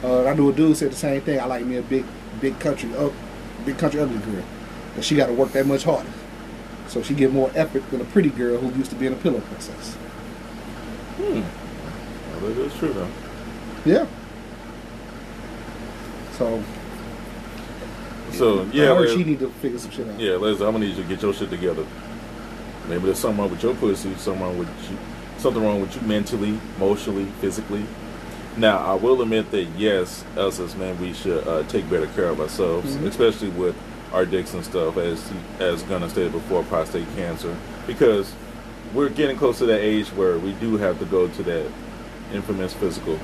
Uh, 0.04 0.26
I 0.26 0.34
knew 0.34 0.49
a 0.49 0.54
dude 0.54 0.76
said 0.76 0.91
the 0.91 0.95
same 0.95 1.22
thing. 1.22 1.39
I 1.39 1.45
like 1.45 1.66
me 1.66 1.78
a 1.78 1.82
big, 1.82 2.06
big 2.41 2.60
country, 2.60 2.93
uh, 2.95 3.10
big 3.66 3.78
country 3.78 4.01
ugly 4.01 4.18
girl, 4.20 4.43
but 4.95 5.04
she 5.04 5.16
got 5.16 5.28
to 5.28 5.34
work 5.34 5.51
that 5.54 5.66
much 5.66 5.84
harder, 5.84 6.10
so 6.88 7.01
she 7.01 7.14
get 7.14 7.32
more 7.32 7.49
effort 7.56 7.89
than 7.89 8.01
a 8.01 8.06
pretty 8.06 8.30
girl 8.30 8.58
who 8.58 8.78
used 8.78 8.89
to 8.91 8.97
be 8.97 9.08
in 9.08 9.14
a 9.14 9.16
pillow 9.18 9.39
princess. 9.39 9.93
Hmm. 11.18 11.41
Well, 12.43 12.54
that 12.54 12.58
is 12.62 12.74
true 12.76 12.91
though. 12.91 13.08
Yeah. 13.86 14.06
So 16.38 16.62
So 18.32 18.64
yeah, 18.74 18.91
I 18.91 18.95
heard 18.95 19.10
she 19.12 19.24
need 19.24 19.39
to 19.39 19.49
figure 19.62 19.78
some 19.80 19.91
shit 19.91 20.08
out. 20.08 20.20
yeah, 20.20 20.32
Leslie, 20.36 20.66
I'm 20.66 20.74
gonna 20.74 20.86
need 20.86 20.95
you 20.97 21.04
to 21.04 21.08
get 21.08 21.22
your 21.22 21.34
shit 21.34 21.49
together. 21.49 21.86
Maybe 22.89 23.06
there's 23.06 23.20
something 23.20 23.39
wrong 23.39 23.51
with 23.51 23.64
your 23.64 23.76
pussy, 23.76 24.14
something 24.16 24.41
wrong 24.41 24.58
with 24.58 24.68
you, 24.89 24.97
something 25.38 25.64
wrong 25.64 25.80
with 25.80 25.95
you 25.95 26.01
mentally, 26.01 26.60
emotionally, 26.78 27.26
physically. 27.39 27.86
Now, 28.58 28.78
I 28.80 28.93
will 28.93 29.22
admit 29.22 29.49
that 29.51 29.64
yes, 29.78 30.24
us 30.38 30.60
as 30.60 30.76
men, 30.76 30.99
we 31.01 31.14
should 31.14 31.47
uh, 31.47 31.64
take 31.64 31.89
better 31.89 32.06
care 32.08 32.28
of 32.30 32.39
ourselves, 32.39 32.95
Mhm. 32.95 33.08
especially 33.08 33.49
with 33.49 33.76
our 34.14 34.26
dicks 34.26 34.54
and 34.54 34.64
stuff, 34.64 34.95
as 34.97 35.24
as 35.60 35.82
Gunner 35.84 36.08
stated 36.10 36.32
before, 36.34 36.62
prostate 36.64 37.08
cancer, 37.16 37.56
because 37.88 38.32
we're 38.93 39.10
getting 39.10 39.38
close 39.38 39.58
to 39.58 39.66
that 39.66 39.80
age 39.82 40.10
where 40.10 40.38
we 40.38 40.51
do 40.54 40.78
have 40.78 40.99
to 40.99 41.06
go 41.06 41.28
to 41.28 41.43
that 41.43 41.66
infamous 42.32 42.74
physical. 42.74 43.18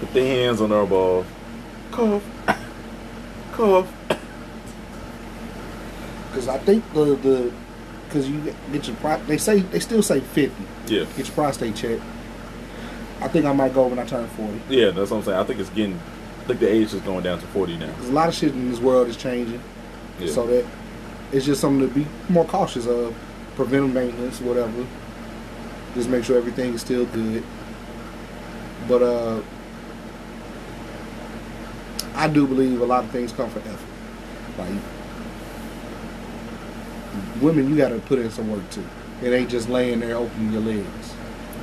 Put 0.00 0.12
the 0.12 0.26
hands 0.26 0.60
on 0.60 0.70
our 0.70 0.84
balls, 0.84 1.24
cough, 1.90 2.22
cough. 3.52 3.86
Because 6.30 6.48
I 6.48 6.58
think 6.58 6.82
the 6.92 7.04
the 7.16 7.52
because 8.08 8.28
you 8.28 8.38
get- 8.40 8.72
get 8.72 8.86
your 8.88 8.96
pro, 8.96 9.18
they 9.26 9.38
say 9.38 9.60
they 9.60 9.78
still 9.80 10.02
say 10.02 10.18
fifty. 10.20 10.64
Yeah. 10.88 11.04
Get 11.16 11.28
your 11.28 11.34
prostate 11.34 11.76
checked. 11.76 12.02
I 13.24 13.28
think 13.28 13.46
I 13.46 13.52
might 13.52 13.72
go 13.72 13.86
when 13.86 13.98
I 13.98 14.04
turn 14.04 14.26
forty. 14.28 14.60
Yeah, 14.68 14.90
that's 14.90 15.10
what 15.10 15.16
I'm 15.18 15.22
saying. 15.24 15.38
I 15.38 15.44
think 15.44 15.58
it's 15.58 15.70
getting, 15.70 15.98
I 16.42 16.44
think 16.44 16.60
the 16.60 16.68
age 16.70 16.92
is 16.92 17.00
going 17.00 17.24
down 17.24 17.40
to 17.40 17.46
40 17.46 17.78
now. 17.78 17.86
Because 17.86 18.10
a 18.10 18.12
lot 18.12 18.28
of 18.28 18.34
shit 18.34 18.52
in 18.52 18.70
this 18.70 18.80
world 18.80 19.08
is 19.08 19.16
changing. 19.16 19.62
Yeah. 20.20 20.30
So 20.30 20.46
that 20.46 20.66
it's 21.32 21.46
just 21.46 21.60
something 21.62 21.88
to 21.88 21.94
be 21.94 22.06
more 22.28 22.44
cautious 22.44 22.86
of. 22.86 23.16
Preventive 23.56 23.94
maintenance, 23.94 24.40
whatever. 24.40 24.84
Just 25.94 26.08
make 26.08 26.24
sure 26.24 26.36
everything 26.36 26.74
is 26.74 26.80
still 26.80 27.06
good. 27.06 27.44
But 28.88 29.02
uh 29.02 29.40
I 32.16 32.28
do 32.28 32.46
believe 32.46 32.80
a 32.80 32.84
lot 32.84 33.04
of 33.04 33.10
things 33.10 33.32
come 33.32 33.48
from 33.48 33.62
effort. 33.62 34.58
Like 34.58 34.80
women, 37.40 37.70
you 37.70 37.76
got 37.76 37.88
to 37.88 38.00
put 38.00 38.18
in 38.18 38.30
some 38.30 38.50
work 38.50 38.68
too. 38.70 38.84
It 39.22 39.32
ain't 39.32 39.50
just 39.50 39.68
laying 39.68 40.00
there 40.00 40.16
opening 40.16 40.52
your 40.52 40.62
legs. 40.62 41.03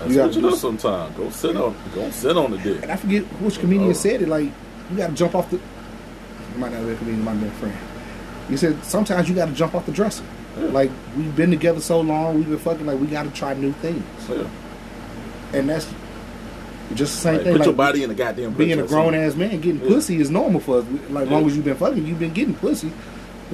That's 0.01 0.11
you 0.11 0.17
gotta 0.17 0.33
do 0.33 0.41
do 0.41 0.49
s- 0.49 0.59
sometime. 0.61 1.13
Go 1.17 1.29
sit 1.29 1.55
on, 1.55 1.75
go 1.95 2.09
sit 2.11 2.35
on 2.37 2.51
the 2.51 2.57
dick. 2.57 2.81
And 2.83 2.91
I 2.91 2.95
forget 2.95 3.23
which 3.41 3.59
comedian 3.59 3.89
Oh. 3.89 3.93
said 3.93 4.21
it. 4.21 4.27
Like 4.29 4.45
you 4.91 4.97
got 4.97 5.07
to 5.07 5.13
jump 5.13 5.35
off 5.35 5.49
the. 5.49 5.57
It 5.57 6.57
might 6.57 6.71
not 6.73 6.83
be 6.85 6.91
a 6.91 6.95
comedian, 6.95 7.21
it 7.21 7.23
might 7.23 7.39
be 7.39 7.47
a 7.47 7.51
friend. 7.51 7.77
He 8.49 8.57
said 8.57 8.83
sometimes 8.83 9.29
you 9.29 9.35
got 9.35 9.47
to 9.47 9.53
jump 9.53 9.75
off 9.75 9.85
the 9.85 9.91
dresser. 9.91 10.23
Yeah. 10.59 10.65
Like 10.65 10.91
we've 11.15 11.35
been 11.35 11.49
together 11.51 11.79
so 11.79 12.01
long, 12.01 12.35
we've 12.35 12.49
been 12.49 12.57
fucking. 12.57 12.85
Like 12.85 12.99
we 12.99 13.07
got 13.07 13.23
to 13.23 13.31
try 13.31 13.53
new 13.53 13.71
things, 13.73 14.03
Yeah. 14.29 14.43
and 15.53 15.69
that's 15.69 15.87
just 16.93 17.13
the 17.15 17.19
same 17.21 17.33
Like, 17.35 17.43
thing. 17.43 17.51
put 17.53 17.59
like 17.59 17.65
your 17.67 17.75
body 17.75 18.03
in 18.03 18.09
the 18.09 18.15
goddamn. 18.15 18.51
being 18.53 18.77
a 18.79 18.83
grown 18.83 19.13
ass 19.15 19.35
man, 19.35 19.61
getting 19.61 19.81
Yeah. 19.81 19.87
pussy 19.87 20.19
is 20.19 20.29
normal 20.29 20.59
for 20.59 20.79
us. 20.79 20.85
Like 21.09 21.27
Yeah. 21.29 21.33
long 21.35 21.45
as 21.47 21.55
you've 21.55 21.63
been 21.63 21.75
fucking, 21.77 22.05
you've 22.05 22.19
been 22.19 22.33
getting 22.33 22.53
pussy. 22.55 22.91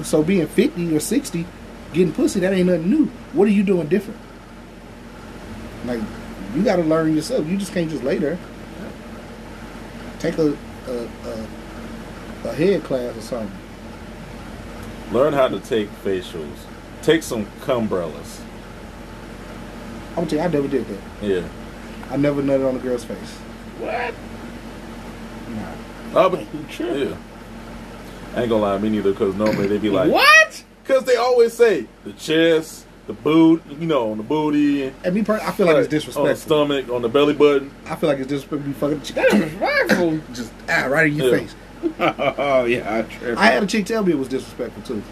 So 0.02 0.22
being 0.24 0.46
fifty 0.48 0.94
or 0.96 0.98
sixty, 1.00 1.44
getting 1.92 2.12
pussy 2.12 2.40
that 2.40 2.52
ain't 2.52 2.66
nothing 2.66 2.90
new. 2.90 3.10
What 3.32 3.46
are 3.46 3.52
you 3.52 3.62
doing 3.62 3.86
different? 3.86 4.18
Like 5.86 6.00
you 6.54 6.62
got 6.62 6.76
to 6.76 6.82
learn 6.82 7.14
yourself. 7.14 7.46
You 7.46 7.56
just 7.56 7.72
can't 7.72 7.90
just 7.90 8.02
lay 8.02 8.18
there. 8.18 8.38
Take 10.18 10.38
a 10.38 10.56
a, 10.86 11.08
a, 11.24 12.48
a 12.48 12.52
head 12.52 12.82
class 12.84 13.16
or 13.16 13.20
something. 13.20 13.58
Learn 15.12 15.32
how 15.32 15.48
to 15.48 15.60
take 15.60 15.88
facials. 16.02 16.58
Take 17.02 17.22
some 17.22 17.46
cumbrellas. 17.60 18.40
I'm 20.16 20.26
tell 20.26 20.38
you, 20.38 20.44
I 20.44 20.48
never 20.48 20.68
did 20.68 20.86
that. 20.86 21.00
Yeah. 21.22 21.48
I 22.10 22.16
never 22.16 22.42
nutted 22.42 22.68
on 22.68 22.76
a 22.76 22.78
girl's 22.78 23.04
face. 23.04 23.36
What? 23.78 24.14
Nah. 25.54 26.20
Oh, 26.20 26.30
but 26.30 26.40
yeah. 26.80 27.16
I 28.34 28.42
ain't 28.42 28.50
gonna 28.50 28.56
lie, 28.56 28.78
me 28.78 28.90
neither. 28.90 29.12
Because 29.12 29.34
normally 29.36 29.68
they 29.68 29.78
be 29.78 29.90
like, 29.90 30.10
what? 30.10 30.64
Because 30.82 31.04
they 31.04 31.16
always 31.16 31.52
say 31.52 31.86
the 32.04 32.14
chest, 32.14 32.86
the 33.08 33.12
boot, 33.14 33.62
you 33.68 33.86
know, 33.86 34.12
on 34.12 34.18
the 34.18 34.22
booty, 34.22 34.92
And 35.02 35.14
me, 35.14 35.22
per- 35.24 35.40
I 35.40 35.50
feel 35.50 35.66
like 35.66 35.76
it's 35.76 35.88
disrespectful. 35.88 36.22
on 36.22 36.28
the 36.28 36.34
disrespectful. 36.34 36.66
stomach, 36.68 36.88
on 36.94 37.02
the 37.02 37.08
belly 37.08 37.34
button. 37.34 37.70
I 37.86 37.96
feel 37.96 38.08
like 38.08 38.18
it's 38.20 38.28
disrespectful. 38.28 38.58
to 38.60 38.64
be 38.68 38.72
fucking 38.74 39.02
chick. 39.02 39.30
Disrespectful. 39.30 40.20
just 40.34 40.52
ah, 40.68 40.84
right 40.86 41.06
in 41.10 41.16
your 41.16 41.30
Yeah. 41.34 41.38
face. 41.38 41.54
oh 41.98 42.64
yeah, 42.66 43.04
I. 43.24 43.32
I 43.34 43.46
had 43.46 43.62
a 43.62 43.66
chick 43.66 43.86
tell 43.86 44.04
me 44.04 44.12
it 44.12 44.18
was 44.18 44.28
disrespectful 44.28 44.82
too. 44.82 45.02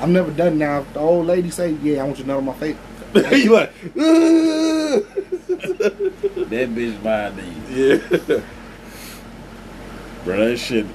I've 0.00 0.08
never 0.08 0.30
done 0.32 0.54
it 0.54 0.56
now. 0.56 0.80
If 0.80 0.92
the 0.94 1.00
old 1.00 1.26
lady 1.26 1.50
say, 1.50 1.70
"Yeah, 1.82 2.02
I 2.02 2.04
want 2.04 2.18
you 2.18 2.24
to 2.24 2.28
nut 2.28 2.36
on 2.38 2.44
my 2.44 2.54
face," 2.54 2.76
you 3.14 3.52
like, 3.52 3.72
that 3.94 5.04
bitch 6.70 7.02
by 7.02 7.30
these. 7.30 7.70
yeah. 7.70 8.40
Bro, 10.24 10.36
that 10.48 10.56
shit. 10.58 10.86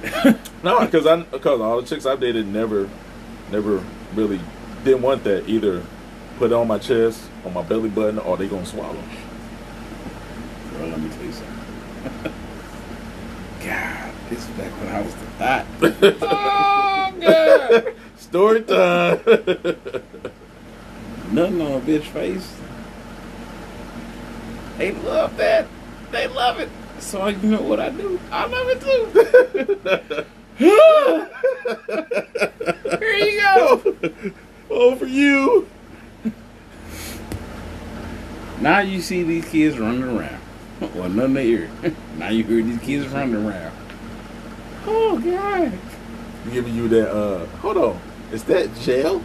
No, 0.62 0.80
because 0.80 1.06
I 1.06 1.22
because 1.22 1.60
all 1.60 1.80
the 1.80 1.86
chicks 1.86 2.06
I've 2.06 2.20
dated 2.20 2.46
never, 2.46 2.88
never 3.50 3.82
really 4.14 4.40
didn't 4.84 5.02
want 5.02 5.24
that 5.24 5.48
either. 5.48 5.82
Put 6.38 6.50
it 6.50 6.54
on 6.54 6.66
my 6.66 6.78
chest, 6.78 7.22
on 7.44 7.52
my 7.52 7.62
belly 7.62 7.88
button, 7.88 8.18
or 8.18 8.36
they 8.36 8.48
gonna 8.48 8.66
swallow. 8.66 9.02
Bro, 10.72 10.86
let 10.86 11.00
me 11.00 11.08
tell 11.10 11.24
you 11.24 11.32
something. 11.32 12.32
God, 13.64 14.12
this 14.28 14.38
is 14.40 14.46
back 14.56 14.72
when 14.72 14.88
I 14.88 15.02
was 15.02 15.14
the 15.14 15.26
thought. 15.38 15.66
oh 16.22 17.14
God. 17.20 17.94
Story 18.16 18.62
time. 18.62 19.18
Nothing 21.32 21.60
on 21.60 21.72
a 21.72 21.80
bitch 21.80 22.04
face. 22.04 22.56
They 24.78 24.92
love 24.92 25.36
that. 25.36 25.66
They 26.10 26.26
love 26.28 26.58
it. 26.58 26.70
So 26.98 27.28
you 27.28 27.50
know 27.50 27.62
what 27.62 27.78
I 27.78 27.90
do? 27.90 28.18
I 28.30 28.46
love 28.46 28.68
it 28.68 28.80
too. 28.80 29.06
Here 32.98 33.14
you 33.14 33.40
go. 33.40 33.82
For 34.98 35.06
you. 35.06 35.68
Now 38.60 38.78
you 38.78 39.00
see 39.00 39.22
these 39.24 39.44
kids 39.48 39.78
running 39.78 40.04
around. 40.04 40.38
Well, 40.96 41.08
nothing 41.08 41.34
they 41.34 41.46
hear. 41.46 41.70
now 42.18 42.30
you 42.30 42.42
hear 42.42 42.60
these 42.60 42.80
kids 42.80 43.06
running 43.06 43.36
around. 43.36 43.72
Oh 44.84 45.16
God. 45.18 45.72
Giving 46.52 46.74
you 46.74 46.88
that. 46.88 47.08
uh 47.14 47.46
Hold 47.58 47.76
on, 47.76 48.00
is 48.32 48.42
that 48.44 48.74
jail? 48.80 49.22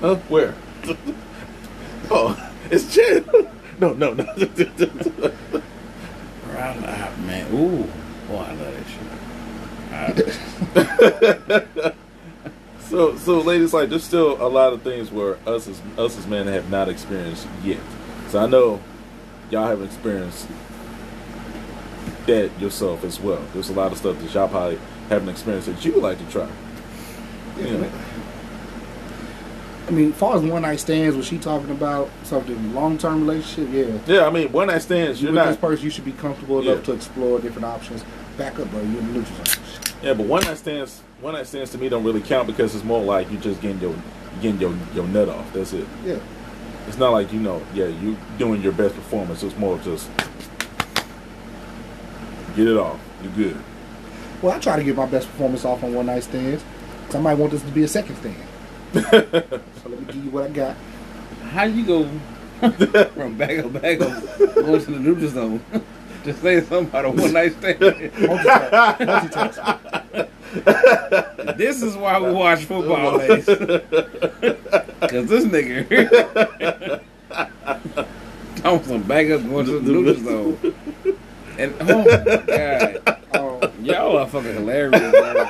Huh? 0.00 0.16
Where? 0.28 0.54
oh, 2.10 2.36
it's 2.70 2.94
jail. 2.94 3.24
No, 3.80 3.94
no, 3.94 4.12
no. 4.12 4.24
I, 6.50 6.58
I, 6.58 7.16
man, 7.26 7.54
ooh, 7.54 7.88
boy, 8.28 8.36
I 8.36 8.52
love 8.52 8.74
that 8.76 8.86
shit. 11.86 11.94
So, 12.92 13.16
so, 13.16 13.40
ladies, 13.40 13.72
like, 13.72 13.88
there's 13.88 14.04
still 14.04 14.32
a 14.32 14.44
lot 14.46 14.74
of 14.74 14.82
things 14.82 15.10
where 15.10 15.38
us 15.46 15.66
as 15.66 15.80
us 15.96 16.18
as 16.18 16.26
men 16.26 16.46
have 16.46 16.70
not 16.70 16.90
experienced 16.90 17.48
yet. 17.64 17.80
So 18.28 18.38
I 18.38 18.46
know 18.46 18.82
y'all 19.50 19.66
haven't 19.66 19.86
experienced 19.86 20.46
that 22.26 22.50
yourself 22.60 23.02
as 23.02 23.18
well. 23.18 23.42
There's 23.54 23.70
a 23.70 23.72
lot 23.72 23.92
of 23.92 23.98
stuff 23.98 24.18
that 24.18 24.34
y'all 24.34 24.46
probably 24.46 24.78
haven't 25.08 25.30
experienced 25.30 25.68
that 25.68 25.82
you 25.82 25.94
would 25.94 26.02
like 26.02 26.18
to 26.18 26.30
try. 26.30 26.46
You 27.56 27.78
know, 27.78 27.90
I 29.88 29.90
mean, 29.90 30.12
as 30.12 30.18
far 30.18 30.36
as 30.36 30.42
one 30.42 30.60
night 30.60 30.78
stands, 30.80 31.16
was 31.16 31.26
she 31.26 31.38
talking 31.38 31.70
about 31.70 32.10
something 32.24 32.74
long 32.74 32.98
term 32.98 33.26
relationship? 33.26 33.72
Yeah. 33.72 34.16
yeah. 34.16 34.26
I 34.26 34.30
mean, 34.30 34.52
one 34.52 34.66
night 34.66 34.82
stands, 34.82 35.22
You 35.22 35.28
you're 35.28 35.34
with 35.36 35.46
this 35.46 35.56
person, 35.56 35.82
you 35.82 35.90
should 35.90 36.04
be 36.04 36.12
comfortable 36.12 36.60
enough 36.60 36.80
Yeah. 36.80 36.84
to 36.84 36.92
explore 36.92 37.40
different 37.40 37.64
options. 37.64 38.04
Back 38.36 38.58
up, 38.58 38.70
bro. 38.70 38.80
You're 38.82 39.00
in 39.00 39.14
the 39.14 39.20
neutral 39.20 39.44
zone. 39.46 39.64
Yeah, 40.02 40.12
but 40.12 40.26
one 40.26 40.42
night 40.44 40.58
stands, 40.58 41.00
one 41.22 41.34
night 41.34 41.46
stands 41.46 41.70
to 41.70 41.78
me 41.78 41.88
don't 41.88 42.02
really 42.02 42.20
count 42.20 42.48
because 42.48 42.74
it's 42.74 42.84
more 42.84 43.02
like 43.02 43.30
you're 43.30 43.40
just 43.40 43.60
getting 43.60 43.80
your 43.80 43.94
getting 44.40 44.60
your 44.60 44.76
your 44.92 45.06
nut 45.06 45.28
off. 45.28 45.52
That's 45.52 45.72
it. 45.72 45.86
Yeah. 46.04 46.18
It's 46.88 46.98
not 46.98 47.12
like 47.12 47.32
you 47.32 47.38
know, 47.38 47.62
yeah, 47.72 47.86
you 47.86 48.16
doing 48.38 48.60
your 48.60 48.72
best 48.72 48.96
performance. 48.96 49.42
It's 49.44 49.56
more 49.56 49.78
just 49.78 50.10
get 52.56 52.66
it 52.66 52.76
off. 52.76 53.00
You're 53.22 53.32
good. 53.32 53.56
Well, 54.42 54.52
I 54.52 54.58
try 54.58 54.76
to 54.76 54.82
get 54.82 54.96
my 54.96 55.06
best 55.06 55.28
performance 55.28 55.64
off 55.64 55.84
on 55.84 55.94
one 55.94 56.06
night 56.06 56.24
stands. 56.24 56.64
I 57.14 57.18
might 57.18 57.34
want 57.34 57.52
this 57.52 57.62
to 57.62 57.70
be 57.70 57.84
a 57.84 57.88
second 57.88 58.16
stand. 58.16 58.36
so 58.94 59.88
let 59.88 60.00
me 60.00 60.06
give 60.06 60.24
you 60.24 60.30
what 60.30 60.44
I 60.44 60.48
got. 60.48 60.76
How 61.50 61.64
you 61.64 61.86
go 61.86 62.04
from 63.14 63.36
back 63.36 63.58
up, 63.58 63.72
back 63.74 64.00
up, 64.00 64.38
go 64.38 64.78
to 64.78 64.90
the 64.90 64.98
neutral 64.98 65.30
zone? 65.30 65.64
Just 66.24 66.40
say 66.40 66.60
something 66.60 66.86
about 66.86 67.04
a 67.04 67.10
one 67.10 67.32
night 67.32 67.52
stand. 67.52 67.78
Multitask. 67.78 68.96
Multitask. 68.98 70.01
this 71.56 71.82
is 71.82 71.96
why 71.96 72.18
we 72.20 72.30
watch 72.30 72.64
football, 72.64 73.16
ladies. 73.16 73.46
Because 75.02 75.28
this 75.28 75.44
nigga 75.46 77.02
was 78.64 78.86
some 78.86 79.02
back 79.02 79.30
up 79.30 79.42
going 79.42 79.66
to 79.66 79.80
the 79.80 79.92
liquor 79.92 80.20
store. 80.20 80.56
And 81.58 81.74
oh 81.80 82.04
my 82.04 82.36
god, 82.46 83.18
Oh, 83.34 83.72
y'all 83.80 84.16
are 84.18 84.28
fucking 84.28 84.54
hilarious. 84.54 85.00
Bro. 85.00 85.48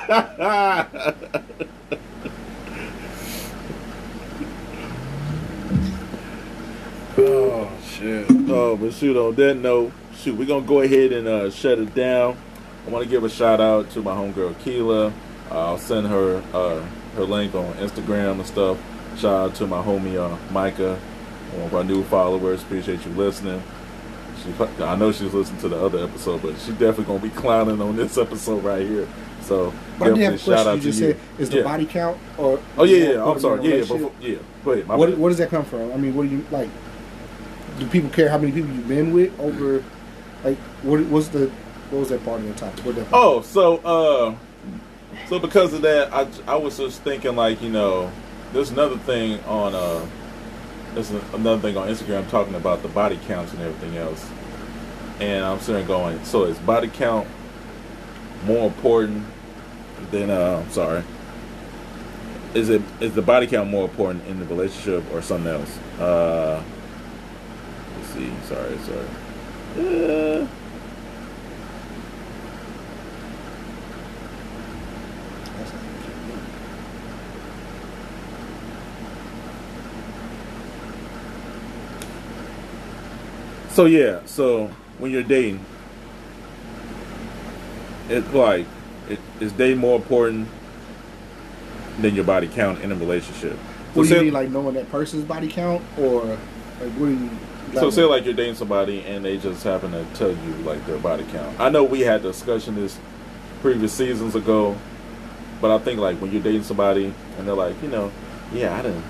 oh 7.19 7.71
shit. 7.85 8.27
Oh, 8.31 8.77
but 8.81 8.95
shoot, 8.95 9.17
on 9.17 9.35
that 9.35 9.55
note, 9.55 9.93
shoot, 10.17 10.37
we're 10.37 10.47
gonna 10.47 10.67
go 10.67 10.81
ahead 10.81 11.13
and 11.13 11.29
uh, 11.29 11.51
shut 11.51 11.79
it 11.79 11.95
down. 11.95 12.39
I 12.87 12.91
want 12.91 13.05
to 13.05 13.09
give 13.11 13.25
a 13.25 13.29
shout 13.29 13.61
out 13.61 13.91
to 13.91 14.03
my 14.03 14.13
homegirl 14.13 14.59
Keela. 14.61 15.07
Uh, 15.51 15.67
I'll 15.67 15.79
send 15.79 16.07
her 16.09 16.43
uh, 16.53 16.81
her 17.17 17.25
link 17.25 17.55
on 17.55 17.73
Instagram 17.75 18.33
and 18.33 18.47
stuff. 18.47 18.79
Shout 19.17 19.51
out 19.51 19.55
to 19.57 19.67
my 19.67 19.83
homie 19.83 20.17
uh, 20.19 20.37
Micah, 20.53 20.97
one 21.53 21.67
of 21.67 21.75
our 21.75 21.85
new 21.85 22.03
followers. 22.05 22.63
Appreciate 22.63 23.05
you 23.05 23.13
listening. 23.13 23.63
She, 24.43 24.83
I 24.83 24.97
know 24.97 25.13
she's 25.13 25.33
listening 25.33 25.61
to 25.61 25.69
the 25.69 25.81
other 25.85 26.03
episode, 26.05 26.43
but 26.43 26.55
she's 26.55 26.75
definitely 26.75 27.05
gonna 27.05 27.21
be 27.21 27.31
clowning 27.31 27.81
on 27.81 27.95
this 27.97 28.19
episode 28.19 28.65
right 28.65 28.85
here. 28.87 29.07
So 29.43 29.73
but 29.99 30.15
definitely 30.15 30.25
have 30.25 30.35
a 30.35 30.39
question. 30.45 30.75
You 30.77 30.81
just 30.83 30.99
said 30.99 31.17
is 31.39 31.51
the 31.51 31.59
Yeah. 31.59 31.63
body 31.63 31.87
count 31.87 32.19
or 32.39 32.59
Oh 32.77 32.85
yeah, 32.85 33.13
yeah. 33.13 33.25
I'm 33.25 33.39
sorry. 33.39 33.63
Yeah, 33.63 33.75
yeah. 33.75 33.81
Before, 33.81 34.13
yeah. 34.21 34.37
Go 34.65 34.71
ahead. 34.73 34.89
What, 34.89 35.11
bad. 35.11 35.19
what 35.19 35.29
does 35.29 35.39
that 35.39 35.51
come 35.51 35.65
from? 35.65 35.93
I 35.93 35.97
mean, 35.97 36.15
what 36.15 36.25
do 36.25 36.31
you 36.31 36.45
like? 36.51 36.71
Do 37.79 37.87
people 37.87 38.11
care 38.11 38.29
how 38.29 38.39
many 38.39 38.53
people 38.53 38.71
you've 38.71 38.89
been 38.89 39.13
with 39.13 39.39
over? 39.39 39.85
Like, 40.45 40.59
what 40.83 41.01
what's 41.07 41.29
the 41.29 41.51
what 41.93 42.01
was 42.01 42.09
that 42.09 42.25
part 42.25 42.41
of 42.41 42.49
the 42.49 42.55
topic? 42.55 42.85
What 42.87 42.95
that 42.97 43.07
Oh, 43.13 43.43
so 43.43 43.77
uh, 43.79 44.35
so 45.29 45.39
because 45.39 45.75
of 45.75 45.83
that, 45.83 46.13
I 46.13 46.27
I 46.47 46.57
was 46.57 46.79
just 46.79 47.03
thinking 47.03 47.37
like 47.37 47.61
you 47.61 47.69
know, 47.69 48.11
there's 48.55 48.71
another 48.71 48.97
thing 48.97 49.41
on 49.45 49.75
uh, 49.75 50.07
there's 50.95 51.11
another 51.11 51.61
thing 51.61 51.77
on 51.77 51.89
Instagram 51.89 52.29
talking 52.31 52.55
about 52.55 52.83
the 52.83 52.89
body 52.89 53.21
counts 53.27 53.53
and 53.53 53.61
everything 53.61 53.99
else, 53.99 54.27
and 55.21 55.45
I'm 55.45 55.61
sitting 55.61 55.87
going, 55.87 56.25
so 56.25 56.45
is 56.45 56.59
body 56.61 56.89
count 56.89 57.29
more 58.47 58.67
important 58.67 59.27
than 60.11 60.31
uh, 60.31 60.63
I'm 60.65 60.71
sorry, 60.73 61.05
is 62.55 62.71
it 62.71 62.81
is 63.01 63.15
the 63.15 63.23
body 63.23 63.47
count 63.47 63.69
more 63.69 63.85
important 63.85 64.27
in 64.29 64.41
the 64.41 64.47
relationship 64.47 65.05
or 65.13 65.21
something 65.21 65.53
else? 65.53 65.79
Uh, 66.01 66.63
let's 67.99 68.09
see, 68.15 68.33
sorry, 68.49 68.79
sorry. 68.79 70.43
Uh, 70.43 70.47
So 83.73 83.87
yeah, 83.87 84.21
so 84.27 84.67
when 84.99 85.11
you're 85.13 85.23
dating, 85.23 85.65
it's 88.11 88.31
like 88.35 88.67
it, 89.09 89.19
is 89.41 89.51
dating 89.53 89.79
more 89.79 89.97
important 89.97 90.47
than 91.99 92.15
your 92.15 92.25
body 92.25 92.49
count 92.49 92.81
in 92.81 92.93
a 92.93 92.95
relationship. 92.95 93.57
What 93.95 94.03
do 94.03 94.09
say, 94.11 94.17
you 94.17 94.25
mean, 94.25 94.35
like 94.35 94.51
knowing 94.51 94.75
that 94.75 94.91
person's 94.91 95.25
body 95.25 95.49
count, 95.49 95.83
or 95.99 96.23
like 96.23 96.39
what 96.99 97.07
do 97.07 97.13
you? 97.13 97.31
so 97.73 97.89
say 97.89 98.05
like 98.05 98.27
you're 98.27 98.35
dating 98.35 98.57
somebody 98.57 99.01
and 99.07 99.25
they 99.25 99.39
just 99.39 99.65
happen 99.65 99.93
to 99.93 100.05
tell 100.13 100.29
you 100.29 100.53
like 100.65 100.85
their 100.85 100.99
body 100.99 101.25
count. 101.33 101.59
I 101.59 101.71
know 101.71 101.83
we 101.83 102.01
had 102.01 102.21
discussion 102.21 102.75
this 102.75 102.99
previous 103.63 103.95
seasons 103.95 104.35
ago, 104.35 104.77
but 105.63 105.71
I 105.71 105.79
think 105.79 105.99
like 105.99 106.21
when 106.21 106.31
you're 106.31 106.43
dating 106.43 106.65
somebody 106.65 107.15
and 107.39 107.49
they're 107.49 107.55
like, 107.55 107.81
you 107.83 107.89
know, 107.89 108.13
yeah, 108.53 108.77
I 108.77 108.83
didn't. 108.83 109.05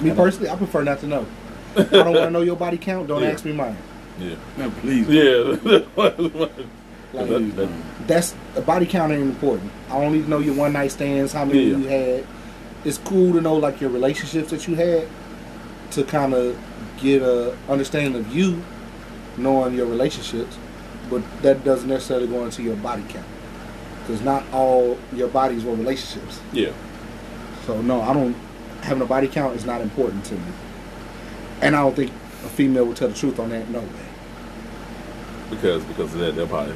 me 0.00 0.14
personally, 0.14 0.48
I 0.48 0.56
prefer 0.56 0.82
not 0.82 1.00
to 1.00 1.06
know. 1.06 1.26
I 1.76 1.82
don't 1.84 2.06
want 2.14 2.16
to 2.24 2.30
know 2.30 2.42
your 2.42 2.56
body 2.56 2.78
count. 2.78 3.08
Don't 3.08 3.22
Yeah. 3.22 3.30
ask 3.30 3.44
me 3.44 3.52
mine. 3.52 3.76
Yeah, 4.18 4.34
No, 4.58 4.70
please. 4.80 5.08
yeah. 5.08 5.78
Like, 7.12 7.28
That- 7.28 7.56
that- 7.56 7.68
that's 8.06 8.34
a 8.56 8.60
body 8.60 8.86
count 8.86 9.12
ain't 9.12 9.22
important. 9.22 9.70
I 9.90 10.00
don't 10.00 10.12
need 10.12 10.24
to 10.24 10.30
know 10.30 10.38
your 10.38 10.54
one 10.54 10.72
night 10.72 10.92
stands, 10.92 11.32
how 11.32 11.44
many 11.44 11.64
Yeah. 11.64 11.76
you 11.76 11.84
had. 11.88 12.24
It's 12.84 12.98
cool 12.98 13.32
to 13.32 13.40
know 13.40 13.56
like 13.56 13.80
your 13.80 13.90
relationships 13.90 14.50
that 14.50 14.68
you 14.68 14.76
had 14.76 15.02
to 15.92 16.04
kind 16.04 16.34
of 16.34 16.56
get 17.02 17.20
a 17.22 17.52
understanding 17.68 18.14
of 18.20 18.34
you, 18.34 18.62
knowing 19.36 19.74
your 19.74 19.86
relationships, 19.86 20.56
but 21.10 21.20
that 21.42 21.64
doesn't 21.64 21.88
necessarily 21.88 22.28
go 22.28 22.44
into 22.44 22.62
your 22.62 22.76
body 22.76 23.02
count 23.08 23.26
because 24.06 24.22
not 24.22 24.44
all 24.52 24.96
your 25.12 25.28
bodies 25.28 25.64
were 25.64 25.74
relationships. 25.74 26.38
yeah. 26.52 26.68
So 27.66 27.80
no, 27.82 28.00
I 28.02 28.14
don't. 28.14 28.36
Having 28.82 29.02
a 29.02 29.06
body 29.06 29.26
count 29.28 29.56
is 29.56 29.66
not 29.66 29.80
important 29.80 30.24
to 30.26 30.34
me, 30.34 30.40
and 31.62 31.76
I 31.76 31.80
don't 31.80 31.94
think 31.96 32.10
a 32.10 32.48
female 32.48 32.86
would 32.86 32.96
tell 32.96 33.08
the 33.08 33.14
truth 33.14 33.38
on 33.38 33.50
that. 33.50 33.68
No 33.68 33.80
way. 33.80 33.86
because 35.50 35.84
because 35.84 36.14
of 36.14 36.20
that, 36.20 36.36
they'll 36.36 36.46
probably, 36.46 36.74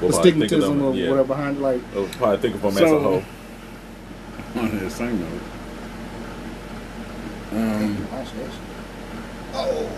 The 0.00 0.06
will 0.06 0.12
probably 0.12 0.32
think 0.32 0.52
of 0.52 0.58
stigmatism 0.60 0.68
them, 0.68 0.82
of 0.82 0.96
yeah, 0.96 1.10
whatever 1.10 1.28
behind 1.28 1.60
like 1.60 1.92
they'll 1.92 2.08
probably 2.08 2.38
think 2.38 2.54
of 2.56 2.62
them 2.62 2.70
as 2.70 2.76
a 2.76 2.80
So- 2.80 3.00
hoe. 3.00 3.24
On 4.56 4.78
the 4.78 4.90
same 4.90 5.20
note. 5.20 5.42
Um, 7.52 8.06
oh 9.54 9.88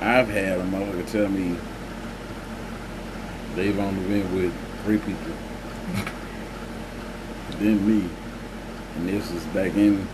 I've 0.00 0.28
had 0.28 0.58
a 0.58 0.64
motherfucker 0.64 1.10
tell 1.10 1.28
me 1.28 1.56
they've 3.56 3.78
only 3.78 4.04
been 4.06 4.34
with 4.34 4.52
three 4.84 4.98
people. 4.98 5.32
then 7.58 7.86
me. 7.86 8.08
And 8.96 9.08
this 9.08 9.30
is 9.30 9.44
back 9.46 9.74
in 9.74 10.06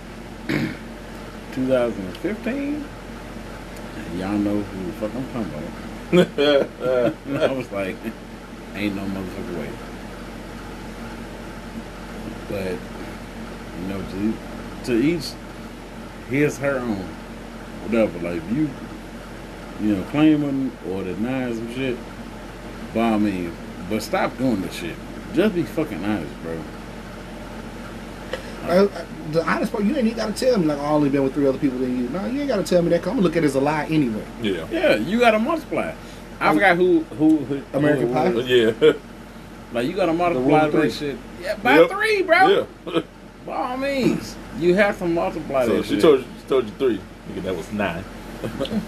2015. 1.54 2.84
Y'all 4.18 4.32
know 4.32 4.60
who 4.60 4.86
the 4.86 4.92
fuck 4.92 5.14
I'm 5.14 5.26
talking 5.32 5.52
about. 5.54 6.44
I 7.48 7.52
was 7.52 7.72
like, 7.72 7.96
ain't 8.74 8.94
no 8.94 9.02
motherfucker 9.02 9.58
way. 9.58 9.70
But, 12.48 12.78
you 13.80 13.86
know, 13.88 14.02
to, 14.02 14.34
to 14.84 14.92
each, 15.02 15.32
his, 16.28 16.58
her 16.58 16.78
own. 16.78 17.06
Whatever. 17.86 18.18
Like, 18.18 18.42
you, 18.52 18.68
you 19.80 19.96
know, 19.96 20.04
claiming 20.10 20.76
or 20.90 21.02
denying 21.04 21.56
some 21.56 21.74
shit, 21.74 21.96
by 22.94 23.12
all 23.12 23.18
means. 23.18 23.54
But 23.88 24.02
stop 24.02 24.36
doing 24.38 24.60
this 24.60 24.74
shit. 24.74 24.96
Just 25.32 25.54
be 25.54 25.62
fucking 25.62 26.04
honest, 26.04 26.32
bro. 26.42 26.62
I, 28.64 28.84
I, 28.84 29.06
the 29.34 29.46
honest 29.48 29.70
part, 29.72 29.84
you 29.84 29.90
ain't 29.96 30.06
even 30.06 30.16
got 30.16 30.34
to 30.36 30.44
tell 30.46 30.58
me 30.58 30.66
like 30.66 30.78
oh, 30.78 30.82
I 30.84 30.88
only 30.90 31.10
been 31.10 31.22
with 31.22 31.34
three 31.34 31.46
other 31.46 31.58
people 31.58 31.78
than 31.78 31.96
you. 31.98 32.08
No, 32.08 32.26
you 32.26 32.40
ain't 32.40 32.48
got 32.48 32.56
to 32.56 32.64
tell 32.64 32.82
me 32.82 32.88
that. 32.90 33.00
Cause 33.02 33.08
I'm 33.10 33.16
gonna 33.16 33.26
look 33.26 33.36
at 33.36 33.44
it 33.44 33.46
as 33.46 33.54
a 33.54 33.60
lie 33.60 33.84
anyway. 33.86 34.24
yeah, 34.42 34.66
Yeah, 34.70 34.94
you 34.96 35.20
gotta 35.20 35.38
multiply. 35.38 35.94
I 36.40 36.52
forgot 36.52 36.76
who 36.76 37.00
who, 37.18 37.38
who 37.38 37.62
American 37.72 38.08
who 38.08 38.12
Pie? 38.14 38.30
yeah, 38.82 38.92
Like 39.72 39.86
you 39.86 39.94
gotta 39.94 40.12
multiply 40.12 40.64
that 40.68 40.70
three. 40.72 40.90
shit. 40.90 41.16
Yeah, 41.42 41.56
by 41.56 41.78
Yep. 41.80 41.90
three, 41.90 42.22
bro. 42.22 42.66
yeah. 42.86 43.00
By 43.46 43.52
all 43.56 43.76
means, 43.76 44.36
you 44.58 44.74
have 44.74 44.98
to 45.00 45.06
multiply 45.06 45.66
so 45.66 45.76
that 45.76 45.84
she 45.84 45.90
shit. 45.94 46.00
told 46.00 46.20
you, 46.20 46.26
she 46.40 46.48
told 46.48 46.64
you 46.64 46.70
three. 46.78 47.00
Nigga, 47.30 47.42
that 47.42 47.54
was 47.56 47.70
nine. 47.72 48.02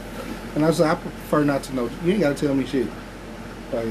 And 0.55 0.64
I 0.64 0.68
was 0.68 0.80
like, 0.80 0.97
I 0.97 1.01
prefer 1.03 1.44
not 1.44 1.62
to 1.64 1.74
know. 1.74 1.90
You 2.03 2.12
ain't 2.12 2.20
got 2.22 2.34
to 2.34 2.47
tell 2.47 2.55
me 2.55 2.64
shit. 2.64 2.86
Like 3.70 3.86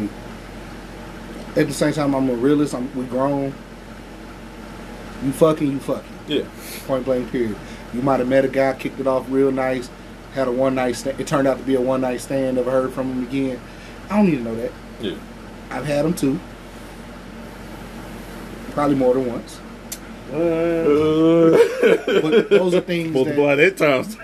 at 1.55 1.67
the 1.67 1.73
same 1.73 1.93
time, 1.93 2.15
I'm 2.15 2.27
a 2.31 2.33
realist. 2.33 2.73
I'm 2.73 2.91
we 2.95 3.05
grown. 3.05 3.53
You 5.23 5.31
fucking, 5.31 5.71
you 5.73 5.79
fucking. 5.79 6.14
Yeah, 6.27 6.43
Point 6.87 7.05
blank. 7.05 7.31
Period. 7.31 7.55
You 7.93 8.01
might 8.01 8.19
have 8.19 8.27
met 8.27 8.45
a 8.45 8.47
guy, 8.47 8.73
kicked 8.73 8.99
it 8.99 9.07
off 9.07 9.25
real 9.29 9.51
nice, 9.51 9.89
had 10.33 10.47
a 10.47 10.51
one 10.51 10.75
night 10.75 10.95
stand. 10.95 11.19
It 11.19 11.27
turned 11.27 11.47
out 11.47 11.57
to 11.57 11.63
be 11.63 11.75
a 11.75 11.81
one 11.81 12.01
night 12.01 12.21
stand. 12.21 12.57
Never 12.57 12.71
heard 12.71 12.93
from 12.93 13.11
him 13.11 13.27
again. 13.27 13.59
I 14.09 14.17
don't 14.17 14.25
need 14.25 14.37
to 14.37 14.43
know 14.43 14.55
that. 14.55 14.71
yeah. 15.01 15.15
I've 15.71 15.85
had 15.85 16.05
them 16.05 16.13
too. 16.13 16.39
Probably 18.71 18.95
more 18.95 19.13
than 19.13 19.31
once. 19.31 19.59
But 20.31 20.37
those 22.49 22.73
are 22.75 22.81
things 22.81 23.07
that 23.07 23.13
Multiply 23.13 23.55
that 23.55 23.77
times. 23.77 24.17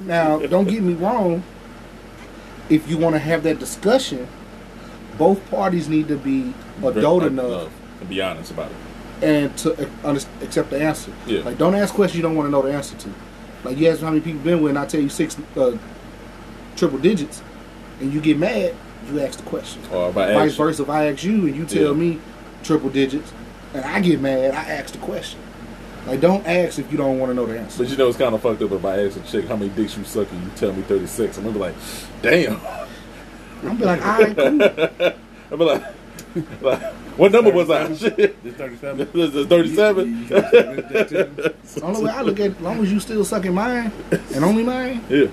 Now, 0.00 0.38
don't 0.38 0.68
get 0.68 0.82
me 0.82 0.94
wrong. 0.94 1.42
If 2.68 2.88
you 2.88 2.96
want 2.96 3.14
to 3.14 3.18
have 3.18 3.42
that 3.42 3.58
discussion, 3.58 4.28
both 5.18 5.48
parties 5.50 5.88
need 5.88 6.08
to 6.08 6.16
be 6.16 6.54
adult 6.84 7.24
enough 7.24 7.70
to 7.98 8.04
be 8.06 8.20
honest 8.20 8.50
about 8.50 8.70
it. 8.70 8.76
And 9.22 9.56
to 9.58 9.88
accept 10.42 10.70
the 10.70 10.82
answer. 10.82 11.12
Yeah. 11.26 11.42
Like, 11.42 11.56
don't 11.58 11.74
ask 11.74 11.94
questions 11.94 12.16
you 12.16 12.22
don't 12.22 12.34
want 12.36 12.46
to 12.48 12.50
know 12.50 12.62
the 12.62 12.72
answer 12.72 12.96
to. 12.96 13.08
Like, 13.64 13.76
you 13.78 13.88
ask 13.88 14.00
how 14.00 14.08
many 14.10 14.20
people 14.20 14.40
been 14.40 14.60
with, 14.60 14.70
and 14.70 14.78
I 14.78 14.86
tell 14.86 15.00
you 15.00 15.08
six 15.08 15.36
uh, 15.56 15.76
triple 16.76 16.98
digits, 16.98 17.42
and 18.00 18.12
you 18.12 18.20
get 18.20 18.36
mad, 18.38 18.74
you 19.08 19.20
ask 19.20 19.38
the 19.38 19.44
question. 19.48 19.80
Or 19.92 20.10
Vice 20.10 20.50
you- 20.52 20.56
versa, 20.56 20.82
if 20.82 20.90
I 20.90 21.10
ask 21.12 21.22
you 21.24 21.46
and 21.46 21.54
you 21.56 21.64
tell 21.64 21.92
Yeah. 21.92 21.92
me 21.92 22.18
triple 22.64 22.90
digits, 22.90 23.32
and 23.74 23.84
I 23.84 24.00
get 24.00 24.20
mad, 24.20 24.52
I 24.54 24.64
ask 24.64 24.92
the 24.92 24.98
question. 24.98 25.38
Like, 26.06 26.20
don't 26.20 26.44
ask 26.44 26.80
if 26.80 26.90
you 26.90 26.98
don't 26.98 27.20
want 27.20 27.30
to 27.30 27.34
know 27.34 27.46
the 27.46 27.56
answer. 27.60 27.84
But 27.84 27.90
you 27.90 27.96
know 27.96 28.08
it's 28.08 28.18
kind 28.18 28.34
of 28.34 28.42
fucked 28.42 28.60
up 28.60 28.72
if 28.72 28.84
I 28.84 29.04
ask 29.06 29.16
a 29.16 29.20
chick 29.20 29.46
how 29.46 29.54
many 29.54 29.70
dicks 29.70 29.96
you 29.96 30.02
suck 30.02 30.28
and 30.32 30.42
you 30.42 30.50
tell 30.56 30.72
me 30.72 30.82
36. 30.82 31.38
I'm 31.38 31.44
gonna 31.44 31.54
be 31.54 31.60
like, 31.60 31.74
damn. 32.22 32.60
I'm 33.64 33.76
be 33.76 33.84
like, 33.84 34.04
all 34.04 34.18
right, 34.20 34.36
cool. 34.36 34.62
I'm 35.52 35.58
be 35.58 35.64
like, 35.64 35.84
Like, 36.62 36.82
what 37.18 37.30
number 37.32 37.50
was 37.52 37.68
I? 37.70 37.92
Shit. 37.94 38.42
This 38.42 38.54
37? 38.54 39.08
This 39.12 39.34
is 39.34 39.46
37? 39.46 40.08
You- 40.08 40.16
you 40.16 40.28
got 40.28 40.50
to 40.50 40.70
admit 40.70 40.88
that 40.88 41.08
too? 41.08 41.80
The 41.80 41.86
only 41.86 42.04
way 42.04 42.10
I 42.10 42.22
look 42.22 42.40
at 42.40 42.46
it, 42.46 42.56
as 42.56 42.60
long 42.62 42.82
as 42.82 42.90
you 42.92 43.00
still 43.00 43.24
sucking 43.24 43.54
mine 43.54 43.92
and 44.34 44.44
only 44.44 44.64
mine, 44.64 45.04
Yeah. 45.08 45.26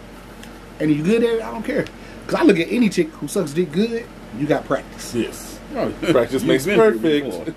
and 0.79 0.91
you 0.91 1.03
good 1.03 1.23
at 1.23 1.35
it, 1.35 1.41
I 1.41 1.51
don't 1.51 1.63
care. 1.63 1.85
Cause 2.27 2.35
I 2.35 2.43
look 2.43 2.59
at 2.59 2.67
any 2.71 2.89
chick 2.89 3.09
who 3.11 3.27
sucks 3.27 3.53
dick 3.53 3.71
good, 3.71 4.05
you 4.37 4.45
got 4.45 4.65
practice. 4.65 5.15
Yes. 5.15 5.59
Oh, 5.75 5.91
Practice 6.11 6.43
makes 6.43 6.65
perfect. 6.65 7.53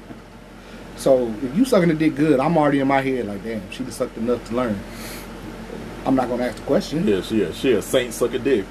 So 0.96 1.28
if 1.42 1.56
you 1.56 1.64
sucking 1.64 1.88
the 1.88 1.94
dick 1.94 2.14
good, 2.14 2.38
I'm 2.40 2.56
already 2.56 2.80
in 2.80 2.88
my 2.88 3.00
head 3.00 3.26
like, 3.26 3.42
damn, 3.42 3.68
she 3.70 3.84
just 3.84 3.98
sucked 3.98 4.16
enough 4.18 4.46
to 4.48 4.54
learn. 4.54 4.78
I'm 6.06 6.14
not 6.14 6.28
gonna 6.28 6.44
ask 6.44 6.56
the 6.56 6.62
question. 6.62 7.06
Yeah, 7.08 7.22
she 7.22 7.42
a, 7.42 7.52
she 7.52 7.72
a 7.72 7.82
saint 7.82 8.12
suck 8.14 8.34
a 8.34 8.38
dick. 8.38 8.64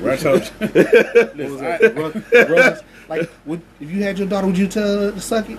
Right, 0.00 0.18
so- 0.18 0.38
What 0.38 2.84
like, 3.18 3.30
would, 3.46 3.62
if 3.80 3.90
you 3.90 4.02
had 4.02 4.18
your 4.18 4.28
daughter, 4.28 4.46
would 4.46 4.58
you 4.58 4.68
tell 4.68 5.00
her 5.00 5.12
to 5.12 5.20
suck 5.20 5.50
it? 5.50 5.58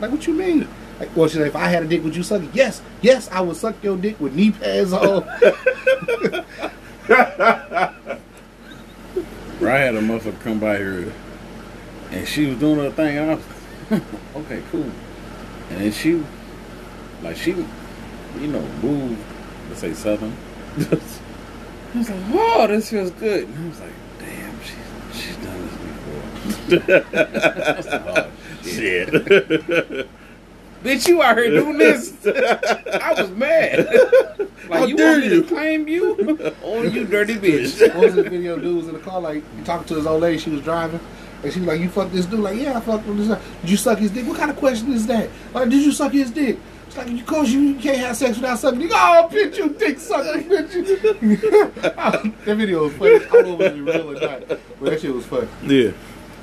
Like, 0.00 0.10
what 0.10 0.26
you 0.26 0.34
mean? 0.34 0.68
Like, 0.98 1.14
well, 1.16 1.28
she 1.28 1.36
said, 1.36 1.46
if 1.46 1.56
I 1.56 1.68
had 1.68 1.82
a 1.82 1.86
dick, 1.86 2.04
would 2.04 2.14
you 2.14 2.22
suck 2.22 2.42
it? 2.42 2.50
Yes, 2.52 2.82
yes, 3.00 3.30
I 3.30 3.40
would 3.40 3.56
suck 3.56 3.82
your 3.82 3.96
dick 3.96 4.20
with 4.20 4.34
knee 4.34 4.50
pads 4.50 4.92
on. 4.92 5.24
I 9.70 9.78
had 9.78 9.94
a 9.94 10.00
motherfucker 10.00 10.40
come 10.40 10.58
by 10.58 10.78
here 10.78 11.12
and 12.10 12.26
she 12.26 12.46
was 12.46 12.58
doing 12.58 12.78
her 12.78 12.90
thing 12.90 13.18
and 13.18 13.30
I 13.30 13.34
was 13.34 13.44
okay, 14.36 14.62
cool. 14.70 14.90
And 15.70 15.80
then 15.80 15.92
she 15.92 16.22
like 17.22 17.36
she 17.36 17.50
you 17.50 18.46
know, 18.46 18.62
moved 18.82 19.22
let's 19.68 19.80
say 19.80 19.94
southern. 19.94 20.36
I 20.76 21.98
was 21.98 22.10
like, 22.10 22.20
Oh, 22.32 22.66
this 22.66 22.90
feels 22.90 23.10
good. 23.12 23.48
And 23.48 23.64
I 23.64 23.68
was 23.68 23.80
like, 23.80 23.92
damn, 24.18 24.60
she's 24.62 25.22
she's 25.22 25.36
done 25.36 25.62
this 25.62 25.76
before. 25.76 26.14
I 26.14 26.16
was 26.16 26.34
like, 26.34 26.39
oh, 26.72 28.30
shit. 28.62 29.08
Bitch, 30.82 31.08
you 31.08 31.22
out 31.22 31.36
here 31.36 31.50
doing 31.50 31.76
this. 31.76 32.14
I 32.24 33.14
was 33.16 33.30
mad. 33.32 33.86
Like 34.68 34.80
How 34.80 34.86
you 34.86 34.96
dare 34.96 35.12
want 35.12 35.26
me 35.26 35.34
you. 35.34 35.42
to 35.42 35.48
claim 35.48 35.88
you? 35.88 36.54
Oh, 36.62 36.82
you 36.82 37.04
dirty 37.04 37.34
bitch. 37.34 37.94
what 37.94 38.04
was 38.04 38.14
the 38.14 38.22
video 38.22 38.58
dude 38.58 38.76
was 38.76 38.88
in 38.88 38.94
the 38.94 39.00
car, 39.00 39.20
like, 39.20 39.42
talking 39.64 39.86
to 39.88 39.96
his 39.96 40.06
old 40.06 40.22
lady, 40.22 40.38
she 40.38 40.50
was 40.50 40.62
driving. 40.62 41.00
And 41.42 41.52
she 41.52 41.58
was 41.60 41.68
like, 41.68 41.80
you 41.80 41.88
fucked 41.88 42.12
this 42.12 42.26
dude? 42.26 42.40
Like, 42.40 42.58
yeah, 42.58 42.78
I 42.78 42.80
fucked 42.80 43.06
with 43.06 43.18
this 43.18 43.28
guy. 43.28 43.40
Did 43.62 43.70
you 43.70 43.76
suck 43.76 43.98
his 43.98 44.10
dick? 44.10 44.26
What 44.26 44.38
kind 44.38 44.50
of 44.50 44.56
question 44.56 44.92
is 44.92 45.06
that? 45.06 45.28
Like, 45.52 45.68
did 45.68 45.82
you 45.84 45.92
suck 45.92 46.12
his 46.12 46.30
dick? 46.30 46.58
It's 46.86 46.96
like, 46.96 47.08
of 47.08 47.26
course 47.26 47.50
you 47.50 47.74
can't 47.76 47.98
have 47.98 48.16
sex 48.16 48.36
without 48.36 48.58
sucking 48.58 48.80
dick. 48.80 48.90
Oh, 48.92 49.28
bitch, 49.30 49.56
you 49.58 49.68
dick 49.70 49.98
sucker, 49.98 50.40
bitch. 50.40 50.72
that 52.44 52.56
video 52.56 52.84
was 52.84 52.92
funny. 52.94 53.14
I 53.14 53.18
don't 53.18 53.58
know 53.58 53.64
if 53.64 53.76
it 53.76 53.84
was 53.84 53.94
real 53.94 54.10
or 54.10 54.20
not. 54.20 54.48
But 54.48 54.90
that 54.90 55.00
shit 55.00 55.14
was 55.14 55.24
funny. 55.26 55.48
Yeah. 55.62 55.92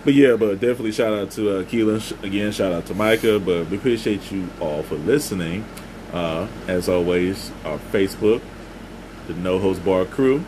But 0.04 0.14
yeah, 0.14 0.36
but 0.36 0.60
definitely 0.60 0.94
shout 0.94 1.14
out 1.14 1.32
to 1.32 1.60
uh, 1.60 1.64
Keelan. 1.64 2.24
Again, 2.24 2.52
shout 2.52 2.72
out 2.72 2.86
to 2.86 2.94
Micah. 2.94 3.40
But 3.40 3.70
we 3.70 3.78
appreciate 3.78 4.32
you 4.32 4.50
all 4.60 4.84
for 4.84 4.96
listening. 4.96 5.66
Uh, 6.14 6.48
as 6.68 6.88
always, 6.88 7.52
our 7.66 7.78
Facebook, 7.78 8.42
the 9.28 9.34
No 9.34 9.60
Holds 9.60 9.80
Barred 9.80 10.12
Crew. 10.12 10.44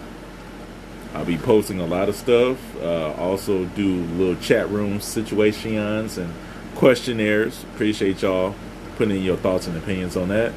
I'll 1.13 1.25
be 1.25 1.37
posting 1.37 1.79
a 1.79 1.85
lot 1.85 2.07
of 2.07 2.15
stuff. 2.15 2.57
Uh, 2.77 3.13
also, 3.13 3.65
do 3.65 4.03
little 4.03 4.41
chat 4.41 4.69
room 4.69 5.01
situations 5.01 6.17
and 6.17 6.33
questionnaires. 6.75 7.63
Appreciate 7.73 8.21
y'all 8.21 8.55
putting 8.95 9.17
in 9.17 9.23
your 9.23 9.37
thoughts 9.37 9.67
and 9.67 9.75
opinions 9.75 10.15
on 10.15 10.29
that. 10.29 10.53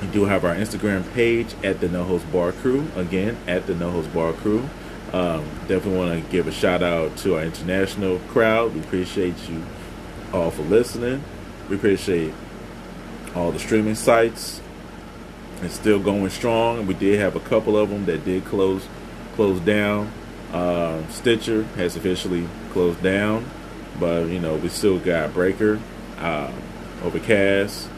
We 0.00 0.08
do 0.08 0.24
have 0.24 0.44
our 0.44 0.54
Instagram 0.54 1.10
page 1.14 1.54
at 1.62 1.80
the 1.80 1.88
No 1.88 2.02
Holds 2.04 2.24
Barred 2.24 2.56
Crew. 2.56 2.88
Again, 2.96 3.38
at 3.46 3.66
the 3.66 3.74
No 3.74 3.90
Holds 3.90 4.08
Barred 4.08 4.36
Crew. 4.36 4.68
Um, 5.12 5.44
definitely 5.68 5.96
want 5.96 6.24
to 6.24 6.30
give 6.30 6.46
a 6.46 6.52
shout 6.52 6.82
out 6.82 7.16
to 7.18 7.36
our 7.36 7.42
international 7.42 8.18
crowd. 8.28 8.74
We 8.74 8.80
appreciate 8.80 9.34
you 9.48 9.62
all 10.32 10.50
for 10.50 10.62
listening. 10.62 11.22
We 11.68 11.76
appreciate 11.76 12.32
all 13.34 13.52
the 13.52 13.58
streaming 13.58 13.94
sites. 13.94 14.60
It's 15.62 15.74
still 15.74 16.00
going 16.00 16.28
strong. 16.30 16.86
We 16.86 16.94
did 16.94 17.20
have 17.20 17.36
a 17.36 17.40
couple 17.40 17.76
of 17.76 17.90
them 17.90 18.06
that 18.06 18.24
did 18.24 18.44
close 18.44 18.86
close 19.34 19.60
down. 19.60 20.10
Uh, 20.52 21.06
Stitcher 21.08 21.62
has 21.76 21.96
officially 21.96 22.46
closed 22.72 23.02
down, 23.02 23.48
but 24.00 24.26
you 24.26 24.38
know 24.38 24.56
we 24.56 24.68
still 24.68 24.98
got 24.98 25.32
Breaker, 25.32 25.78
uh, 26.18 26.52
Overcast, 27.04 27.88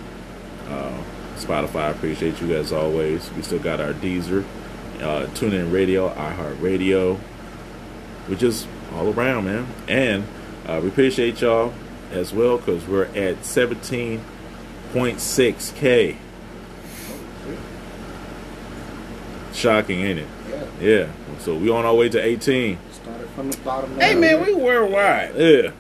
uh, 0.69 1.03
Spotify. 1.37 1.91
Appreciate 1.91 2.41
you 2.41 2.55
as 2.55 2.73
always. 2.73 3.31
We 3.33 3.43
still 3.43 3.59
got 3.59 3.81
our 3.81 3.93
Deezer, 3.93 4.45
uh, 5.03 5.26
TuneIn 5.34 5.72
Radio, 5.72 6.11
iHeartRadio. 6.11 7.18
We're 8.28 8.36
just 8.36 8.68
all 8.95 9.12
around, 9.12 9.45
man. 9.47 9.66
And 9.88 10.24
uh, 10.66 10.80
we 10.82 10.88
appreciate 10.88 11.40
y'all 11.40 11.72
as 12.11 12.32
well 12.32 12.59
because 12.59 12.86
we're 12.86 13.05
at 13.07 13.38
17.6K. 13.42 16.16
Shocking, 19.53 20.01
ain't 20.01 20.18
it? 20.20 20.28
Yeah. 20.49 20.64
Yeah. 20.80 21.09
So 21.38 21.57
we 21.57 21.70
on 21.70 21.84
our 21.84 21.95
way 21.95 22.09
to 22.09 22.18
18. 22.18 22.78
Started 22.92 23.28
from 23.30 23.51
the 23.51 23.57
bottom. 23.59 23.99
Hey 24.01 24.14
man, 24.14 24.45
we 24.45 24.55
worldwide. 24.55 25.34
Yeah. 25.36 25.72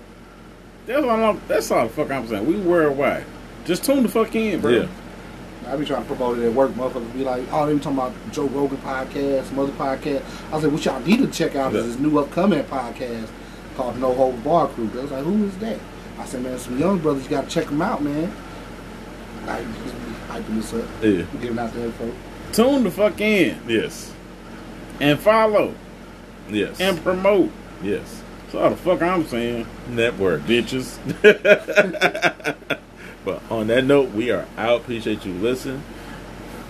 That's 0.86 1.02
all. 1.02 1.10
I'm, 1.10 1.40
that's 1.48 1.70
all 1.70 1.86
the 1.86 1.92
fuck 1.92 2.10
I'm 2.10 2.28
saying. 2.28 2.46
We 2.46 2.56
worldwide. 2.56 3.24
Just 3.64 3.84
tune 3.84 4.02
the 4.02 4.08
fuck 4.08 4.34
in, 4.34 4.60
bro. 4.60 4.70
Yeah. 4.70 4.88
I 5.66 5.76
be 5.76 5.84
trying 5.84 6.02
to 6.02 6.06
promote 6.08 6.38
it 6.38 6.46
at 6.46 6.52
work. 6.52 6.70
Motherfuckers 6.72 7.12
be 7.14 7.24
like, 7.24 7.42
oh, 7.52 7.66
they 7.66 7.74
be 7.74 7.80
talking 7.80 7.98
about 7.98 8.12
Joe 8.32 8.46
Rogan 8.46 8.78
podcast, 8.78 9.44
some 9.46 9.58
other 9.58 9.72
podcast. 9.72 10.22
I 10.50 10.54
was 10.54 10.64
like, 10.64 10.72
what 10.72 10.84
y'all 10.84 11.00
need 11.00 11.18
to 11.18 11.26
check 11.28 11.56
out 11.56 11.74
is 11.74 11.86
this 11.86 11.98
new 11.98 12.18
upcoming 12.18 12.62
podcast 12.64 13.28
called 13.76 13.98
No 13.98 14.12
Holds 14.14 14.38
Barred 14.42 14.70
Crew. 14.70 14.86
They 14.88 15.00
was 15.02 15.10
like, 15.10 15.24
who 15.24 15.44
is 15.44 15.56
that? 15.58 15.78
I 16.18 16.24
said, 16.26 16.42
man, 16.42 16.58
some 16.58 16.78
young 16.78 16.98
brothers, 16.98 17.24
you 17.24 17.30
got 17.30 17.44
to 17.44 17.50
check 17.50 17.66
them 17.66 17.82
out, 17.82 18.02
man. 18.02 18.32
I 19.46 19.62
just 19.62 19.94
be 19.96 20.12
hyping 20.28 20.56
this 20.56 20.72
up, 20.74 20.84
Yeah. 21.02 21.24
giving 21.40 21.58
out 21.58 21.72
the 21.72 21.84
info. 21.84 22.12
Tune 22.52 22.84
the 22.84 22.90
fuck 22.90 23.20
in 23.20 23.58
Yes. 23.66 24.12
and 25.00 25.18
follow 25.18 25.74
Yes. 26.48 26.80
and 26.80 27.02
promote. 27.02 27.50
yes. 27.82 28.22
That's 28.44 28.54
all 28.54 28.70
the 28.70 28.76
fuck 28.76 29.02
I'm 29.02 29.26
saying, 29.26 29.66
Network. 29.88 30.42
bitches. 30.42 30.98
But 33.24 33.42
on 33.50 33.68
that 33.68 33.84
note, 33.84 34.10
we 34.10 34.30
are 34.30 34.46
out. 34.56 34.82
Appreciate 34.82 35.24
you 35.24 35.32
listening. 35.32 35.82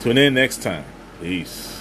Tune 0.01 0.19
in 0.19 0.35
next 0.35 0.63
time. 0.63 0.85
Peace. 1.21 1.74